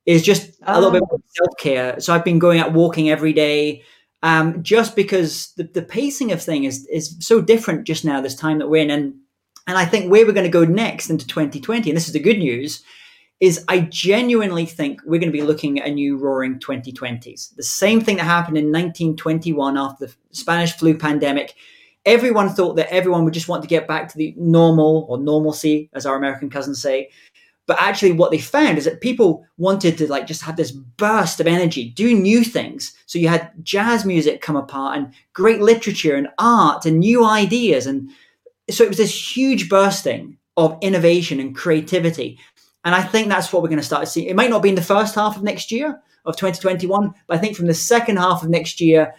Is 0.07 0.23
just 0.23 0.53
a 0.63 0.75
little 0.77 0.93
bit 0.93 1.03
more 1.11 1.21
self 1.37 1.57
care. 1.59 1.99
So 1.99 2.15
I've 2.15 2.25
been 2.25 2.39
going 2.39 2.61
out 2.61 2.73
walking 2.73 3.11
every 3.11 3.33
day, 3.33 3.83
um, 4.23 4.63
just 4.63 4.95
because 4.95 5.53
the, 5.57 5.65
the 5.65 5.83
pacing 5.83 6.31
of 6.31 6.41
thing 6.41 6.63
is 6.63 6.87
is 6.87 7.17
so 7.19 7.41
different 7.41 7.89
just 7.89 8.05
now. 8.05 8.21
This 8.21 8.37
time 8.37 8.61
that 8.61 8.69
we're 8.69 8.83
in, 8.83 8.91
and 8.91 9.15
and 9.67 9.77
I 9.77 9.85
think 9.85 10.09
where 10.09 10.25
we're 10.25 10.33
going 10.33 10.45
to 10.45 10.49
go 10.51 10.65
next 10.65 11.11
into 11.11 11.27
2020, 11.27 11.91
and 11.91 11.97
this 11.97 12.07
is 12.07 12.13
the 12.13 12.21
good 12.21 12.39
news, 12.39 12.85
is 13.41 13.65
I 13.69 13.81
genuinely 13.81 14.65
think 14.65 15.01
we're 15.05 15.21
going 15.21 15.33
to 15.33 15.39
be 15.39 15.43
looking 15.43 15.79
at 15.79 15.89
a 15.89 15.93
new 15.93 16.17
roaring 16.17 16.59
2020s. 16.59 17.55
The 17.55 17.63
same 17.63 18.01
thing 18.01 18.17
that 18.17 18.25
happened 18.25 18.57
in 18.57 18.67
1921 18.67 19.77
after 19.77 20.07
the 20.07 20.15
Spanish 20.33 20.73
flu 20.73 20.97
pandemic 20.97 21.55
everyone 22.07 22.49
thought 22.49 22.77
that 22.77 22.91
everyone 22.91 23.25
would 23.25 23.35
just 23.35 23.49
want 23.49 23.63
to 23.63 23.69
get 23.69 23.89
back 23.89 24.09
to 24.09 24.17
the 24.17 24.33
normal 24.39 25.07
or 25.11 25.19
normalcy, 25.19 25.91
as 25.93 26.07
our 26.07 26.17
American 26.17 26.49
cousins 26.49 26.81
say. 26.81 27.11
But 27.67 27.81
actually, 27.81 28.13
what 28.13 28.31
they 28.31 28.39
found 28.39 28.79
is 28.79 28.85
that 28.85 29.01
people 29.01 29.45
wanted 29.59 29.99
to 29.99 30.07
like 30.07 30.29
just 30.29 30.43
have 30.43 30.57
this 30.57 30.71
burst 30.71 31.41
of 31.41 31.49
energy, 31.49 31.91
do 31.91 32.15
new 32.15 32.45
things. 32.45 32.95
So 33.07 33.19
you 33.19 33.27
had 33.27 33.51
jazz 33.65 34.05
music 34.05 34.41
come 34.41 34.55
apart 34.55 34.97
and 34.97 35.13
great 35.33 35.61
literature 35.61 36.15
and 36.15 36.29
art 36.39 36.87
and 36.87 37.01
new 37.01 37.25
ideas. 37.25 37.87
And 37.87 38.09
so 38.71 38.85
it 38.85 38.89
was 38.89 38.99
this 38.99 39.37
huge 39.37 39.69
bursting 39.69 40.39
of 40.57 40.79
innovation 40.81 41.41
and 41.41 41.57
creativity. 41.57 42.39
And 42.87 42.95
I 42.95 43.03
think 43.03 43.29
that's 43.29 43.53
what 43.53 43.65
we're 43.65 43.69
going 43.69 43.81
to 43.81 43.85
start 43.85 44.05
to 44.05 44.11
see. 44.11 44.29
It 44.29 44.37
might 44.37 44.49
not 44.49 44.63
be 44.63 44.69
in 44.69 44.77
the 44.77 44.81
first 44.81 45.17
half 45.17 45.37
of 45.37 45.43
next 45.43 45.73
year 45.73 46.01
of 46.25 46.37
2021, 46.37 47.13
but 47.27 47.37
I 47.37 47.41
think 47.41 47.57
from 47.57 47.67
the 47.67 47.75
second 47.75 48.17
half 48.17 48.45
of 48.45 48.49
next 48.49 48.81
year, 48.81 49.13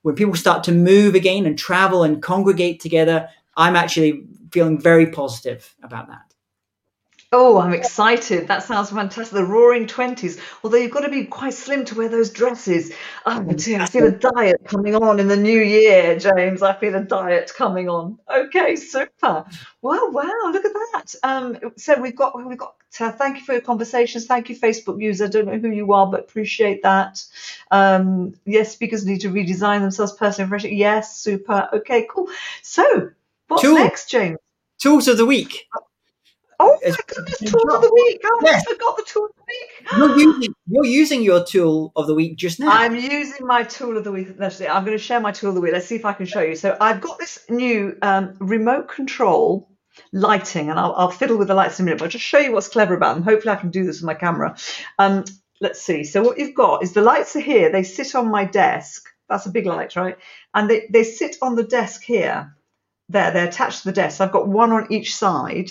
when 0.00 0.14
people 0.14 0.34
start 0.34 0.64
to 0.64 0.72
move 0.72 1.14
again 1.14 1.44
and 1.44 1.58
travel 1.58 2.02
and 2.02 2.22
congregate 2.22 2.80
together, 2.80 3.28
I'm 3.58 3.76
actually 3.76 4.24
feeling 4.50 4.80
very 4.80 5.08
positive 5.08 5.76
about 5.82 6.08
that. 6.08 6.29
Oh, 7.32 7.60
I'm 7.60 7.72
excited. 7.72 8.48
That 8.48 8.64
sounds 8.64 8.90
fantastic. 8.90 9.32
The 9.32 9.44
roaring 9.44 9.86
20s. 9.86 10.40
Although 10.64 10.78
you've 10.78 10.90
got 10.90 11.02
to 11.02 11.08
be 11.10 11.26
quite 11.26 11.54
slim 11.54 11.84
to 11.84 11.94
wear 11.94 12.08
those 12.08 12.30
dresses. 12.30 12.92
Oh, 13.24 13.40
dear. 13.44 13.80
I 13.80 13.86
feel 13.86 14.06
a 14.06 14.10
diet 14.10 14.62
coming 14.64 14.96
on 14.96 15.20
in 15.20 15.28
the 15.28 15.36
new 15.36 15.60
year, 15.60 16.18
James. 16.18 16.60
I 16.60 16.74
feel 16.74 16.96
a 16.96 17.04
diet 17.04 17.52
coming 17.56 17.88
on. 17.88 18.18
Okay, 18.28 18.74
super. 18.74 19.44
Wow, 19.80 20.08
wow. 20.10 20.50
Look 20.50 20.64
at 20.64 20.72
that. 20.72 21.14
Um, 21.22 21.56
so 21.76 22.00
we've 22.00 22.16
got, 22.16 22.36
we've 22.44 22.58
got, 22.58 22.74
uh, 22.98 23.12
thank 23.12 23.38
you 23.38 23.44
for 23.44 23.52
your 23.52 23.60
conversations. 23.60 24.26
Thank 24.26 24.48
you, 24.48 24.58
Facebook 24.58 25.00
user. 25.00 25.26
I 25.26 25.28
Don't 25.28 25.46
know 25.46 25.58
who 25.58 25.70
you 25.70 25.92
are, 25.92 26.08
but 26.10 26.20
appreciate 26.20 26.82
that. 26.82 27.24
Um, 27.70 28.34
yes, 28.44 28.72
speakers 28.72 29.06
need 29.06 29.20
to 29.20 29.30
redesign 29.30 29.82
themselves 29.82 30.14
personally. 30.14 30.48
Fresh. 30.48 30.64
Yes, 30.64 31.16
super. 31.18 31.68
Okay, 31.74 32.08
cool. 32.10 32.28
So 32.62 33.10
what's 33.46 33.62
Tool. 33.62 33.76
next, 33.76 34.10
James? 34.10 34.38
Tools 34.80 35.06
of 35.06 35.16
the 35.16 35.26
week. 35.26 35.68
Oh 36.62 36.78
my 36.84 36.94
goodness, 37.06 37.38
tool 37.38 37.74
of 37.74 37.80
the 37.80 37.90
week. 37.92 38.20
I 38.22 38.38
yes. 38.42 38.64
forgot 38.64 38.96
the 38.98 39.04
tool 39.06 39.24
of 39.24 39.30
the 39.34 39.42
week. 39.48 39.96
You're 39.96 40.18
using, 40.18 40.54
you're 40.66 40.84
using 40.84 41.22
your 41.22 41.42
tool 41.42 41.90
of 41.96 42.06
the 42.06 42.14
week 42.14 42.36
just 42.36 42.60
now. 42.60 42.70
I'm 42.70 42.94
using 42.94 43.46
my 43.46 43.62
tool 43.62 43.96
of 43.96 44.04
the 44.04 44.12
week. 44.12 44.28
I'm 44.38 44.84
going 44.84 44.96
to 44.96 44.98
share 44.98 45.20
my 45.20 45.32
tool 45.32 45.48
of 45.48 45.54
the 45.54 45.62
week. 45.62 45.72
Let's 45.72 45.86
see 45.86 45.96
if 45.96 46.04
I 46.04 46.12
can 46.12 46.26
show 46.26 46.42
you. 46.42 46.54
So 46.54 46.76
I've 46.78 47.00
got 47.00 47.18
this 47.18 47.38
new 47.48 47.96
um, 48.02 48.36
remote 48.40 48.88
control 48.88 49.70
lighting, 50.12 50.68
and 50.68 50.78
I'll, 50.78 50.92
I'll, 50.96 51.10
fiddle 51.10 51.38
with 51.38 51.48
the 51.48 51.54
lights 51.54 51.78
in 51.78 51.84
a 51.84 51.86
minute, 51.86 51.98
but 51.98 52.04
I'll 52.04 52.10
just 52.10 52.24
show 52.24 52.38
you 52.38 52.52
what's 52.52 52.68
clever 52.68 52.94
about 52.94 53.14
them. 53.14 53.22
Hopefully 53.22 53.52
I 53.52 53.56
can 53.56 53.70
do 53.70 53.84
this 53.84 53.96
with 53.96 54.06
my 54.06 54.14
camera. 54.14 54.54
Um, 54.98 55.24
let's 55.62 55.80
see. 55.80 56.04
So 56.04 56.22
what 56.22 56.38
you've 56.38 56.54
got 56.54 56.82
is 56.82 56.92
the 56.92 57.00
lights 57.00 57.34
are 57.36 57.40
here. 57.40 57.72
They 57.72 57.84
sit 57.84 58.14
on 58.14 58.30
my 58.30 58.44
desk. 58.44 59.06
That's 59.30 59.46
a 59.46 59.50
big 59.50 59.64
light, 59.64 59.96
right? 59.96 60.18
And 60.54 60.68
they, 60.68 60.88
they 60.90 61.04
sit 61.04 61.36
on 61.40 61.56
the 61.56 61.64
desk 61.64 62.02
here. 62.02 62.54
There, 63.08 63.30
they're 63.30 63.48
attached 63.48 63.82
to 63.82 63.88
the 63.88 63.94
desk. 63.94 64.20
I've 64.20 64.30
got 64.30 64.46
one 64.46 64.72
on 64.72 64.92
each 64.92 65.14
side 65.14 65.70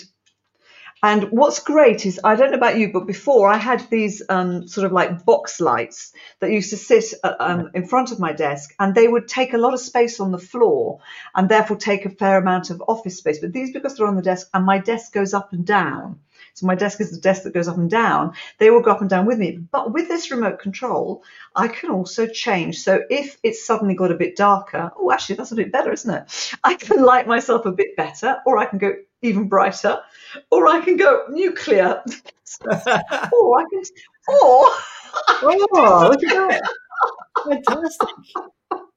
and 1.02 1.24
what's 1.30 1.60
great 1.60 2.04
is, 2.04 2.20
I 2.22 2.36
don't 2.36 2.50
know 2.50 2.58
about 2.58 2.78
you, 2.78 2.92
but 2.92 3.06
before 3.06 3.48
I 3.48 3.56
had 3.56 3.88
these 3.90 4.22
um, 4.28 4.68
sort 4.68 4.86
of 4.86 4.92
like 4.92 5.24
box 5.24 5.60
lights 5.60 6.12
that 6.40 6.50
used 6.50 6.70
to 6.70 6.76
sit 6.76 7.14
uh, 7.24 7.34
um, 7.40 7.70
in 7.74 7.86
front 7.86 8.12
of 8.12 8.18
my 8.18 8.32
desk, 8.32 8.74
and 8.78 8.94
they 8.94 9.08
would 9.08 9.26
take 9.26 9.54
a 9.54 9.58
lot 9.58 9.74
of 9.74 9.80
space 9.80 10.20
on 10.20 10.30
the 10.30 10.38
floor 10.38 11.00
and 11.34 11.48
therefore 11.48 11.76
take 11.76 12.04
a 12.04 12.10
fair 12.10 12.38
amount 12.38 12.70
of 12.70 12.82
office 12.86 13.18
space. 13.18 13.38
But 13.38 13.52
these, 13.52 13.72
because 13.72 13.96
they're 13.96 14.06
on 14.06 14.16
the 14.16 14.22
desk 14.22 14.48
and 14.52 14.64
my 14.66 14.78
desk 14.78 15.12
goes 15.12 15.32
up 15.32 15.52
and 15.52 15.64
down, 15.64 16.20
so 16.54 16.66
my 16.66 16.74
desk 16.74 17.00
is 17.00 17.10
the 17.10 17.20
desk 17.20 17.44
that 17.44 17.54
goes 17.54 17.68
up 17.68 17.76
and 17.76 17.90
down, 17.90 18.34
they 18.58 18.70
will 18.70 18.82
go 18.82 18.90
up 18.90 19.00
and 19.00 19.10
down 19.10 19.26
with 19.26 19.38
me. 19.38 19.52
But 19.52 19.92
with 19.92 20.08
this 20.08 20.30
remote 20.30 20.58
control, 20.58 21.22
I 21.54 21.68
can 21.68 21.90
also 21.90 22.26
change. 22.26 22.80
So 22.80 23.02
if 23.08 23.38
it's 23.42 23.64
suddenly 23.64 23.94
got 23.94 24.10
a 24.10 24.16
bit 24.16 24.36
darker, 24.36 24.90
oh, 24.96 25.10
actually, 25.10 25.36
that's 25.36 25.52
a 25.52 25.56
bit 25.56 25.72
better, 25.72 25.92
isn't 25.92 26.14
it? 26.14 26.56
I 26.64 26.74
can 26.74 27.02
light 27.02 27.26
myself 27.26 27.66
a 27.66 27.72
bit 27.72 27.96
better, 27.96 28.38
or 28.46 28.58
I 28.58 28.66
can 28.66 28.78
go 28.78 28.94
even 29.22 29.48
brighter, 29.48 30.00
or 30.50 30.68
I 30.68 30.80
can 30.80 30.96
go 30.96 31.24
nuclear, 31.30 32.02
or 32.66 33.58
I 33.58 33.64
can, 33.70 33.82
or 34.28 34.66
oh, 35.42 36.08
look 36.10 36.24
at 36.24 36.48
that, 36.48 36.62
fantastic. 37.44 38.08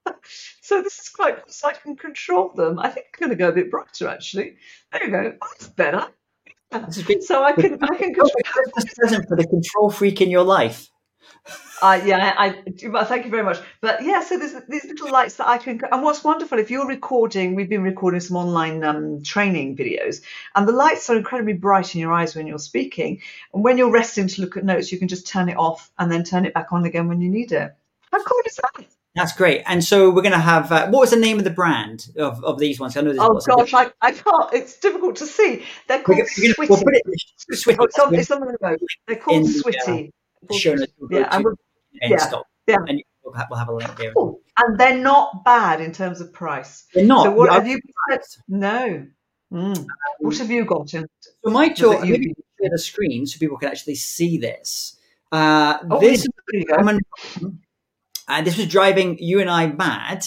So 0.62 0.82
this 0.82 0.98
is 0.98 1.10
quite 1.10 1.36
cool. 1.36 1.46
So 1.50 1.68
I 1.68 1.74
can 1.74 1.98
control 1.98 2.54
them. 2.56 2.80
I 2.80 2.90
think 2.90 3.08
I'm 3.14 3.28
going 3.28 3.30
to 3.32 3.36
go 3.36 3.50
a 3.50 3.52
bit 3.52 3.70
brighter 3.70 4.08
actually. 4.08 4.56
There 4.92 5.04
you 5.04 5.12
go. 5.12 5.34
That's 5.42 5.68
better. 5.68 6.08
So 7.22 7.44
I 7.44 7.52
can 7.52 7.78
I 7.84 7.96
can 7.98 8.14
control. 8.14 8.32
present 8.96 9.28
for 9.28 9.36
the 9.36 9.46
control 9.46 9.92
freak 9.92 10.22
in 10.22 10.30
your 10.30 10.44
life. 10.44 10.90
Uh, 11.84 12.02
yeah, 12.06 12.34
I, 12.38 12.64
I 12.96 13.04
thank 13.04 13.26
you 13.26 13.30
very 13.30 13.44
much. 13.44 13.60
But 13.82 14.04
yeah, 14.04 14.22
so 14.24 14.40
there's 14.40 14.56
these 14.70 14.86
little 14.86 15.12
lights 15.12 15.36
that 15.36 15.50
I 15.50 15.58
can. 15.58 15.82
And 15.92 16.02
what's 16.02 16.24
wonderful, 16.24 16.58
if 16.58 16.72
you're 16.72 16.88
recording, 16.88 17.56
we've 17.56 17.68
been 17.68 17.84
recording 17.84 18.22
some 18.22 18.38
online 18.38 18.86
um, 18.86 19.22
training 19.22 19.76
videos, 19.76 20.22
and 20.56 20.66
the 20.66 20.72
lights 20.72 21.10
are 21.10 21.18
incredibly 21.18 21.52
bright 21.52 21.94
in 21.94 22.00
your 22.00 22.14
eyes 22.14 22.38
when 22.38 22.48
you're 22.48 22.58
speaking. 22.58 23.22
And 23.54 23.66
when 23.66 23.78
you're 23.78 23.92
resting 23.92 24.30
to 24.30 24.42
look 24.42 24.56
at 24.56 24.64
notes, 24.64 24.94
you 24.94 24.98
can 24.98 25.10
just 25.10 25.28
turn 25.28 25.50
it 25.50 25.58
off 25.58 25.92
and 26.00 26.10
then 26.10 26.24
turn 26.24 26.46
it 26.46 26.54
back 26.54 26.72
on 26.72 26.86
again 26.86 27.10
when 27.10 27.20
you 27.20 27.30
need 27.30 27.52
it. 27.52 27.76
How 28.14 28.24
cool 28.24 28.42
is 28.46 28.56
that? 28.56 28.86
That's 29.16 29.36
great. 29.36 29.64
And 29.66 29.84
so 29.84 30.10
we're 30.10 30.22
going 30.22 30.32
to 30.32 30.40
have. 30.40 30.72
Uh, 30.72 30.88
what 30.88 31.02
was 31.02 31.10
the 31.10 31.18
name 31.18 31.38
of 31.38 31.44
the 31.44 31.50
brand 31.50 32.08
of, 32.18 32.42
of 32.46 32.60
these 32.60 32.80
ones? 32.80 32.96
I 32.96 33.02
know. 33.02 33.14
Oh 33.20 33.42
gosh, 33.46 33.74
I, 33.74 33.92
I 34.02 34.14
can't. 34.14 34.54
It's 34.54 34.78
difficult 34.80 35.18
to 35.18 35.26
see. 35.26 35.66
They're 35.90 36.02
called 36.02 36.20
Switty. 36.20 36.54
We'll 36.58 36.78
put 36.78 36.96
it, 36.96 37.04
Switty. 37.52 37.76
Oh, 37.78 37.84
it's, 37.84 38.00
on, 38.00 38.16
it's 38.16 38.32
on 38.32 38.40
the 38.40 38.58
remote. 38.58 38.80
They're 39.06 39.18
called 39.18 39.48
Switty. 39.48 40.12
Uh, 40.50 40.54
show 40.54 40.76
yeah, 41.10 41.28
and 41.32 41.46
yeah, 42.02 42.18
stock. 42.18 42.46
Yeah. 42.68 42.78
And 42.88 43.04
we'll 43.24 43.34
have, 43.34 43.48
we'll 43.50 43.60
have 43.60 43.70
a 43.70 43.74
link 43.74 43.96
there. 43.98 44.14
Oh, 44.18 44.40
and 44.58 44.80
they're 44.80 44.98
not 44.98 45.44
bad 45.44 45.82
in 45.82 45.92
terms 45.92 46.22
of 46.22 46.32
price. 46.34 46.86
They're 46.94 47.06
not. 47.06 47.24
So 47.24 47.32
what 47.32 47.52
have 47.52 47.68
you 47.68 47.80
No. 48.48 49.08
Mm. 49.52 49.78
Um, 49.78 49.86
what 50.20 50.38
have 50.38 50.50
you 50.50 50.66
got? 50.66 50.94
In, 50.94 51.06
so 51.22 51.52
my 51.52 51.70
tool, 51.70 52.00
maybe 52.00 52.34
share 52.60 52.72
the 52.72 52.80
screen 52.80 53.26
so 53.28 53.38
people 53.38 53.58
can 53.58 53.70
actually 53.70 53.96
see 53.96 54.38
this. 54.38 54.98
Uh, 55.32 55.78
oh, 55.92 56.00
this 56.00 56.26
is 56.54 56.66
common, 56.70 57.00
and 58.28 58.48
this 58.48 58.58
was 58.58 58.68
driving 58.68 59.18
you 59.20 59.42
and 59.42 59.50
I 59.50 59.68
mad. 59.68 60.26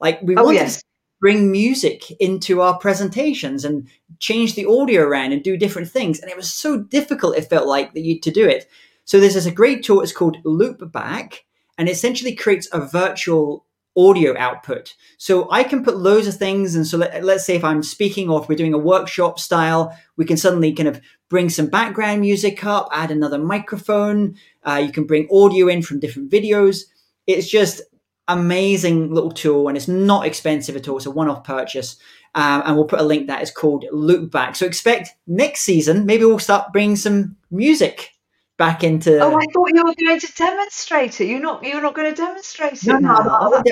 Like 0.00 0.20
we 0.22 0.36
oh, 0.36 0.44
wanted 0.44 0.56
yes. 0.56 0.78
to 0.78 0.84
bring 1.20 1.52
music 1.52 2.10
into 2.20 2.60
our 2.60 2.76
presentations 2.78 3.64
and 3.64 3.88
change 4.18 4.54
the 4.54 4.66
audio 4.66 5.02
around 5.02 5.32
and 5.32 5.42
do 5.42 5.56
different 5.56 5.88
things, 5.88 6.18
and 6.18 6.30
it 6.30 6.36
was 6.36 6.52
so 6.52 6.78
difficult. 6.78 7.36
It 7.36 7.48
felt 7.48 7.68
like 7.68 7.94
that 7.94 8.00
you 8.00 8.20
to 8.20 8.30
do 8.30 8.48
it. 8.48 8.68
So 9.04 9.20
this 9.20 9.36
is 9.36 9.46
a 9.46 9.50
great 9.50 9.84
tool. 9.84 10.00
It's 10.00 10.12
called 10.12 10.42
Loopback, 10.44 11.40
and 11.78 11.88
essentially 11.88 12.34
creates 12.34 12.68
a 12.72 12.80
virtual 12.80 13.66
audio 13.96 14.36
output. 14.36 14.94
So 15.18 15.48
I 15.50 15.62
can 15.62 15.84
put 15.84 15.96
loads 15.96 16.26
of 16.26 16.36
things. 16.36 16.74
And 16.74 16.86
so 16.86 16.98
let, 16.98 17.24
us 17.24 17.46
say 17.46 17.56
if 17.56 17.64
I'm 17.64 17.82
speaking 17.82 18.28
or 18.28 18.42
if 18.42 18.48
we're 18.48 18.56
doing 18.56 18.74
a 18.74 18.78
workshop 18.78 19.38
style, 19.38 19.96
we 20.16 20.24
can 20.24 20.36
suddenly 20.36 20.72
kind 20.72 20.88
of 20.88 21.00
bring 21.28 21.48
some 21.48 21.66
background 21.66 22.20
music 22.20 22.64
up, 22.64 22.88
add 22.92 23.10
another 23.10 23.38
microphone. 23.38 24.36
Uh, 24.64 24.82
you 24.84 24.92
can 24.92 25.04
bring 25.04 25.28
audio 25.30 25.68
in 25.68 25.82
from 25.82 26.00
different 26.00 26.30
videos. 26.30 26.82
It's 27.26 27.48
just 27.48 27.82
amazing 28.26 29.12
little 29.12 29.30
tool 29.30 29.68
and 29.68 29.76
it's 29.76 29.88
not 29.88 30.26
expensive 30.26 30.76
at 30.76 30.88
all. 30.88 30.96
It's 30.96 31.06
a 31.06 31.10
one-off 31.10 31.44
purchase. 31.44 31.96
Um, 32.34 32.62
and 32.64 32.74
we'll 32.74 32.86
put 32.86 33.00
a 33.00 33.04
link 33.04 33.28
that 33.28 33.42
is 33.42 33.50
called 33.52 33.84
Loopback. 33.92 34.56
So 34.56 34.66
expect 34.66 35.10
next 35.28 35.60
season, 35.60 36.04
maybe 36.04 36.24
we'll 36.24 36.40
start 36.40 36.72
bringing 36.72 36.96
some 36.96 37.36
music 37.50 38.13
back 38.56 38.84
into. 38.84 39.18
Oh, 39.18 39.36
I 39.36 39.44
thought 39.52 39.70
you 39.74 39.84
were 39.84 39.94
going 39.98 40.20
to 40.20 40.32
demonstrate 40.34 41.20
it. 41.20 41.26
You're 41.26 41.40
not. 41.40 41.64
You're 41.64 41.82
not 41.82 41.94
going 41.94 42.14
to 42.14 42.16
demonstrate 42.16 42.74
it. 42.74 42.86
No, 42.86 42.98
now. 42.98 43.18
no, 43.18 43.38
oh, 43.40 43.62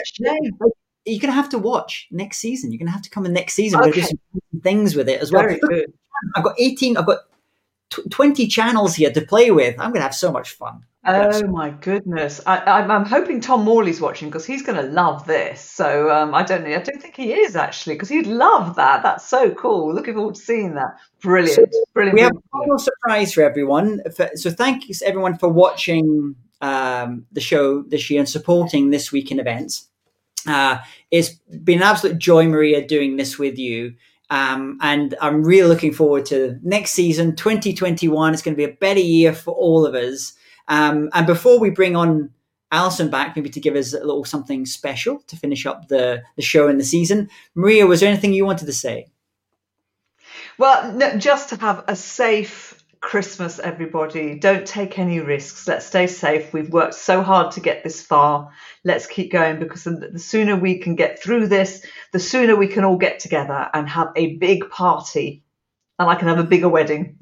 You're 1.05 1.20
going 1.20 1.30
to 1.30 1.33
have 1.33 1.49
to 1.51 1.59
watch 1.59 2.09
next 2.11 2.39
season. 2.39 2.72
You're 2.72 2.78
going 2.78 2.87
to 2.87 2.93
have 2.93 3.03
to 3.03 3.11
come 3.11 3.26
in 3.26 3.33
next 3.33 3.55
season. 3.55 3.80
Okay. 3.80 4.01
We're 4.01 4.07
some 4.07 4.61
things 4.62 4.95
with 4.95 5.09
it 5.09 5.20
as 5.20 5.33
well. 5.33 5.43
Very 5.43 5.59
good. 5.59 5.93
I've 6.37 6.45
got 6.45 6.55
18. 6.59 6.97
I've 6.97 7.07
got 7.07 7.18
20 8.11 8.47
channels 8.49 8.95
here 8.97 9.11
to 9.12 9.20
play 9.20 9.51
with. 9.51 9.78
I'm 9.78 9.90
going 9.90 10.01
to 10.01 10.03
have 10.03 10.14
so 10.14 10.32
much 10.32 10.53
fun. 10.53 10.84
Oh 11.05 11.49
my 11.49 11.70
goodness! 11.70 12.40
I, 12.47 12.80
am 12.80 13.05
hoping 13.05 13.40
Tom 13.40 13.64
Morley's 13.64 14.01
watching 14.01 14.28
because 14.28 14.47
he's 14.47 14.62
going 14.62 14.80
to 14.80 14.88
love 14.88 15.26
this. 15.26 15.61
So 15.61 16.14
um, 16.14 16.32
I 16.32 16.45
don't 16.45 16.62
know. 16.62 16.70
I 16.70 16.78
don't 16.78 17.03
think 17.03 17.16
he 17.16 17.32
is 17.32 17.57
actually 17.57 17.97
because 17.97 18.09
he'd 18.09 18.28
love 18.28 18.76
that. 18.76 19.03
That's 19.03 19.26
so 19.26 19.51
cool. 19.51 19.93
Looking 19.93 20.14
forward 20.14 20.36
to 20.36 20.40
seeing 20.40 20.74
that. 20.74 20.97
Brilliant, 21.20 21.72
so 21.74 21.84
brilliant. 21.93 22.14
We 22.14 22.20
have 22.20 22.36
a 22.36 22.59
final 22.59 22.78
surprise 22.78 23.34
for 23.34 23.43
everyone. 23.43 24.01
So 24.36 24.53
thank 24.53 24.88
you 24.88 24.95
everyone 25.05 25.38
for 25.38 25.49
watching 25.49 26.36
um, 26.61 27.26
the 27.32 27.40
show 27.40 27.82
this 27.82 28.09
year 28.09 28.20
and 28.20 28.28
supporting 28.28 28.90
this 28.90 29.11
week 29.11 29.32
in 29.32 29.40
events. 29.40 29.88
Uh, 30.47 30.78
it's 31.11 31.30
been 31.30 31.78
an 31.78 31.84
absolute 31.84 32.18
joy, 32.18 32.47
Maria, 32.47 32.86
doing 32.86 33.16
this 33.16 33.38
with 33.38 33.59
you. 33.59 33.95
Um, 34.33 34.78
and 34.80 35.14
I'm 35.20 35.45
really 35.45 35.68
looking 35.68 35.93
forward 35.93 36.24
to 36.26 36.59
next 36.62 36.93
season, 36.93 37.37
2021. 37.37 38.33
It's 38.33 38.43
going 38.43 38.55
to 38.55 38.57
be 38.57 38.64
a 38.64 38.74
better 38.74 38.99
year 38.99 39.35
for 39.35 39.53
all 39.53 39.85
of 39.85 39.95
us. 39.95 40.33
Um, 40.68 41.11
and 41.12 41.26
before 41.26 41.61
we 41.61 41.68
bring 41.68 41.97
on 41.97 42.30
Alison 42.70 43.11
back, 43.11 43.37
maybe 43.37 43.51
to 43.51 43.61
give 43.61 43.76
us 43.76 43.93
a 43.93 43.99
little 43.99 44.24
something 44.24 44.64
special 44.64 45.18
to 45.26 45.37
finish 45.37 45.66
up 45.66 45.89
the, 45.89 46.22
the 46.37 46.43
show 46.43 46.68
and 46.68 46.80
the 46.80 46.85
season, 46.85 47.28
Maria, 47.55 47.87
was 47.87 48.01
there 48.01 48.09
anything 48.09 48.33
you 48.33 48.47
wanted 48.47 48.64
to 48.64 48.72
say? 48.72 49.09
Well, 50.57 50.95
no, 50.95 51.18
just 51.18 51.51
to 51.51 51.57
have 51.57 51.85
a 51.87 51.95
safe 51.95 52.82
Christmas, 53.03 53.59
everybody. 53.59 54.38
Don't 54.38 54.66
take 54.66 54.98
any 54.98 55.20
risks. 55.20 55.68
Let's 55.68 55.84
stay 55.84 56.07
safe. 56.07 56.53
We've 56.53 56.72
worked 56.72 56.94
so 56.94 57.20
hard 57.20 57.53
to 57.53 57.61
get 57.61 57.84
this 57.84 58.00
far. 58.00 58.50
Let's 58.84 59.07
keep 59.07 59.32
going 59.32 59.59
because 59.59 59.84
the 59.84 60.18
sooner 60.18 60.57
we 60.57 60.78
can 60.78 60.94
get 60.94 61.22
through 61.22 61.48
this, 61.48 61.84
the 62.12 62.20
sooner 62.20 62.57
we 62.57 62.68
can 62.68 62.84
all 62.84 62.96
get 62.96 63.18
together 63.18 63.68
and 63.74 63.88
have 63.88 64.12
a 64.16 64.36
big 64.36 64.70
party. 64.70 65.42
And 65.98 66.09
I 66.09 66.14
can 66.14 66.28
have 66.28 66.38
a 66.38 66.44
bigger 66.44 66.68
wedding. 66.68 67.18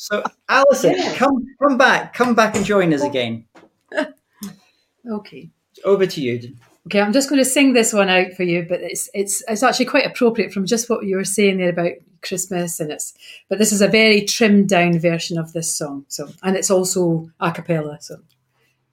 So, 0.00 0.22
Alison, 0.48 0.94
yeah. 0.96 1.14
come 1.16 1.44
come 1.60 1.76
back, 1.76 2.14
come 2.14 2.34
back 2.34 2.56
and 2.56 2.64
join 2.64 2.94
us 2.94 3.02
oh. 3.02 3.08
again. 3.08 3.44
okay. 5.10 5.50
Over 5.84 6.06
to 6.06 6.20
you. 6.22 6.54
Okay, 6.86 7.00
I'm 7.00 7.12
just 7.12 7.28
going 7.28 7.40
to 7.40 7.44
sing 7.44 7.74
this 7.74 7.92
one 7.92 8.08
out 8.08 8.32
for 8.32 8.44
you, 8.44 8.64
but 8.66 8.80
it's 8.80 9.10
it's 9.12 9.42
it's 9.48 9.62
actually 9.62 9.86
quite 9.86 10.06
appropriate 10.06 10.52
from 10.52 10.64
just 10.64 10.88
what 10.88 11.04
you 11.04 11.16
were 11.16 11.24
saying 11.24 11.58
there 11.58 11.70
about 11.70 11.92
Christmas, 12.22 12.80
and 12.80 12.90
it's 12.90 13.14
but 13.48 13.58
this 13.58 13.72
is 13.72 13.80
a 13.80 13.88
very 13.88 14.22
trimmed 14.22 14.68
down 14.68 14.98
version 14.98 15.38
of 15.38 15.52
this 15.52 15.72
song. 15.72 16.04
So, 16.08 16.28
and 16.42 16.56
it's 16.56 16.70
also 16.70 17.30
a 17.40 17.52
cappella. 17.52 17.98
So, 18.00 18.16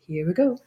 here 0.07 0.27
we 0.27 0.33
go. 0.33 0.57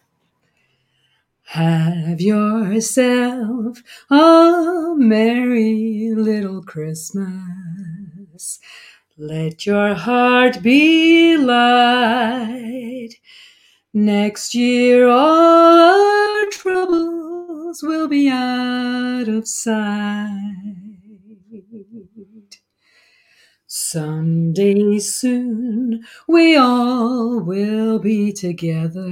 Have 1.53 2.21
yourself 2.21 3.83
a 4.11 4.95
merry 4.97 6.13
little 6.15 6.63
Christmas. 6.63 8.61
Let 9.17 9.65
your 9.65 9.95
heart 9.95 10.63
be 10.63 11.37
light. 11.39 13.15
Next 13.95 14.55
year, 14.55 15.09
all 15.09 15.81
our 15.81 16.47
troubles 16.51 17.83
will 17.83 18.09
be 18.09 18.29
out 18.29 19.29
of 19.29 19.49
sight. 19.49 20.88
Someday 23.91 24.99
soon, 24.99 26.05
we 26.29 26.57
all 26.57 27.41
will 27.41 27.99
be 27.99 28.35
together 28.35 29.09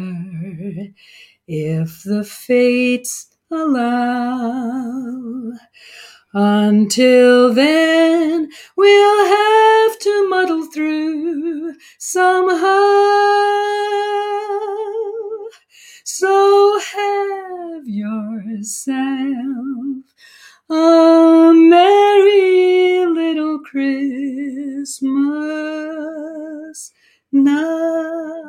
if 1.49 2.03
the 2.03 2.23
fates 2.23 3.35
allow. 3.51 5.53
Until 6.35 7.55
then, 7.55 8.51
we'll 8.77 9.25
have 9.25 9.99
to 9.99 10.29
muddle 10.29 10.67
through 10.67 11.73
somehow. 11.99 12.61
So 16.05 16.79
have 16.81 17.89
yourself 17.89 18.97
a 20.69 21.53
merry 21.55 23.07
little 23.07 23.61
Christmas 23.61 24.97
now. 27.31 28.43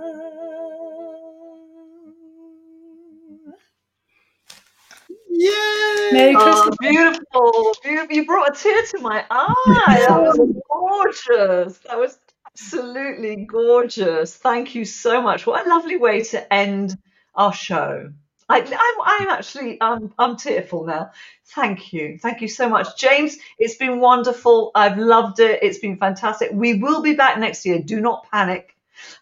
Yay! 5.30 6.09
Merry 6.11 6.34
oh, 6.36 6.72
beautiful, 6.80 7.76
beautiful. 7.84 8.15
You 8.15 8.26
brought 8.26 8.57
a 8.57 8.59
tear 8.59 8.82
to 8.82 8.99
my 9.01 9.24
eye. 9.30 10.05
That 10.07 10.20
was 10.20 10.39
gorgeous. 10.72 11.78
That 11.80 11.99
was 11.99 12.18
absolutely 12.47 13.45
gorgeous. 13.45 14.36
Thank 14.36 14.74
you 14.74 14.86
so 14.86 15.22
much. 15.22 15.45
What 15.45 15.68
a 15.68 15.70
lovely 15.70 15.97
way 15.97 16.24
to 16.24 16.51
end 16.51 16.97
our 17.36 17.53
show. 17.53 18.11
I, 18.49 18.59
I'm, 18.59 19.01
I'm 19.05 19.29
actually, 19.29 19.77
I'm, 19.81 20.13
I'm 20.17 20.37
tearful 20.37 20.85
now. 20.85 21.11
Thank 21.47 21.91
you. 21.91 22.17
Thank 22.21 22.41
you 22.41 22.47
so 22.47 22.69
much. 22.69 22.97
James, 22.97 23.37
it's 23.59 23.75
been 23.75 23.99
wonderful. 23.99 24.71
I've 24.73 24.97
loved 24.97 25.39
it. 25.39 25.59
It's 25.61 25.79
been 25.79 25.97
fantastic. 25.97 26.51
We 26.53 26.75
will 26.75 27.01
be 27.01 27.13
back 27.13 27.37
next 27.39 27.65
year. 27.65 27.79
Do 27.79 27.99
not 27.99 28.27
panic. 28.31 28.75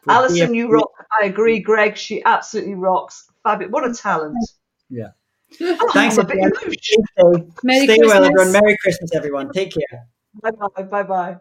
Alison, 0.07 0.53
you 0.53 0.71
rock. 0.71 0.91
I 1.21 1.25
agree. 1.25 1.59
Greg, 1.59 1.97
she 1.97 2.23
absolutely 2.23 2.75
rocks. 2.75 3.29
Fabulous. 3.43 3.71
What 3.71 3.89
a 3.89 3.93
talent. 3.93 4.37
Yeah. 4.89 5.09
Oh, 5.61 5.89
Thanks, 5.93 6.17
everyone. 6.17 6.51
Stay, 6.55 7.83
Stay 7.83 7.97
well, 8.01 8.23
everyone. 8.23 8.51
Merry 8.51 8.77
Christmas, 8.81 9.13
everyone. 9.13 9.51
Take 9.51 9.73
care. 9.73 10.07
Bye 10.41 10.51
bye. 10.51 10.83
Bye 10.83 11.03
bye. 11.03 11.37